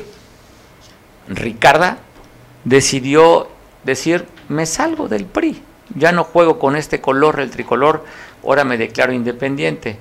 Ricarda, 1.28 1.98
decidió 2.64 3.48
decir, 3.84 4.26
me 4.48 4.64
salgo 4.66 5.08
del 5.08 5.26
PRI, 5.26 5.62
ya 5.94 6.12
no 6.12 6.24
juego 6.24 6.58
con 6.58 6.76
este 6.76 7.00
color, 7.00 7.40
el 7.40 7.50
tricolor, 7.50 8.04
ahora 8.42 8.64
me 8.64 8.78
declaro 8.78 9.12
independiente. 9.12 9.98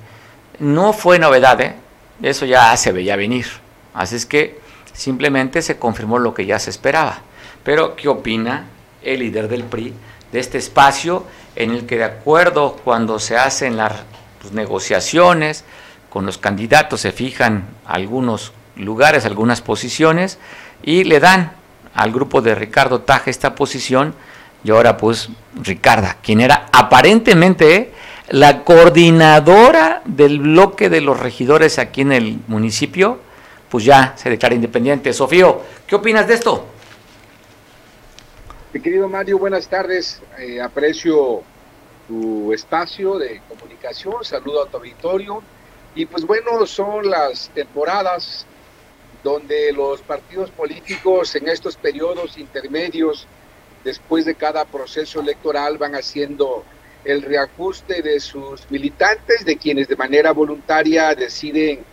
No 0.58 0.92
fue 0.92 1.18
novedad, 1.18 1.60
¿eh? 1.60 1.74
eso 2.22 2.46
ya 2.46 2.74
se 2.76 2.92
veía 2.92 3.16
venir. 3.16 3.46
Así 3.92 4.16
es 4.16 4.24
que 4.24 4.58
simplemente 4.92 5.60
se 5.62 5.78
confirmó 5.78 6.18
lo 6.18 6.32
que 6.32 6.46
ya 6.46 6.58
se 6.58 6.70
esperaba. 6.70 7.20
Pero, 7.62 7.96
¿qué 7.96 8.08
opina 8.08 8.66
el 9.02 9.20
líder 9.20 9.48
del 9.48 9.64
PRI 9.64 9.92
de 10.34 10.40
este 10.40 10.58
espacio 10.58 11.24
en 11.54 11.70
el 11.70 11.86
que 11.86 11.96
de 11.96 12.02
acuerdo 12.02 12.76
cuando 12.82 13.20
se 13.20 13.36
hacen 13.36 13.76
las 13.76 13.92
pues, 14.42 14.52
negociaciones 14.52 15.64
con 16.10 16.26
los 16.26 16.38
candidatos 16.38 17.02
se 17.02 17.12
fijan 17.12 17.68
algunos 17.86 18.52
lugares, 18.74 19.26
algunas 19.26 19.60
posiciones 19.62 20.40
y 20.82 21.04
le 21.04 21.20
dan 21.20 21.52
al 21.94 22.10
grupo 22.10 22.42
de 22.42 22.56
Ricardo 22.56 23.02
Taja 23.02 23.30
esta 23.30 23.54
posición 23.54 24.12
y 24.64 24.72
ahora 24.72 24.96
pues 24.96 25.28
Ricarda, 25.62 26.16
quien 26.20 26.40
era 26.40 26.66
aparentemente 26.72 27.92
la 28.28 28.64
coordinadora 28.64 30.02
del 30.04 30.40
bloque 30.40 30.90
de 30.90 31.00
los 31.00 31.20
regidores 31.20 31.78
aquí 31.78 32.00
en 32.00 32.10
el 32.10 32.38
municipio, 32.48 33.20
pues 33.68 33.84
ya 33.84 34.14
se 34.16 34.30
declara 34.30 34.56
independiente. 34.56 35.12
Sofío, 35.12 35.62
¿qué 35.86 35.94
opinas 35.94 36.26
de 36.26 36.34
esto? 36.34 36.73
Mi 38.74 38.80
querido 38.80 39.08
Mario, 39.08 39.38
buenas 39.38 39.68
tardes. 39.68 40.20
Eh, 40.36 40.60
aprecio 40.60 41.44
tu 42.08 42.52
espacio 42.52 43.18
de 43.18 43.40
comunicación. 43.48 44.24
Saludo 44.24 44.64
a 44.64 44.68
tu 44.68 44.78
auditorio. 44.78 45.44
Y 45.94 46.06
pues 46.06 46.26
bueno, 46.26 46.66
son 46.66 47.08
las 47.08 47.50
temporadas 47.54 48.44
donde 49.22 49.70
los 49.70 50.02
partidos 50.02 50.50
políticos 50.50 51.36
en 51.36 51.48
estos 51.48 51.76
periodos 51.76 52.36
intermedios, 52.36 53.28
después 53.84 54.24
de 54.24 54.34
cada 54.34 54.64
proceso 54.64 55.20
electoral, 55.20 55.78
van 55.78 55.94
haciendo 55.94 56.64
el 57.04 57.22
reajuste 57.22 58.02
de 58.02 58.18
sus 58.18 58.68
militantes, 58.72 59.44
de 59.44 59.56
quienes 59.56 59.86
de 59.86 59.94
manera 59.94 60.32
voluntaria 60.32 61.14
deciden 61.14 61.84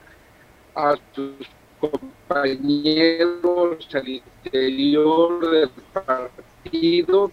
a 0.75 0.97
sus 1.13 1.47
compañeros 1.79 3.87
al 3.93 4.09
interior 4.09 5.51
del 5.51 5.69
partido 5.93 7.31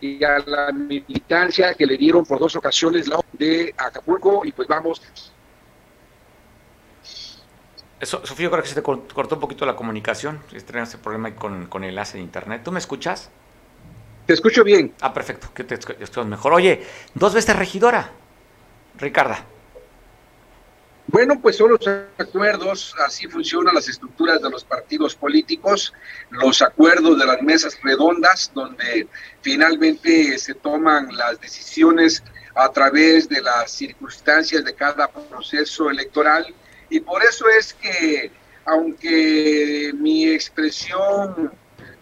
y 0.00 0.22
a 0.24 0.38
la 0.38 0.72
militancia 0.72 1.74
que 1.74 1.86
le 1.86 1.96
dieron 1.96 2.24
por 2.24 2.38
dos 2.38 2.54
ocasiones 2.56 3.08
la 3.08 3.20
de 3.32 3.74
Acapulco 3.76 4.44
y 4.44 4.52
pues 4.52 4.68
vamos. 4.68 5.02
Eso, 8.00 8.24
Sofía, 8.24 8.48
creo 8.48 8.62
que 8.62 8.68
se 8.68 8.76
te 8.76 8.82
cortó 8.82 9.34
un 9.34 9.40
poquito 9.40 9.66
la 9.66 9.74
comunicación. 9.74 10.40
Tenemos 10.66 10.88
ese 10.88 10.98
problema 10.98 11.34
con, 11.34 11.66
con 11.66 11.82
el 11.82 11.90
enlace 11.90 12.18
de 12.18 12.22
internet. 12.22 12.62
¿Tú 12.64 12.70
me 12.70 12.78
escuchas? 12.78 13.30
Te 14.26 14.34
escucho 14.34 14.62
bien. 14.62 14.94
Ah, 15.00 15.12
perfecto. 15.12 15.48
Que 15.52 15.64
te 15.64 15.74
escuchas 15.74 16.26
mejor. 16.26 16.52
Oye, 16.52 16.86
dos 17.14 17.34
veces 17.34 17.56
regidora, 17.56 18.10
Ricarda. 18.98 19.44
Bueno, 21.10 21.40
pues 21.40 21.56
son 21.56 21.70
los 21.70 21.88
acuerdos, 22.18 22.94
así 23.04 23.26
funcionan 23.28 23.74
las 23.74 23.88
estructuras 23.88 24.42
de 24.42 24.50
los 24.50 24.62
partidos 24.62 25.14
políticos, 25.14 25.94
los 26.28 26.60
acuerdos 26.60 27.18
de 27.18 27.24
las 27.24 27.40
mesas 27.40 27.78
redondas, 27.82 28.52
donde 28.54 29.08
finalmente 29.40 30.36
se 30.36 30.52
toman 30.52 31.16
las 31.16 31.40
decisiones 31.40 32.22
a 32.54 32.70
través 32.70 33.26
de 33.26 33.40
las 33.40 33.70
circunstancias 33.70 34.62
de 34.66 34.74
cada 34.74 35.08
proceso 35.08 35.88
electoral. 35.88 36.46
Y 36.90 37.00
por 37.00 37.22
eso 37.24 37.46
es 37.58 37.72
que, 37.72 38.30
aunque 38.66 39.92
mi 39.94 40.28
expresión 40.28 41.50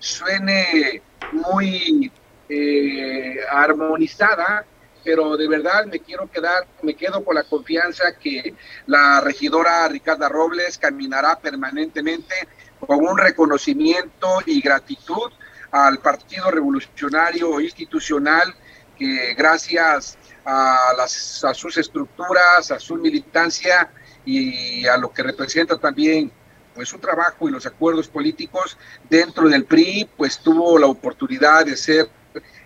suene 0.01 1.01
muy 1.31 2.11
eh, 2.49 3.37
armonizada, 3.53 4.67
pero 5.07 5.37
de 5.37 5.47
verdad 5.47 5.87
me 5.87 6.01
quiero 6.01 6.29
quedar, 6.29 6.67
me 6.83 6.97
quedo 6.97 7.25
con 7.25 7.37
la 7.37 7.45
confianza 7.45 8.19
que 8.19 8.57
la 8.87 9.21
regidora 9.21 9.87
Ricarda 9.87 10.29
Robles 10.29 10.79
caminará 10.79 11.39
permanentemente 11.39 12.35
con 12.81 13.07
un 13.07 13.17
reconocimiento 13.17 14.41
y 14.47 14.61
gratitud 14.61 15.31
al 15.71 15.99
Partido 15.99 16.51
Revolucionario 16.51 17.61
Institucional 17.61 18.53
que 18.99 19.35
gracias 19.35 20.19
a, 20.45 20.93
las, 20.97 21.45
a 21.45 21.55
sus 21.55 21.79
estructuras, 21.79 22.73
a 22.73 22.81
su 22.81 22.97
militancia 22.97 23.89
y 24.25 24.89
a 24.89 24.97
lo 24.97 25.13
que 25.13 25.23
representa 25.23 25.79
también 25.79 26.33
pues 26.75 26.89
su 26.89 26.99
trabajo 26.99 27.49
y 27.49 27.53
los 27.53 27.65
acuerdos 27.65 28.09
políticos 28.09 28.77
dentro 29.09 29.49
del 29.49 29.67
PRI, 29.67 30.11
pues 30.17 30.41
tuvo 30.41 30.81
la 30.81 30.89
oportunidad 30.89 31.65
de 31.65 31.77
ser 31.77 32.11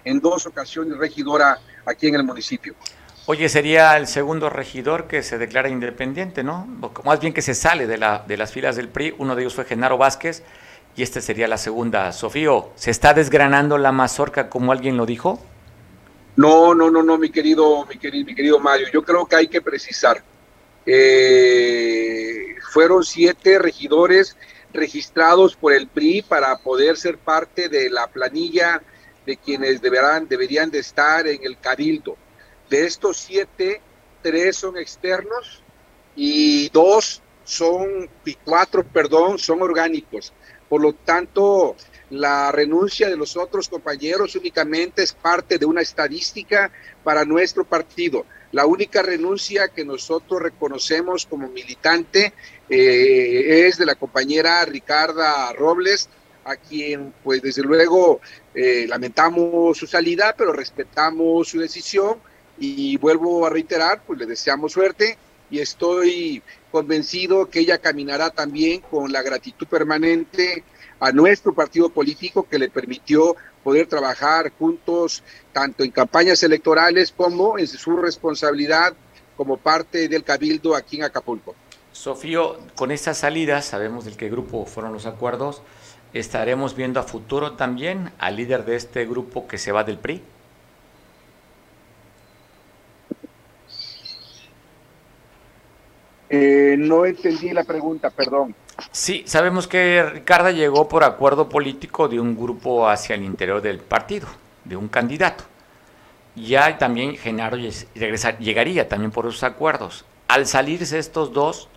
en 0.04 0.20
dos 0.20 0.46
ocasiones 0.46 0.96
regidora 0.96 1.58
aquí 1.86 2.08
en 2.08 2.16
el 2.16 2.24
municipio. 2.24 2.74
Oye, 3.26 3.48
sería 3.48 3.96
el 3.96 4.06
segundo 4.06 4.50
regidor 4.50 5.06
que 5.06 5.22
se 5.22 5.38
declara 5.38 5.68
independiente, 5.68 6.42
¿no? 6.42 6.66
más 7.04 7.20
bien 7.20 7.32
que 7.32 7.42
se 7.42 7.54
sale 7.54 7.86
de, 7.86 7.98
la, 7.98 8.24
de 8.26 8.36
las 8.36 8.52
filas 8.52 8.76
del 8.76 8.88
PRI. 8.88 9.14
Uno 9.18 9.36
de 9.36 9.42
ellos 9.42 9.54
fue 9.54 9.64
Genaro 9.64 9.98
Vázquez 9.98 10.42
y 10.96 11.02
esta 11.02 11.20
sería 11.20 11.46
la 11.46 11.58
segunda. 11.58 12.12
Sofío, 12.12 12.70
¿se 12.74 12.90
está 12.90 13.14
desgranando 13.14 13.78
la 13.78 13.92
mazorca 13.92 14.48
como 14.48 14.72
alguien 14.72 14.96
lo 14.96 15.06
dijo? 15.06 15.40
No, 16.36 16.74
no, 16.74 16.90
no, 16.90 17.02
no, 17.02 17.18
mi 17.18 17.30
querido, 17.30 17.86
mi 17.86 17.98
querido, 17.98 18.26
mi 18.26 18.34
querido 18.34 18.58
Mario. 18.58 18.88
Yo 18.92 19.02
creo 19.02 19.26
que 19.26 19.36
hay 19.36 19.48
que 19.48 19.60
precisar. 19.60 20.22
Eh, 20.86 22.56
fueron 22.72 23.04
siete 23.04 23.58
regidores 23.58 24.36
registrados 24.72 25.56
por 25.56 25.72
el 25.72 25.86
PRI 25.88 26.22
para 26.22 26.56
poder 26.58 26.96
ser 26.96 27.18
parte 27.18 27.68
de 27.68 27.90
la 27.90 28.06
planilla 28.06 28.82
de 29.26 29.36
quienes 29.36 29.80
deberán, 29.80 30.28
deberían 30.28 30.70
de 30.70 30.78
estar 30.78 31.26
en 31.26 31.42
el 31.44 31.58
cabildo. 31.58 32.16
De 32.68 32.86
estos 32.86 33.16
siete, 33.16 33.80
tres 34.22 34.56
son 34.56 34.76
externos 34.76 35.62
y 36.16 36.68
dos 36.70 37.22
son, 37.44 38.08
y 38.24 38.34
cuatro, 38.34 38.84
perdón, 38.84 39.38
son 39.38 39.62
orgánicos. 39.62 40.32
Por 40.68 40.80
lo 40.80 40.92
tanto, 40.92 41.74
la 42.10 42.52
renuncia 42.52 43.08
de 43.08 43.16
los 43.16 43.36
otros 43.36 43.68
compañeros 43.68 44.36
únicamente 44.36 45.02
es 45.02 45.12
parte 45.12 45.58
de 45.58 45.66
una 45.66 45.80
estadística 45.80 46.70
para 47.02 47.24
nuestro 47.24 47.64
partido. 47.64 48.24
La 48.52 48.66
única 48.66 49.02
renuncia 49.02 49.68
que 49.68 49.84
nosotros 49.84 50.42
reconocemos 50.42 51.26
como 51.26 51.48
militante 51.48 52.32
eh, 52.68 53.66
es 53.66 53.78
de 53.78 53.86
la 53.86 53.94
compañera 53.94 54.64
Ricarda 54.64 55.52
Robles, 55.52 56.08
a 56.44 56.56
quien 56.56 57.12
pues 57.22 57.42
desde 57.42 57.62
luego 57.62 58.20
eh, 58.54 58.86
lamentamos 58.88 59.76
su 59.78 59.86
salida, 59.86 60.34
pero 60.36 60.52
respetamos 60.52 61.48
su 61.48 61.58
decisión 61.58 62.18
y 62.58 62.96
vuelvo 62.98 63.46
a 63.46 63.50
reiterar, 63.50 64.02
pues 64.06 64.18
le 64.18 64.26
deseamos 64.26 64.72
suerte 64.72 65.16
y 65.50 65.58
estoy 65.58 66.42
convencido 66.70 67.48
que 67.48 67.60
ella 67.60 67.78
caminará 67.78 68.30
también 68.30 68.80
con 68.82 69.12
la 69.12 69.22
gratitud 69.22 69.66
permanente 69.66 70.62
a 71.00 71.12
nuestro 71.12 71.54
partido 71.54 71.88
político 71.88 72.46
que 72.48 72.58
le 72.58 72.68
permitió 72.68 73.34
poder 73.64 73.86
trabajar 73.86 74.52
juntos 74.58 75.22
tanto 75.52 75.82
en 75.82 75.90
campañas 75.90 76.42
electorales 76.42 77.12
como 77.16 77.58
en 77.58 77.66
su 77.66 77.96
responsabilidad 77.96 78.94
como 79.36 79.56
parte 79.56 80.08
del 80.08 80.22
cabildo 80.22 80.76
aquí 80.76 80.96
en 80.96 81.04
Acapulco. 81.04 81.54
Sofío, 81.92 82.58
con 82.76 82.90
esta 82.92 83.14
salida, 83.14 83.62
sabemos 83.62 84.04
del 84.04 84.16
qué 84.16 84.30
grupo 84.30 84.64
fueron 84.64 84.92
los 84.92 85.06
acuerdos, 85.06 85.62
estaremos 86.12 86.74
viendo 86.74 87.00
a 87.00 87.02
futuro 87.02 87.52
también 87.52 88.12
al 88.18 88.36
líder 88.36 88.64
de 88.64 88.76
este 88.76 89.06
grupo 89.06 89.46
que 89.46 89.58
se 89.58 89.72
va 89.72 89.84
del 89.84 89.98
PRI. 89.98 90.22
Eh, 96.32 96.76
no 96.78 97.04
entendí 97.04 97.50
la 97.50 97.64
pregunta, 97.64 98.08
perdón. 98.10 98.54
Sí, 98.92 99.24
sabemos 99.26 99.66
que 99.66 100.02
Ricarda 100.02 100.52
llegó 100.52 100.88
por 100.88 101.02
acuerdo 101.02 101.48
político 101.48 102.08
de 102.08 102.20
un 102.20 102.36
grupo 102.36 102.88
hacia 102.88 103.16
el 103.16 103.24
interior 103.24 103.60
del 103.60 103.78
partido, 103.78 104.28
de 104.64 104.76
un 104.76 104.88
candidato. 104.88 105.44
ya 106.36 106.78
también 106.78 107.16
Genaro 107.16 107.58
llegaría 107.58 108.88
también 108.88 109.10
por 109.10 109.26
esos 109.26 109.42
acuerdos. 109.42 110.04
Al 110.28 110.46
salirse 110.46 110.98
estos 110.98 111.32
dos, 111.32 111.68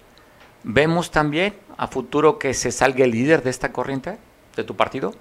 ¿vemos 0.63 1.11
también 1.11 1.53
a 1.77 1.87
futuro 1.87 2.39
que 2.39 2.53
se 2.53 2.71
salga 2.71 3.05
el 3.05 3.11
líder 3.11 3.43
de 3.43 3.49
esta 3.49 3.71
corriente, 3.71 4.17
de 4.55 4.63
tu 4.63 4.75
partido? 4.75 5.13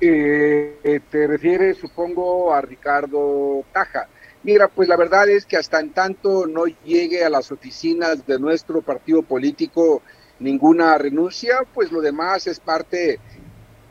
Eh, 0.00 0.78
eh, 0.84 1.00
te 1.10 1.26
refieres, 1.26 1.78
supongo, 1.78 2.52
a 2.54 2.60
Ricardo 2.60 3.64
Taja. 3.72 4.08
Mira, 4.44 4.68
pues 4.68 4.88
la 4.88 4.96
verdad 4.96 5.28
es 5.28 5.44
que 5.44 5.56
hasta 5.56 5.80
en 5.80 5.90
tanto 5.90 6.46
no 6.46 6.66
llegue 6.84 7.24
a 7.24 7.30
las 7.30 7.50
oficinas 7.50 8.24
de 8.26 8.38
nuestro 8.38 8.82
partido 8.82 9.22
político 9.22 10.02
ninguna 10.38 10.96
renuncia, 10.96 11.64
pues 11.74 11.90
lo 11.90 12.00
demás 12.00 12.46
es 12.46 12.60
parte 12.60 13.18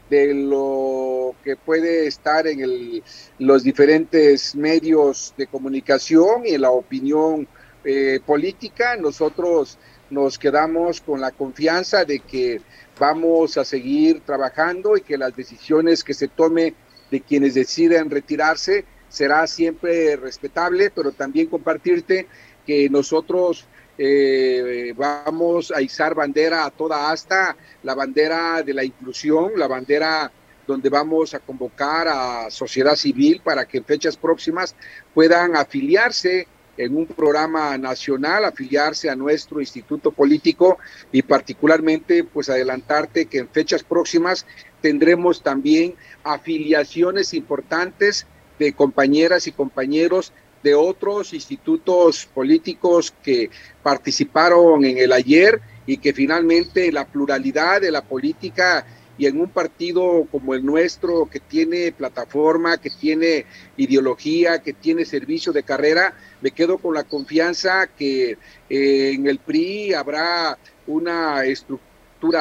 de 0.09 0.33
lo 0.33 1.35
que 1.43 1.57
puede 1.57 2.07
estar 2.07 2.47
en 2.47 2.61
el, 2.61 3.03
los 3.39 3.63
diferentes 3.63 4.55
medios 4.55 5.33
de 5.37 5.47
comunicación 5.47 6.45
y 6.45 6.53
en 6.53 6.61
la 6.61 6.71
opinión 6.71 7.45
eh, 7.83 8.19
política. 8.25 8.95
Nosotros 8.97 9.77
nos 10.09 10.37
quedamos 10.37 11.01
con 11.01 11.21
la 11.21 11.31
confianza 11.31 12.05
de 12.05 12.19
que 12.19 12.61
vamos 12.99 13.57
a 13.57 13.65
seguir 13.65 14.21
trabajando 14.21 14.97
y 14.97 15.01
que 15.01 15.17
las 15.17 15.35
decisiones 15.35 16.03
que 16.03 16.13
se 16.13 16.27
tome 16.27 16.73
de 17.11 17.21
quienes 17.21 17.53
deciden 17.53 18.09
retirarse 18.09 18.85
será 19.09 19.47
siempre 19.47 20.15
respetable, 20.15 20.91
pero 20.91 21.11
también 21.11 21.47
compartirte 21.47 22.27
que 22.65 22.89
nosotros 22.89 23.65
eh, 23.97 24.93
vamos 24.95 25.71
a 25.71 25.81
izar 25.81 26.13
bandera 26.13 26.65
a 26.65 26.71
toda 26.71 27.11
asta, 27.11 27.55
la 27.83 27.95
bandera 27.95 28.61
de 28.61 28.73
la 28.73 28.83
inclusión, 28.83 29.53
la 29.55 29.67
bandera 29.67 30.31
donde 30.67 30.89
vamos 30.89 31.33
a 31.33 31.39
convocar 31.39 32.07
a 32.09 32.51
sociedad 32.51 32.95
civil 32.95 33.41
para 33.43 33.65
que 33.65 33.77
en 33.77 33.85
fechas 33.85 34.17
próximas 34.17 34.75
puedan 35.13 35.55
afiliarse 35.55 36.47
en 36.77 36.95
un 36.95 37.07
programa 37.07 37.77
nacional, 37.77 38.45
afiliarse 38.45 39.09
a 39.09 39.15
nuestro 39.15 39.59
instituto 39.59 40.11
político 40.11 40.77
y 41.11 41.21
particularmente 41.21 42.23
pues 42.23 42.49
adelantarte 42.49 43.25
que 43.25 43.39
en 43.39 43.49
fechas 43.49 43.83
próximas 43.83 44.45
tendremos 44.81 45.41
también 45.41 45.95
afiliaciones 46.23 47.33
importantes 47.33 48.27
de 48.59 48.73
compañeras 48.73 49.47
y 49.47 49.51
compañeros 49.51 50.33
de 50.63 50.75
otros 50.75 51.33
institutos 51.33 52.25
políticos 52.25 53.13
que 53.23 53.49
participaron 53.83 54.85
en 54.85 54.97
el 54.97 55.13
ayer 55.13 55.61
y 55.85 55.97
que 55.97 56.13
finalmente 56.13 56.91
la 56.91 57.05
pluralidad 57.05 57.81
de 57.81 57.91
la 57.91 58.01
política 58.01 58.85
y 59.17 59.25
en 59.25 59.39
un 59.39 59.49
partido 59.49 60.27
como 60.31 60.53
el 60.53 60.65
nuestro 60.65 61.27
que 61.29 61.39
tiene 61.39 61.91
plataforma, 61.91 62.77
que 62.77 62.89
tiene 62.89 63.45
ideología, 63.77 64.59
que 64.59 64.73
tiene 64.73 65.05
servicio 65.05 65.51
de 65.51 65.63
carrera, 65.63 66.13
me 66.41 66.51
quedo 66.51 66.77
con 66.77 66.93
la 66.93 67.03
confianza 67.03 67.87
que 67.87 68.37
eh, 68.69 69.11
en 69.13 69.27
el 69.27 69.39
PRI 69.39 69.93
habrá 69.93 70.57
una 70.85 71.43
estructura 71.45 71.87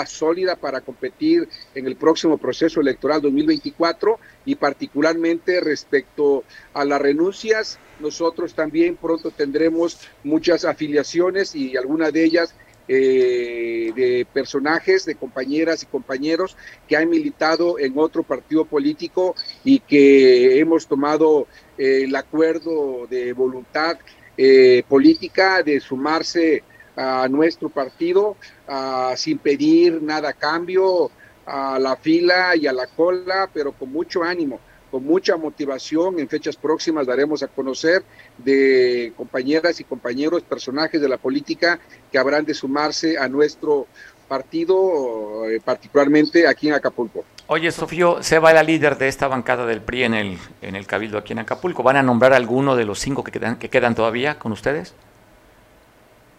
sólida 0.07 0.57
para 0.57 0.81
competir 0.81 1.49
en 1.75 1.87
el 1.87 1.97
próximo 1.97 2.39
proceso 2.39 2.81
electoral 2.81 3.21
2024 3.21 4.19
y 4.47 4.55
particularmente 4.55 5.61
respecto 5.61 6.45
a 6.73 6.85
las 6.85 7.01
renuncias, 7.01 7.79
nosotros 8.01 8.55
también 8.55 8.97
pronto 8.97 9.31
tendremos 9.31 9.99
muchas 10.25 10.65
afiliaciones 10.65 11.55
y 11.55 11.77
algunas 11.77 12.13
de 12.13 12.25
ellas 12.25 12.55
eh, 12.89 13.93
de 13.97 14.27
personajes, 14.33 15.05
de 15.07 15.17
compañeras 15.17 15.83
y 15.83 15.87
compañeros 15.87 16.57
que 16.87 16.97
han 16.97 17.09
militado 17.09 17.79
en 17.79 17.99
otro 17.99 18.23
partido 18.23 18.65
político 18.65 19.35
y 19.65 19.81
que 19.81 20.61
hemos 20.61 20.87
tomado 20.87 21.49
eh, 21.77 22.03
el 22.05 22.15
acuerdo 22.15 23.07
de 23.09 23.33
voluntad 23.33 23.99
eh, 24.37 24.85
política 24.89 25.63
de 25.65 25.81
sumarse 25.81 26.63
a 26.95 27.27
nuestro 27.29 27.69
partido 27.69 28.37
sin 29.17 29.39
pedir 29.39 30.01
nada 30.01 30.31
a 30.31 30.33
cambio, 30.33 31.11
a 31.45 31.79
la 31.79 31.97
fila 31.97 32.57
y 32.57 32.67
a 32.67 32.73
la 32.73 32.87
cola, 32.87 33.51
pero 33.53 33.73
con 33.73 33.93
mucho 33.93 34.23
ánimo, 34.23 34.61
con 34.97 35.05
mucha 35.05 35.37
motivación. 35.37 36.19
En 36.19 36.27
fechas 36.27 36.57
próximas 36.57 37.07
daremos 37.07 37.43
a 37.43 37.49
conocer 37.49 38.03
de 38.39 39.13
compañeras 39.15 39.79
y 39.79 39.85
compañeros, 39.85 40.43
personajes 40.43 41.03
de 41.03 41.07
la 41.07 41.19
política 41.19 41.79
que 42.11 42.17
habrán 42.17 42.47
de 42.47 42.55
sumarse 42.55 43.19
a 43.19 43.29
nuestro 43.29 43.89
partido, 44.27 45.51
eh, 45.51 45.61
particularmente 45.63 46.49
aquí 46.49 46.69
en 46.69 46.75
Acapulco. 46.75 47.27
Oye, 47.47 47.71
Sofío, 47.73 48.23
se 48.23 48.39
va 48.39 48.55
la 48.55 48.63
líder 48.63 48.97
de 48.97 49.09
esta 49.09 49.29
bancada 49.29 49.67
del 49.67 49.83
PRI 49.83 50.05
en 50.05 50.15
el, 50.15 50.39
en 50.63 50.77
el 50.77 50.87
Cabildo 50.87 51.19
aquí 51.19 51.35
en 51.35 51.41
Acapulco. 51.41 51.83
¿Van 51.83 51.97
a 51.97 52.03
nombrar 52.03 52.33
alguno 52.33 52.75
de 52.75 52.87
los 52.87 52.99
cinco 52.99 53.23
que 53.23 53.33
quedan, 53.33 53.57
que 53.59 53.69
quedan 53.69 53.95
todavía 53.95 54.39
con 54.39 54.51
ustedes? 54.51 54.95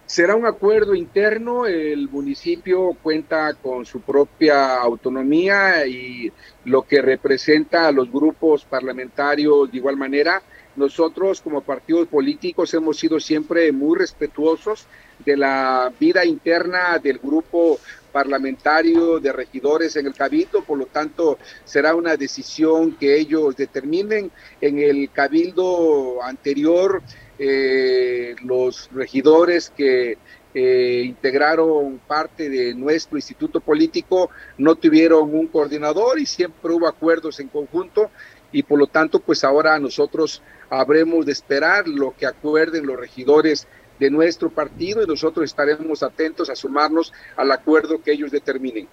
Será 0.08 0.38
un 0.38 0.46
acuerdo 0.46 0.96
interno, 0.96 1.66
el 1.66 2.08
municipio 2.08 2.96
cuenta 3.04 3.54
con 3.56 3.86
su 3.86 4.00
propia 4.00 4.78
autonomía 4.78 5.86
y 5.86 6.32
lo 6.64 6.84
que 6.84 7.02
representa 7.02 7.90
a 7.90 7.92
los 7.92 8.10
grupos 8.10 8.64
parlamentarios 8.64 9.70
de 9.70 9.78
igual 9.78 9.98
manera. 9.98 10.42
Nosotros 10.78 11.42
como 11.42 11.60
partidos 11.60 12.08
políticos 12.08 12.74
hemos 12.74 12.98
sido 12.98 13.20
siempre 13.20 13.70
muy 13.74 13.98
respetuosos 13.98 14.88
de 15.26 15.36
la 15.36 15.92
vida 16.00 16.24
interna 16.24 17.00
del 17.00 17.18
grupo 17.18 17.78
parlamentario 18.14 19.20
de 19.20 19.34
regidores 19.34 19.98
en 19.98 20.06
el 20.06 20.14
cabildo, 20.14 20.64
por 20.64 20.78
lo 20.78 20.86
tanto 20.86 21.38
será 21.66 21.94
una 21.94 22.16
decisión 22.16 22.94
que 22.94 23.20
ellos 23.20 23.58
determinen. 23.58 24.32
En 24.62 24.80
el 24.80 25.10
cabildo 25.12 26.24
anterior 26.24 27.02
eh, 27.40 28.36
los 28.44 28.90
regidores 28.94 29.72
que 29.76 30.18
eh, 30.54 31.04
integraron 31.06 32.00
parte 32.08 32.50
de 32.50 32.74
nuestro 32.74 33.18
instituto 33.18 33.60
político 33.60 34.30
no 34.58 34.76
tuvieron 34.76 35.36
un 35.36 35.48
coordinador 35.48 36.20
y 36.20 36.26
siempre 36.26 36.74
hubo 36.74 36.88
acuerdos 36.88 37.40
en 37.40 37.48
conjunto 37.50 38.10
y 38.52 38.64
por 38.64 38.80
lo 38.80 38.88
tanto 38.88 39.20
pues 39.20 39.44
ahora 39.44 39.78
nosotros 39.78 40.42
habremos 40.70 41.26
de 41.26 41.34
esperar 41.34 41.88
lo 41.88 42.16
que 42.16 42.26
acuerden 42.26 42.88
los 42.88 43.00
regidores 43.00 43.68
de 44.00 44.10
nuestro 44.10 44.50
partido 44.50 45.04
y 45.04 45.08
nosotros 45.08 45.46
estaremos 45.46 46.02
atentos 46.02 46.50
a 46.50 46.56
sumarnos 46.56 47.14
al 47.36 47.52
acuerdo 47.52 48.02
que 48.02 48.12
ellos 48.12 48.32
determinen. 48.32 48.88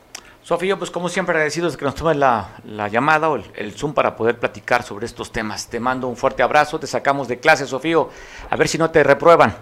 Sofía, 0.45 0.77
pues 0.77 0.91
como 0.91 1.09
siempre 1.09 1.33
agradecidos 1.33 1.75
que 1.75 1.87
nos 1.87 1.95
tomen 1.95 2.21
la, 2.21 2.61
llamada 2.93 3.31
o 3.31 3.37
el, 3.37 3.73
Zoom 3.73 3.95
para 3.95 4.15
poder 4.15 4.39
platicar 4.39 4.83
sobre 4.83 5.07
estos 5.07 5.33
temas. 5.33 5.71
Te 5.71 5.81
mando 5.81 6.07
un 6.07 6.19
fuerte 6.19 6.43
abrazo, 6.43 6.79
te 6.79 6.87
sacamos 6.87 7.29
de 7.29 7.39
clase, 7.39 7.67
Sofía, 7.67 7.97
a 8.51 8.57
ver 8.57 8.69
si 8.69 8.77
no 8.77 8.91
te 8.91 9.03
reprueban. 9.03 9.57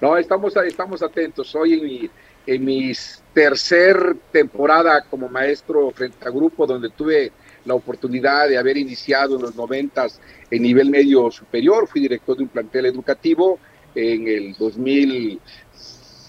No, 0.00 0.16
estamos, 0.16 0.54
estamos 0.56 1.02
atentos. 1.02 1.52
Hoy 1.56 1.72
en 1.72 1.84
mi, 1.84 2.10
en 2.46 2.64
mi 2.64 2.92
tercer 3.34 4.14
temporada 4.30 5.02
como 5.10 5.28
maestro 5.28 5.90
frente 5.90 6.24
a 6.24 6.30
grupo, 6.30 6.64
donde 6.64 6.90
tuve 6.90 7.32
la 7.64 7.74
oportunidad 7.74 8.48
de 8.48 8.58
haber 8.58 8.76
iniciado 8.76 9.34
en 9.34 9.42
los 9.42 9.56
noventas 9.56 10.20
en 10.52 10.62
nivel 10.62 10.88
medio 10.88 11.32
superior, 11.32 11.88
fui 11.88 12.00
director 12.00 12.36
de 12.36 12.44
un 12.44 12.48
plantel 12.48 12.86
educativo 12.86 13.58
en 13.92 14.28
el 14.28 14.54
2006, 14.56 15.40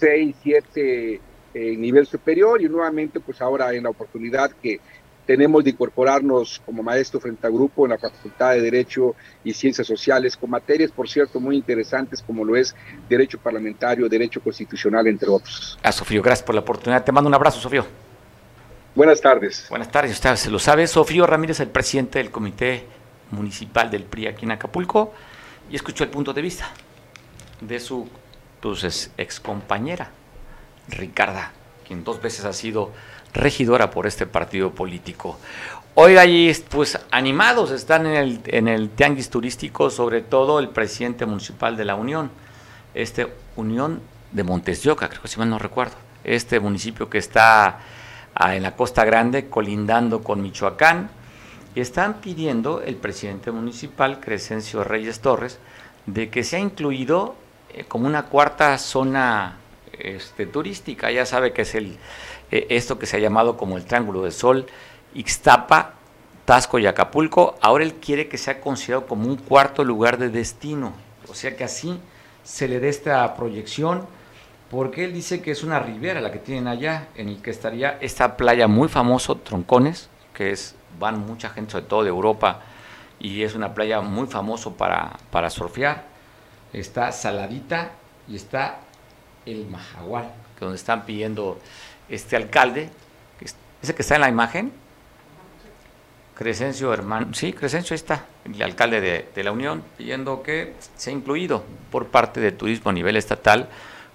2007 0.00 1.20
en 1.54 1.80
nivel 1.80 2.06
superior 2.06 2.60
y 2.60 2.68
nuevamente 2.68 3.20
pues 3.20 3.40
ahora 3.40 3.72
en 3.72 3.84
la 3.84 3.90
oportunidad 3.90 4.50
que 4.50 4.80
tenemos 5.26 5.64
de 5.64 5.70
incorporarnos 5.70 6.60
como 6.66 6.82
maestro 6.82 7.18
frente 7.20 7.46
a 7.46 7.50
grupo 7.50 7.86
en 7.86 7.92
la 7.92 7.98
Facultad 7.98 8.52
de 8.52 8.60
Derecho 8.60 9.14
y 9.42 9.54
Ciencias 9.54 9.86
Sociales 9.86 10.36
con 10.36 10.50
materias, 10.50 10.90
por 10.90 11.08
cierto, 11.08 11.40
muy 11.40 11.56
interesantes 11.56 12.22
como 12.22 12.44
lo 12.44 12.56
es 12.56 12.74
Derecho 13.08 13.38
Parlamentario, 13.38 14.08
Derecho 14.08 14.42
Constitucional, 14.42 15.06
entre 15.06 15.28
otros. 15.28 15.78
A 15.82 15.92
Sofío, 15.92 16.22
gracias 16.22 16.44
por 16.44 16.54
la 16.54 16.60
oportunidad. 16.60 17.04
Te 17.04 17.12
mando 17.12 17.28
un 17.28 17.34
abrazo, 17.34 17.58
Sofío. 17.58 17.86
Buenas 18.94 19.20
tardes. 19.20 19.66
Buenas 19.70 19.90
tardes, 19.90 20.12
usted 20.12 20.36
se 20.36 20.50
lo 20.50 20.58
sabe. 20.58 20.86
Sofío 20.86 21.26
Ramírez, 21.26 21.58
el 21.60 21.68
presidente 21.68 22.18
del 22.18 22.30
Comité 22.30 22.84
Municipal 23.30 23.90
del 23.90 24.04
PRI 24.04 24.26
aquí 24.26 24.44
en 24.44 24.52
Acapulco, 24.52 25.12
y 25.70 25.76
escuchó 25.76 26.04
el 26.04 26.10
punto 26.10 26.32
de 26.32 26.42
vista 26.42 26.70
de 27.60 27.80
su 27.80 28.08
pues, 28.60 29.10
ex 29.16 29.40
compañera 29.40 30.10
Ricarda, 30.88 31.52
quien 31.86 32.04
dos 32.04 32.20
veces 32.20 32.44
ha 32.44 32.52
sido 32.52 32.92
regidora 33.32 33.90
por 33.90 34.06
este 34.06 34.26
partido 34.26 34.70
político. 34.70 35.38
Hoy 35.94 36.16
ahí, 36.16 36.52
pues 36.70 36.98
animados 37.10 37.70
están 37.70 38.06
en 38.06 38.16
el, 38.16 38.40
en 38.46 38.68
el 38.68 38.90
tianguis 38.90 39.30
turístico, 39.30 39.90
sobre 39.90 40.22
todo 40.22 40.58
el 40.58 40.68
presidente 40.70 41.26
municipal 41.26 41.76
de 41.76 41.84
la 41.84 41.94
Unión, 41.94 42.30
este 42.94 43.28
Unión 43.56 44.00
de 44.32 44.42
Montes 44.42 44.82
de 44.82 44.90
Oca, 44.90 45.08
creo 45.08 45.22
que 45.22 45.28
si 45.28 45.38
mal 45.38 45.50
no 45.50 45.58
recuerdo, 45.58 45.94
este 46.24 46.58
municipio 46.58 47.08
que 47.08 47.18
está 47.18 47.78
ah, 48.34 48.56
en 48.56 48.64
la 48.64 48.74
Costa 48.74 49.04
Grande, 49.04 49.48
colindando 49.48 50.22
con 50.22 50.42
Michoacán, 50.42 51.10
y 51.74 51.80
están 51.80 52.14
pidiendo 52.14 52.82
el 52.82 52.96
presidente 52.96 53.50
municipal, 53.50 54.20
Crescencio 54.20 54.84
Reyes 54.84 55.20
Torres, 55.20 55.58
de 56.06 56.28
que 56.28 56.44
sea 56.44 56.58
incluido 56.58 57.36
eh, 57.72 57.84
como 57.84 58.06
una 58.06 58.24
cuarta 58.24 58.76
zona 58.78 59.58
este, 59.98 60.46
turística. 60.46 61.10
Ya 61.10 61.26
sabe 61.26 61.52
que 61.52 61.62
es 61.62 61.74
el, 61.74 61.98
eh, 62.50 62.66
esto 62.70 62.98
que 62.98 63.06
se 63.06 63.16
ha 63.16 63.20
llamado 63.20 63.56
como 63.56 63.76
el 63.76 63.84
Triángulo 63.84 64.22
del 64.22 64.32
Sol, 64.32 64.66
Ixtapa, 65.14 65.94
Tasco 66.44 66.78
y 66.78 66.86
Acapulco. 66.86 67.56
Ahora 67.60 67.84
él 67.84 67.94
quiere 67.94 68.28
que 68.28 68.38
sea 68.38 68.60
considerado 68.60 69.06
como 69.06 69.28
un 69.28 69.36
cuarto 69.36 69.84
lugar 69.84 70.18
de 70.18 70.28
destino. 70.28 70.92
O 71.28 71.34
sea 71.34 71.56
que 71.56 71.64
así 71.64 71.98
se 72.42 72.68
le 72.68 72.80
dé 72.80 72.90
esta 72.90 73.34
proyección, 73.34 74.06
porque 74.70 75.04
él 75.04 75.12
dice 75.12 75.40
que 75.40 75.50
es 75.50 75.64
una 75.64 75.78
ribera 75.78 76.20
la 76.20 76.30
que 76.30 76.38
tienen 76.38 76.68
allá, 76.68 77.08
en 77.14 77.28
el 77.28 77.40
que 77.40 77.50
estaría 77.50 77.98
esta 78.00 78.36
playa 78.36 78.68
muy 78.68 78.88
famosa, 78.88 79.34
Troncones, 79.42 80.08
que 80.34 80.50
es, 80.50 80.74
van 80.98 81.26
mucha 81.26 81.48
gente, 81.48 81.72
sobre 81.72 81.86
todo 81.86 82.02
de 82.02 82.10
Europa, 82.10 82.60
y 83.18 83.42
es 83.42 83.54
una 83.54 83.72
playa 83.74 84.00
muy 84.00 84.26
famoso 84.26 84.74
para, 84.74 85.12
para 85.30 85.48
surfear. 85.48 86.04
Está 86.72 87.12
Saladita 87.12 87.92
y 88.28 88.36
está 88.36 88.78
el 89.46 89.66
Majagual, 89.66 90.30
que 90.58 90.64
donde 90.64 90.76
están 90.76 91.04
pidiendo 91.04 91.58
este 92.08 92.36
alcalde, 92.36 92.90
ese 93.82 93.94
que 93.94 94.02
está 94.02 94.14
en 94.14 94.22
la 94.22 94.28
imagen, 94.28 94.72
Crescencio 96.34 96.92
hermano, 96.92 97.32
sí, 97.32 97.52
Crescencio 97.52 97.94
está, 97.94 98.26
el 98.44 98.60
alcalde 98.60 99.00
de, 99.32 99.44
la 99.44 99.52
Unión, 99.52 99.84
pidiendo 99.96 100.42
que 100.42 100.74
sea 100.96 101.12
incluido 101.12 101.62
por 101.90 102.08
parte 102.08 102.40
de 102.40 102.50
turismo 102.50 102.90
a 102.90 102.94
nivel 102.94 103.16
estatal 103.16 103.68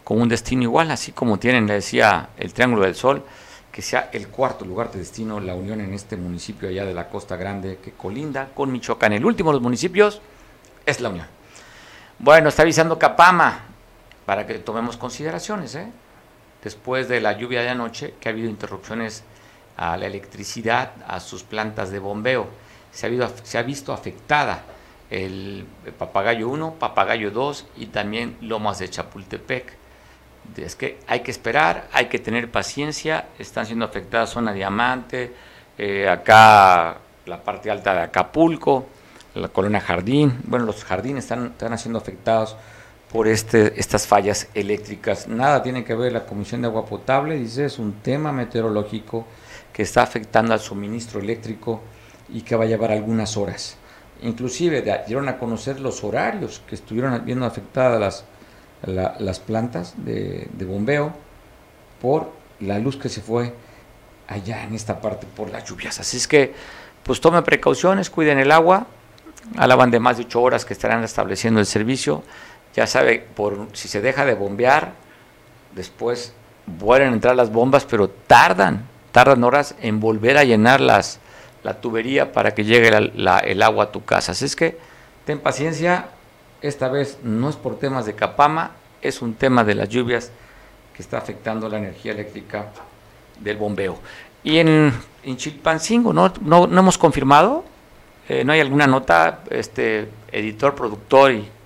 como 0.04 0.22
un 0.24 0.30
destino 0.30 0.64
igual, 0.64 0.92
así 0.92 1.14
como 1.14 1.40
tienen, 1.40 1.68
le 1.68 1.76
decía, 1.76 2.30
el 2.38 2.54
Triángulo 2.54 2.84
del 2.84 2.96
Sol, 2.96 3.24
que 3.72 3.82
sea 3.82 4.10
el 4.12 4.28
cuarto 4.28 4.66
lugar 4.66 4.92
de 4.92 5.00
destino 5.00 5.40
la 5.40 5.56
Unión 5.56 5.80
en 5.80 5.94
este 5.94 6.18
municipio 6.18 6.68
allá 6.68 6.84
de 6.84 6.94
la 6.94 7.08
Costa 7.08 7.38
Grande 7.38 7.78
que 7.82 7.92
colinda 7.92 8.50
con 8.54 8.72
Michoacán. 8.72 9.14
El 9.14 9.24
último 9.24 9.52
de 9.52 9.54
los 9.54 9.62
municipios 9.62 10.20
es 10.86 11.00
la 11.00 11.10
Unión. 11.10 11.28
Bueno, 12.18 12.50
está 12.50 12.64
avisando 12.64 13.00
Capama 13.00 13.69
para 14.30 14.46
que 14.46 14.60
tomemos 14.60 14.96
consideraciones, 14.96 15.74
¿eh? 15.74 15.88
después 16.64 17.10
de 17.10 17.20
la 17.20 17.36
lluvia 17.36 17.64
de 17.64 17.70
anoche, 17.70 18.14
que 18.20 18.30
ha 18.30 18.32
habido 18.32 18.48
interrupciones 18.48 19.24
a 19.76 19.98
la 19.98 20.06
electricidad, 20.06 20.92
a 21.08 21.20
sus 21.20 21.42
plantas 21.42 21.90
de 21.90 21.98
bombeo. 21.98 22.48
Se 22.92 23.08
ha, 23.08 23.64
visto 23.64 23.92
afectada 23.92 24.66
el 25.10 25.66
Papagayo 25.98 26.48
1, 26.48 26.76
Papagayo 26.76 27.32
2 27.32 27.66
y 27.78 27.88
también 27.88 28.38
Lomas 28.42 28.78
de 28.78 28.92
Chapultepec. 28.92 29.74
Es 30.58 30.76
que 30.76 31.00
hay 31.08 31.22
que 31.22 31.32
esperar, 31.32 31.88
hay 31.92 32.06
que 32.06 32.20
tener 32.20 32.52
paciencia, 32.52 33.30
están 33.40 33.66
siendo 33.66 33.86
afectadas 33.86 34.30
zona 34.30 34.54
diamante, 34.54 35.34
eh, 35.76 36.08
acá 36.08 36.98
la 37.26 37.44
parte 37.44 37.72
alta 37.72 37.96
de 37.96 38.02
Acapulco, 38.02 38.90
la 39.34 39.48
colonia 39.48 39.82
Jardín, 39.82 40.40
bueno, 40.44 40.66
los 40.66 40.86
jardines 40.86 41.24
están, 41.24 41.48
están 41.48 41.76
siendo 41.80 41.98
afectados 41.98 42.56
por 43.12 43.28
este, 43.28 43.80
estas 43.80 44.06
fallas 44.06 44.48
eléctricas. 44.54 45.28
Nada 45.28 45.64
tiene 45.64 45.84
que 45.84 45.96
ver 45.96 46.12
la 46.12 46.26
Comisión 46.26 46.62
de 46.62 46.68
Agua 46.68 46.86
Potable, 46.86 47.36
dice, 47.36 47.66
es 47.66 47.80
un 47.80 47.94
tema 48.02 48.32
meteorológico 48.32 49.26
que 49.74 49.84
está 49.84 50.04
afectando 50.04 50.54
al 50.54 50.60
suministro 50.60 51.20
eléctrico 51.20 51.82
y 52.30 52.42
que 52.42 52.56
va 52.56 52.66
a 52.66 52.68
llevar 52.68 52.92
algunas 52.92 53.36
horas. 53.38 53.78
Inclusive 54.22 54.82
dieron 55.08 55.30
a 55.30 55.38
conocer 55.38 55.80
los 55.80 56.04
horarios 56.04 56.62
que 56.68 56.76
estuvieron 56.76 57.24
viendo 57.26 57.46
afectadas 57.46 58.26
las, 58.82 59.20
las 59.20 59.40
plantas 59.40 59.94
de, 59.98 60.48
de 60.52 60.66
bombeo 60.66 61.14
por 62.02 62.32
la 62.60 62.80
luz 62.80 62.98
que 62.98 63.10
se 63.10 63.22
fue 63.22 63.54
allá 64.28 64.64
en 64.64 64.76
esta 64.76 65.02
parte 65.02 65.26
por 65.36 65.50
las 65.50 65.64
lluvias. 65.66 66.00
Así 66.00 66.18
es 66.18 66.28
que, 66.28 66.54
pues 67.04 67.20
tomen 67.22 67.44
precauciones, 67.44 68.10
cuiden 68.10 68.38
el 68.38 68.52
agua, 68.52 68.88
alaban 69.58 69.90
de 69.90 70.00
más 70.00 70.18
de 70.18 70.24
ocho 70.24 70.42
horas 70.42 70.66
que 70.66 70.74
estarán 70.74 71.04
estableciendo 71.04 71.60
el 71.60 71.66
servicio. 71.66 72.24
Ya 72.80 72.88
sabe, 72.88 73.28
por 73.36 73.68
si 73.74 73.90
se 73.90 74.00
deja 74.00 74.24
de 74.24 74.36
bombear, 74.36 74.94
después 75.76 76.32
vuelven 76.66 77.10
a 77.10 77.14
entrar 77.14 77.36
las 77.36 77.52
bombas, 77.52 77.84
pero 77.84 78.10
tardan, 78.10 78.88
tardan 79.12 79.44
horas 79.44 79.76
en 79.82 80.00
volver 80.00 80.38
a 80.38 80.46
llenar 80.46 80.80
las, 80.80 81.20
la 81.62 81.82
tubería 81.82 82.32
para 82.32 82.56
que 82.56 82.64
llegue 82.64 82.88
el 82.88 83.62
agua 83.64 83.84
a 83.84 83.92
tu 83.92 84.06
casa. 84.06 84.32
Así 84.32 84.46
es 84.46 84.56
que 84.56 84.78
ten 85.26 85.40
paciencia, 85.40 86.06
esta 86.62 86.88
vez 86.88 87.18
no 87.22 87.50
es 87.50 87.58
por 87.58 87.78
temas 87.78 88.06
de 88.06 88.16
Capama, 88.16 88.72
es 89.02 89.22
un 89.22 89.34
tema 89.34 89.66
de 89.66 89.76
las 89.76 89.90
lluvias 89.90 90.32
que 90.96 91.02
está 91.02 91.18
afectando 91.18 91.68
la 91.68 91.80
energía 91.80 92.14
eléctrica 92.14 92.68
del 93.42 93.58
bombeo. 93.58 94.00
Y 94.42 94.60
en, 94.60 94.94
Chilpancingo, 95.36 96.14
¿no, 96.14 96.32
no, 96.40 96.66
no 96.66 96.80
hemos 96.80 96.98
confirmado? 96.98 97.66
Eh, 98.30 98.46
¿No 98.46 98.54
hay 98.54 98.62
alguna 98.62 98.88
nota, 98.88 99.42
este 99.50 100.08
editor, 100.32 100.76
productor 100.76 101.34
y 101.34 101.59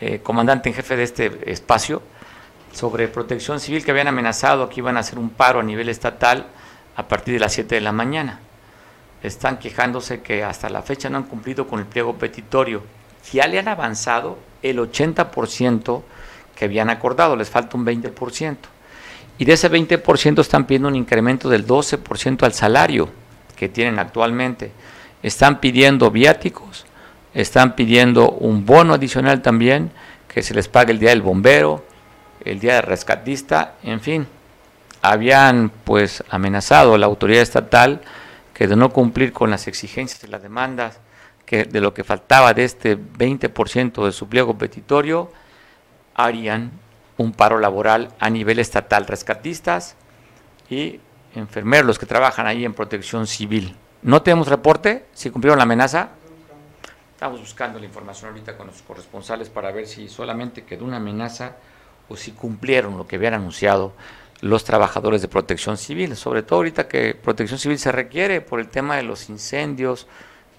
eh, 0.00 0.20
comandante 0.22 0.68
en 0.68 0.74
jefe 0.74 0.96
de 0.96 1.02
este 1.02 1.50
espacio? 1.50 2.02
sobre 2.76 3.08
protección 3.08 3.58
civil 3.58 3.82
que 3.82 3.90
habían 3.90 4.08
amenazado 4.08 4.68
que 4.68 4.80
iban 4.80 4.98
a 4.98 5.00
hacer 5.00 5.18
un 5.18 5.30
paro 5.30 5.60
a 5.60 5.62
nivel 5.62 5.88
estatal 5.88 6.46
a 6.94 7.08
partir 7.08 7.32
de 7.32 7.40
las 7.40 7.54
7 7.54 7.74
de 7.74 7.80
la 7.80 7.92
mañana. 7.92 8.40
Están 9.22 9.58
quejándose 9.58 10.20
que 10.20 10.44
hasta 10.44 10.68
la 10.68 10.82
fecha 10.82 11.08
no 11.08 11.16
han 11.16 11.24
cumplido 11.24 11.66
con 11.66 11.80
el 11.80 11.86
pliego 11.86 12.16
petitorio. 12.16 12.82
Ya 13.32 13.46
le 13.46 13.58
han 13.58 13.68
avanzado 13.68 14.38
el 14.62 14.78
80% 14.78 16.02
que 16.54 16.64
habían 16.66 16.90
acordado, 16.90 17.34
les 17.34 17.48
falta 17.48 17.78
un 17.78 17.86
20%. 17.86 18.56
Y 19.38 19.46
de 19.46 19.54
ese 19.54 19.70
20% 19.70 20.40
están 20.40 20.66
pidiendo 20.66 20.88
un 20.88 20.96
incremento 20.96 21.48
del 21.48 21.66
12% 21.66 22.42
al 22.42 22.52
salario 22.52 23.08
que 23.56 23.70
tienen 23.70 23.98
actualmente. 23.98 24.70
Están 25.22 25.60
pidiendo 25.60 26.10
viáticos, 26.10 26.84
están 27.36 27.76
pidiendo 27.76 28.30
un 28.30 28.64
bono 28.64 28.94
adicional 28.94 29.42
también, 29.42 29.90
que 30.26 30.42
se 30.42 30.54
les 30.54 30.68
pague 30.68 30.92
el 30.92 30.98
día 30.98 31.10
del 31.10 31.20
bombero, 31.20 31.84
el 32.44 32.58
día 32.58 32.76
de 32.76 32.82
rescatista, 32.82 33.74
en 33.82 34.00
fin, 34.00 34.26
habían 35.02 35.70
pues 35.84 36.24
amenazado 36.30 36.94
a 36.94 36.98
la 36.98 37.06
autoridad 37.06 37.42
estatal 37.42 38.00
que 38.54 38.66
de 38.66 38.74
no 38.74 38.88
cumplir 38.88 39.32
con 39.32 39.50
las 39.50 39.68
exigencias 39.68 40.24
y 40.24 40.28
las 40.28 40.42
demandas 40.42 40.98
que 41.44 41.64
de 41.64 41.80
lo 41.80 41.92
que 41.92 42.04
faltaba 42.04 42.54
de 42.54 42.64
este 42.64 42.98
20% 42.98 44.04
de 44.04 44.12
su 44.12 44.28
pliego 44.28 44.56
petitorio, 44.56 45.30
harían 46.14 46.72
un 47.18 47.32
paro 47.32 47.58
laboral 47.58 48.08
a 48.18 48.30
nivel 48.30 48.58
estatal, 48.58 49.06
rescatistas 49.06 49.94
y 50.70 51.00
enfermeros 51.34 51.98
que 51.98 52.06
trabajan 52.06 52.46
ahí 52.46 52.64
en 52.64 52.72
protección 52.72 53.26
civil. 53.26 53.76
No 54.02 54.22
tenemos 54.22 54.48
reporte 54.48 55.06
si 55.12 55.30
cumplieron 55.30 55.58
la 55.58 55.64
amenaza. 55.64 56.10
Estamos 57.16 57.40
buscando 57.40 57.78
la 57.78 57.86
información 57.86 58.28
ahorita 58.28 58.58
con 58.58 58.66
los 58.66 58.82
corresponsales 58.82 59.48
para 59.48 59.72
ver 59.72 59.86
si 59.86 60.06
solamente 60.06 60.64
quedó 60.64 60.84
una 60.84 60.98
amenaza 60.98 61.56
o 62.10 62.16
si 62.16 62.32
cumplieron 62.32 62.98
lo 62.98 63.06
que 63.06 63.16
habían 63.16 63.32
anunciado 63.32 63.94
los 64.42 64.64
trabajadores 64.64 65.22
de 65.22 65.28
protección 65.28 65.78
civil, 65.78 66.14
sobre 66.14 66.42
todo 66.42 66.58
ahorita 66.58 66.88
que 66.88 67.14
protección 67.14 67.58
civil 67.58 67.78
se 67.78 67.90
requiere 67.90 68.42
por 68.42 68.60
el 68.60 68.68
tema 68.68 68.96
de 68.96 69.02
los 69.02 69.30
incendios, 69.30 70.06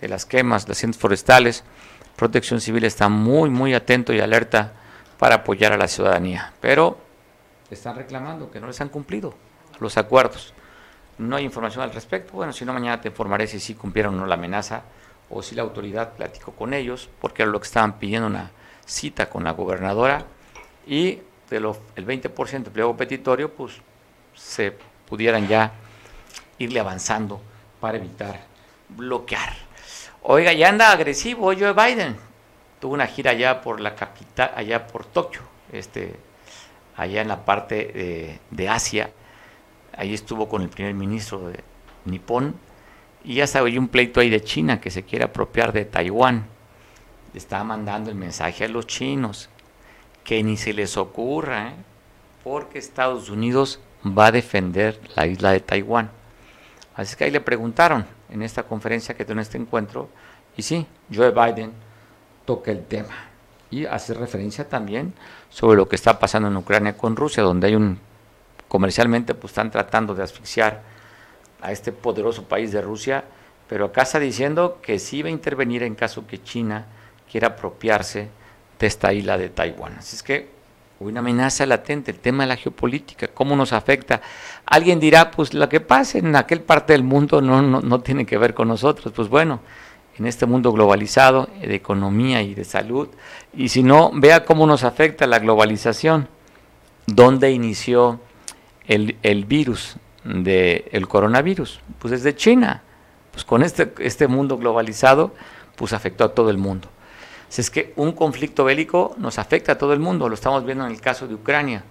de 0.01 0.07
las 0.07 0.25
quemas, 0.25 0.67
las 0.67 0.79
incendios 0.79 0.99
forestales. 0.99 1.63
Protección 2.15 2.59
civil 2.59 2.85
está 2.85 3.07
muy, 3.07 3.51
muy 3.51 3.75
atento 3.75 4.11
y 4.11 4.19
alerta 4.19 4.73
para 5.19 5.35
apoyar 5.35 5.73
a 5.73 5.77
la 5.77 5.87
ciudadanía, 5.87 6.53
pero 6.59 6.97
están 7.69 7.95
reclamando 7.95 8.49
que 8.49 8.59
no 8.59 8.65
les 8.65 8.81
han 8.81 8.89
cumplido 8.89 9.35
los 9.79 9.95
acuerdos. 9.95 10.55
No 11.19 11.35
hay 11.35 11.43
información 11.43 11.83
al 11.83 11.93
respecto. 11.93 12.33
Bueno, 12.33 12.51
si 12.51 12.65
no, 12.65 12.73
mañana 12.73 12.99
te 12.99 13.09
informaré 13.09 13.45
si 13.45 13.59
sí 13.59 13.75
cumplieron 13.75 14.15
o 14.15 14.21
no 14.21 14.25
la 14.25 14.33
amenaza 14.33 14.81
o 15.29 15.41
si 15.41 15.55
la 15.55 15.63
autoridad 15.63 16.13
platicó 16.13 16.53
con 16.53 16.73
ellos, 16.73 17.09
porque 17.19 17.43
era 17.43 17.51
lo 17.51 17.59
que 17.59 17.67
estaban 17.67 17.99
pidiendo 17.99 18.27
una 18.27 18.51
cita 18.85 19.29
con 19.29 19.43
la 19.43 19.51
gobernadora 19.51 20.25
y 20.85 21.19
del 21.49 21.65
el 21.95 22.05
20% 22.05 22.63
de 22.63 22.71
pliego 22.71 22.95
petitorio, 22.95 23.51
pues 23.53 23.73
se 24.35 24.73
pudieran 25.07 25.47
ya 25.47 25.71
irle 26.57 26.79
avanzando 26.79 27.41
para 27.79 27.97
evitar 27.97 28.41
bloquear. 28.89 29.53
Oiga, 30.23 30.53
ya 30.53 30.69
anda 30.69 30.91
agresivo 30.91 31.53
Joe 31.53 31.73
Biden. 31.73 32.17
Tuvo 32.79 32.93
una 32.93 33.07
gira 33.07 33.31
allá 33.31 33.61
por 33.61 33.79
la 33.79 33.95
capital, 33.95 34.51
allá 34.55 34.85
por 34.87 35.05
Tokio, 35.05 35.41
este, 35.71 36.15
allá 36.95 37.21
en 37.21 37.27
la 37.27 37.45
parte 37.45 38.39
de, 38.51 38.69
Asia. 38.69 39.11
Ahí 39.95 40.13
estuvo 40.13 40.47
con 40.47 40.61
el 40.61 40.69
primer 40.69 40.93
ministro 40.93 41.49
de 41.49 41.63
Nippon. 42.05 42.55
Y 43.27 43.35
ya 43.35 43.45
sabe, 43.45 43.77
un 43.77 43.89
pleito 43.89 44.21
ahí 44.21 44.29
de 44.29 44.41
China 44.41 44.79
que 44.79 44.89
se 44.89 45.03
quiere 45.03 45.25
apropiar 45.25 45.73
de 45.73 45.83
Taiwán. 45.83 46.45
Está 47.33 47.61
mandando 47.65 48.09
el 48.09 48.15
mensaje 48.15 48.63
a 48.63 48.69
los 48.69 48.87
chinos 48.87 49.49
que 50.23 50.41
ni 50.43 50.55
se 50.55 50.71
les 50.71 50.95
ocurra, 50.95 51.67
¿eh? 51.67 51.73
porque 52.41 52.79
Estados 52.79 53.29
Unidos 53.29 53.81
va 54.05 54.27
a 54.27 54.31
defender 54.31 54.97
la 55.17 55.27
isla 55.27 55.51
de 55.51 55.59
Taiwán. 55.59 56.09
Así 56.95 57.17
que 57.17 57.25
ahí 57.25 57.31
le 57.31 57.41
preguntaron 57.41 58.05
en 58.29 58.43
esta 58.43 58.63
conferencia 58.63 59.13
que 59.13 59.25
tuvo 59.25 59.41
este 59.41 59.57
encuentro, 59.57 60.07
y 60.55 60.61
sí, 60.61 60.87
Joe 61.13 61.31
Biden 61.31 61.73
toca 62.45 62.71
el 62.71 62.85
tema 62.85 63.13
y 63.69 63.85
hace 63.85 64.13
referencia 64.13 64.69
también 64.69 65.13
sobre 65.49 65.75
lo 65.75 65.89
que 65.89 65.97
está 65.97 66.17
pasando 66.17 66.47
en 66.47 66.55
Ucrania 66.55 66.95
con 66.95 67.17
Rusia, 67.17 67.43
donde 67.43 67.67
hay 67.67 67.75
un 67.75 67.99
comercialmente 68.69 69.35
pues 69.35 69.51
están 69.51 69.69
tratando 69.69 70.15
de 70.15 70.23
asfixiar 70.23 70.95
a 71.61 71.71
este 71.71 71.91
poderoso 71.91 72.43
país 72.43 72.71
de 72.71 72.81
Rusia, 72.81 73.25
pero 73.67 73.85
acá 73.85 74.03
está 74.03 74.19
diciendo 74.19 74.79
que 74.81 74.99
sí 74.99 75.21
va 75.21 75.29
a 75.29 75.31
intervenir 75.31 75.83
en 75.83 75.95
caso 75.95 76.25
que 76.25 76.41
China 76.41 76.85
quiera 77.29 77.49
apropiarse 77.49 78.29
de 78.79 78.87
esta 78.87 79.13
isla 79.13 79.37
de 79.37 79.49
Taiwán. 79.49 79.95
Así 79.97 80.15
es 80.15 80.23
que 80.23 80.57
una 80.99 81.19
amenaza 81.19 81.65
latente, 81.65 82.11
el 82.11 82.19
tema 82.19 82.43
de 82.43 82.49
la 82.49 82.55
geopolítica, 82.55 83.27
cómo 83.27 83.55
nos 83.55 83.73
afecta. 83.73 84.21
Alguien 84.65 84.99
dirá, 84.99 85.29
pues 85.29 85.53
lo 85.53 85.69
que 85.69 85.79
pasa 85.79 86.17
en 86.17 86.35
aquel 86.35 86.61
parte 86.61 86.93
del 86.93 87.03
mundo 87.03 87.41
no, 87.41 87.61
no, 87.61 87.81
no 87.81 87.99
tiene 88.01 88.25
que 88.25 88.37
ver 88.37 88.53
con 88.53 88.67
nosotros. 88.67 89.13
Pues 89.15 89.29
bueno, 89.29 89.59
en 90.17 90.25
este 90.25 90.45
mundo 90.45 90.71
globalizado 90.71 91.49
de 91.61 91.75
economía 91.75 92.41
y 92.41 92.55
de 92.55 92.63
salud, 92.63 93.09
y 93.53 93.69
si 93.69 93.83
no, 93.83 94.11
vea 94.13 94.45
cómo 94.45 94.65
nos 94.65 94.83
afecta 94.83 95.27
la 95.27 95.39
globalización. 95.39 96.27
¿Dónde 97.05 97.51
inició 97.51 98.19
el, 98.87 99.17
el 99.21 99.45
virus 99.45 99.97
del 100.27 101.07
coronavirus? 101.07 101.79
Pues 101.99 102.11
desde 102.11 102.35
China. 102.35 102.83
Pues 103.31 103.45
con 103.45 103.63
este, 103.63 103.93
este 103.99 104.27
mundo 104.27 104.57
globalizado, 104.57 105.33
pues 105.75 105.93
afectó 105.93 106.23
a 106.23 106.33
todo 106.33 106.49
el 106.49 106.57
mundo. 106.57 106.89
Si 107.49 107.61
es 107.61 107.69
que 107.69 107.93
un 107.95 108.11
conflicto 108.11 108.65
bélico 108.65 109.15
nos 109.17 109.39
afecta 109.39 109.73
a 109.73 109.77
todo 109.77 109.93
el 109.93 109.99
mundo, 109.99 110.27
lo 110.27 110.35
estamos 110.35 110.65
viendo 110.65 110.85
en 110.85 110.91
el 110.91 110.99
caso 110.99 111.27
de 111.27 111.35
Ucrania. 111.35 111.83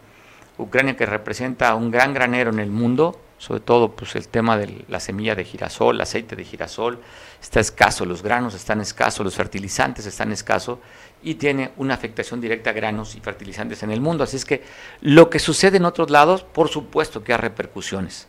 Ucrania 0.59 0.97
que 0.97 1.07
representa 1.07 1.75
un 1.75 1.91
gran 1.91 2.13
granero 2.13 2.51
en 2.51 2.59
el 2.59 2.71
mundo, 2.71 3.21
sobre 3.39 3.61
todo 3.61 3.93
pues 3.93 4.17
el 4.17 4.29
tema 4.29 4.57
de 4.57 4.85
la 4.89 5.01
semilla 5.01 5.35
de 5.35 5.45
girasol, 5.45 5.97
el 5.97 6.01
aceite 6.01 6.37
de 6.37 6.45
girasol, 6.45 7.01
está 7.41 7.61
escaso, 7.61 8.05
los 8.05 8.23
granos 8.23 8.55
están 8.55 8.81
escasos, 8.81 9.25
los 9.25 9.35
fertilizantes 9.35 10.07
están 10.07 10.33
escasos 10.33 10.79
y 11.23 11.35
tiene 11.35 11.73
una 11.77 11.95
afectación 11.95 12.41
directa 12.41 12.71
a 12.71 12.73
granos 12.73 13.15
y 13.15 13.21
fertilizantes 13.21 13.83
en 13.83 13.91
el 13.91 14.01
mundo. 14.01 14.25
Así 14.25 14.37
es 14.37 14.45
que 14.45 14.63
lo 15.01 15.31
que 15.31 15.39
sucede 15.39 15.79
en 15.79 15.85
otros 15.85 16.11
lados, 16.11 16.45
por 16.45 16.69
supuesto 16.69 17.25
que 17.25 17.33
hay 17.33 17.39
repercusiones. 17.39 18.29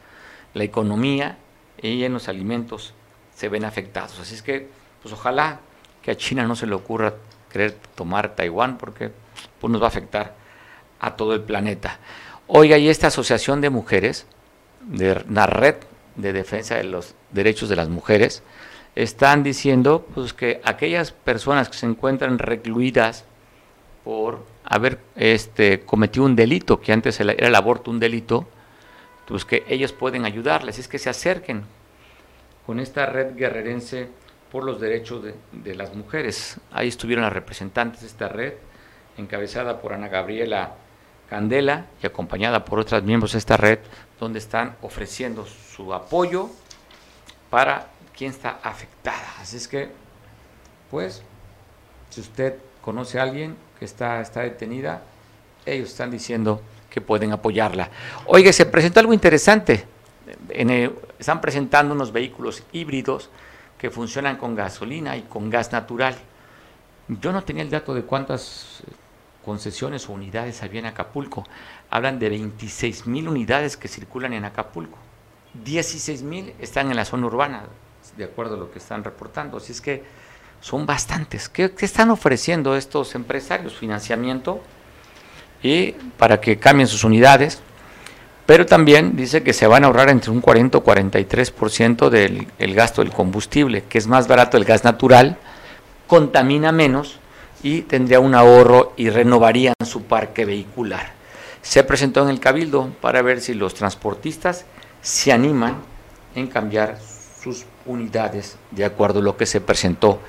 La 0.53 0.63
economía 0.63 1.37
y 1.81 2.03
en 2.03 2.13
los 2.13 2.27
alimentos 2.27 2.93
se 3.35 3.49
ven 3.49 3.65
afectados. 3.65 4.19
Así 4.19 4.35
es 4.35 4.41
que, 4.41 4.67
pues 5.01 5.13
ojalá 5.13 5.59
que 6.01 6.11
a 6.11 6.17
China 6.17 6.47
no 6.47 6.55
se 6.55 6.65
le 6.65 6.73
ocurra 6.73 7.13
querer 7.51 7.77
tomar 7.95 8.35
Taiwán 8.35 8.77
porque 8.77 9.11
pues, 9.59 9.71
nos 9.71 9.81
va 9.81 9.85
a 9.85 9.89
afectar 9.89 10.35
a 10.99 11.15
todo 11.15 11.33
el 11.33 11.41
planeta. 11.41 11.99
Oiga, 12.47 12.77
y 12.77 12.89
esta 12.89 13.07
asociación 13.07 13.61
de 13.61 13.69
mujeres, 13.69 14.25
de 14.81 15.23
la 15.29 15.45
red 15.45 15.75
de 16.15 16.33
defensa 16.33 16.75
de 16.75 16.85
los 16.85 17.13
derechos 17.31 17.69
de 17.69 17.75
las 17.75 17.89
mujeres, 17.89 18.41
están 18.97 19.43
diciendo 19.43 20.07
pues 20.15 20.33
que 20.33 20.59
aquellas 20.63 21.11
personas 21.11 21.69
que 21.69 21.77
se 21.77 21.85
encuentran 21.85 22.39
recluidas 22.39 23.25
por 24.03 24.43
haber 24.63 24.99
este 25.15 25.81
cometido 25.81 26.25
un 26.25 26.35
delito, 26.35 26.81
que 26.81 26.93
antes 26.93 27.19
era 27.19 27.33
el 27.33 27.53
aborto 27.53 27.91
un 27.91 27.99
delito, 27.99 28.47
pues 29.27 29.45
que 29.45 29.63
ellos 29.67 29.93
pueden 29.93 30.25
ayudarles, 30.25 30.79
es 30.79 30.87
que 30.87 30.97
se 30.97 31.11
acerquen 31.11 31.63
con 32.65 32.79
esta 32.79 33.05
red 33.05 33.35
guerrerense 33.35 34.09
por 34.51 34.63
los 34.63 34.81
derechos 34.81 35.23
de, 35.51 35.75
las 35.75 35.93
mujeres. 35.93 36.59
Ahí 36.71 36.87
estuvieron 36.87 37.23
las 37.23 37.33
representantes 37.33 38.01
de 38.01 38.07
esta 38.07 38.29
red, 38.29 38.53
encabezada 39.17 39.79
por 39.79 39.93
Ana 39.93 40.07
Gabriela 40.07 40.71
Candela 41.29 41.85
y 42.01 42.07
acompañada 42.07 42.65
por 42.65 42.79
otros 42.79 43.03
miembros 43.03 43.33
de 43.33 43.37
esta 43.37 43.57
red, 43.57 43.79
donde 44.19 44.39
están 44.39 44.75
ofreciendo 44.81 45.45
su 45.45 45.93
apoyo 45.93 46.49
para 47.51 47.89
quien 48.17 48.31
está 48.31 48.59
afectada. 48.63 49.35
Así 49.39 49.57
es 49.57 49.67
que, 49.67 49.89
pues, 50.89 51.21
si 52.09 52.21
usted 52.21 52.55
conoce 52.81 53.19
a 53.19 53.23
alguien 53.23 53.55
que 53.77 53.85
está, 53.85 54.19
está 54.21 54.41
detenida, 54.41 55.03
ellos 55.65 55.89
están 55.89 56.09
diciendo 56.09 56.61
que 56.89 57.01
pueden 57.01 57.31
apoyarla. 57.31 57.89
Oiga, 58.25 58.51
se 58.51 58.65
presentó 58.65 58.99
algo 58.99 59.13
interesante. 59.13 59.85
están 61.19 61.41
presentando 61.41 61.93
unos 61.93 62.11
vehículos 62.11 62.63
híbridos 62.71 63.29
que 63.77 63.91
funcionan 63.91 64.37
con 64.37 64.55
gasolina 64.55 65.15
y 65.15 65.23
con 65.23 65.49
gas 65.49 65.71
natural. 65.71 66.15
Yo 67.07 67.31
no 67.31 67.43
tenía 67.43 67.63
el 67.63 67.69
dato 67.69 67.93
de 67.93 68.03
cuántas 68.03 68.81
eh, 68.81 68.91
concesiones 69.45 70.09
o 70.09 70.13
unidades 70.13 70.63
había 70.63 70.79
en 70.79 70.87
Acapulco. 70.87 71.45
Hablan 71.89 72.19
de 72.19 72.29
26 72.29 73.07
mil 73.07 73.29
unidades 73.29 73.77
que 73.77 73.87
circulan 73.87 74.33
en 74.33 74.43
Acapulco. 74.43 74.97
16 75.63 76.23
mil 76.23 76.53
están 76.59 76.89
en 76.89 76.97
la 76.97 77.05
zona 77.05 77.27
urbana, 77.27 77.63
de 78.17 78.25
acuerdo 78.25 78.55
a 78.55 78.57
lo 78.57 78.71
que 78.71 78.79
están 78.79 79.03
reportando. 79.03 79.57
Así 79.57 79.71
es 79.71 79.81
que 79.81 80.03
son 80.59 80.85
bastantes. 80.85 81.49
¿Qué, 81.49 81.71
están 81.79 82.09
ofreciendo 82.09 82.75
estos 82.75 83.15
empresarios? 83.15 83.75
Financiamiento 83.75 84.61
y 85.61 85.91
para 86.17 86.41
que 86.41 86.57
cambien 86.57 86.87
sus 86.87 87.03
unidades 87.03 87.61
pero 88.47 88.65
también 88.65 89.17
dice 89.17 89.43
que 89.43 89.51
se 89.51 89.67
van 89.67 89.83
a 89.83 89.87
ahorrar 89.87 90.09
entre 90.09 90.31
un 90.31 90.39
40 90.39 90.77
o 90.77 90.83
43% 90.83 92.09
del 92.09 92.47
el 92.57 92.73
gasto 92.73 93.03
del 93.03 93.11
combustible, 93.11 93.83
que 93.83 93.97
es 93.97 94.07
más 94.07 94.29
barato 94.29 94.55
el 94.55 94.63
gas 94.63 94.85
natural, 94.85 95.37
contamina 96.07 96.71
menos 96.71 97.19
y 97.61 97.81
tendría 97.81 98.21
un 98.21 98.35
ahorro 98.35 98.93
y 98.95 99.09
renovarían 99.09 99.73
su 99.85 100.03
parque 100.03 100.45
vehicular. 100.45 101.11
Se 101.61 101.83
presentó 101.83 102.23
en 102.23 102.29
el 102.29 102.39
Cabildo 102.39 102.93
para 103.01 103.21
ver 103.21 103.41
si 103.41 103.53
los 103.53 103.73
transportistas 103.73 104.65
se 105.01 105.33
animan 105.33 105.81
en 106.33 106.47
cambiar 106.47 106.97
sus 107.41 107.65
unidades 107.85 108.57
de 108.71 108.85
acuerdo 108.85 109.19
a 109.19 109.23
lo 109.23 109.37
que 109.37 109.45
se 109.45 109.61
presentó 109.61 110.19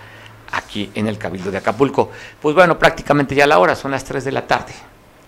aquí 0.52 0.90
en 0.94 1.06
el 1.09 1.18
Cabildo 1.18 1.50
de 1.50 1.59
Acapulco. 1.59 2.11
Pues 2.40 2.54
bueno, 2.54 2.78
prácticamente 2.78 3.34
ya 3.34 3.46
la 3.46 3.59
hora, 3.59 3.74
son 3.74 3.90
las 3.90 4.04
3 4.04 4.24
de 4.24 4.32
la 4.32 4.46
tarde. 4.46 4.72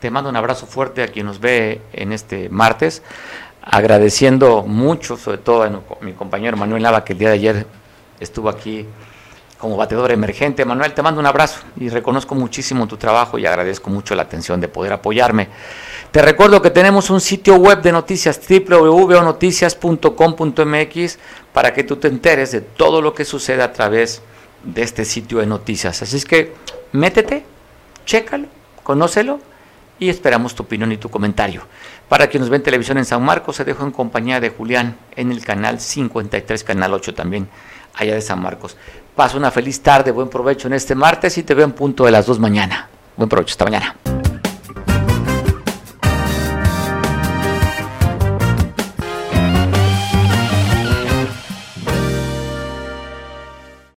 Te 0.00 0.10
mando 0.10 0.30
un 0.30 0.36
abrazo 0.36 0.66
fuerte 0.66 1.02
a 1.02 1.08
quien 1.08 1.26
nos 1.26 1.40
ve 1.40 1.82
en 1.92 2.12
este 2.12 2.48
martes, 2.48 3.02
agradeciendo 3.62 4.62
mucho, 4.62 5.16
sobre 5.16 5.38
todo 5.38 5.62
a 5.62 5.82
mi 6.00 6.14
compañero 6.14 6.56
Manuel 6.56 6.82
Nava, 6.82 7.04
que 7.04 7.12
el 7.12 7.18
día 7.18 7.28
de 7.28 7.34
ayer 7.34 7.66
estuvo 8.18 8.48
aquí 8.48 8.86
como 9.58 9.76
bateador 9.76 10.10
emergente. 10.10 10.64
Manuel, 10.64 10.94
te 10.94 11.02
mando 11.02 11.20
un 11.20 11.26
abrazo 11.26 11.60
y 11.76 11.90
reconozco 11.90 12.34
muchísimo 12.34 12.86
tu 12.88 12.96
trabajo 12.96 13.38
y 13.38 13.44
agradezco 13.44 13.90
mucho 13.90 14.14
la 14.14 14.22
atención 14.22 14.58
de 14.60 14.68
poder 14.68 14.94
apoyarme. 14.94 15.48
Te 16.10 16.22
recuerdo 16.22 16.60
que 16.60 16.70
tenemos 16.70 17.08
un 17.10 17.20
sitio 17.20 17.54
web 17.54 17.82
de 17.82 17.92
noticias, 17.92 18.40
www.noticias.com.mx, 18.48 21.18
para 21.52 21.72
que 21.72 21.84
tú 21.84 21.94
te 21.96 22.08
enteres 22.08 22.50
de 22.50 22.62
todo 22.62 23.00
lo 23.00 23.14
que 23.14 23.24
sucede 23.24 23.62
a 23.62 23.72
través 23.72 24.20
de 24.64 24.82
este 24.82 25.04
sitio 25.04 25.38
de 25.38 25.46
noticias. 25.46 26.02
Así 26.02 26.16
es 26.16 26.24
que 26.24 26.52
métete, 26.90 27.44
chécalo, 28.06 28.48
conócelo 28.82 29.38
y 30.00 30.08
esperamos 30.08 30.56
tu 30.56 30.64
opinión 30.64 30.90
y 30.90 30.96
tu 30.96 31.10
comentario. 31.10 31.62
Para 32.08 32.26
quienes 32.26 32.48
ven 32.48 32.64
televisión 32.64 32.98
en 32.98 33.04
San 33.04 33.22
Marcos, 33.22 33.54
se 33.54 33.64
dejo 33.64 33.84
en 33.84 33.92
compañía 33.92 34.40
de 34.40 34.50
Julián 34.50 34.96
en 35.14 35.30
el 35.30 35.44
canal 35.44 35.78
53, 35.78 36.64
canal 36.64 36.92
8 36.92 37.14
también, 37.14 37.48
allá 37.94 38.14
de 38.14 38.20
San 38.20 38.42
Marcos. 38.42 38.76
Pasa 39.14 39.36
una 39.36 39.52
feliz 39.52 39.80
tarde, 39.80 40.10
buen 40.10 40.28
provecho 40.28 40.66
en 40.66 40.74
este 40.74 40.96
martes 40.96 41.38
y 41.38 41.44
te 41.44 41.54
veo 41.54 41.66
en 41.66 41.72
punto 41.72 42.04
de 42.04 42.10
las 42.10 42.26
2 42.26 42.40
mañana. 42.40 42.88
Buen 43.16 43.28
provecho, 43.28 43.52
hasta 43.52 43.64
mañana. 43.64 43.94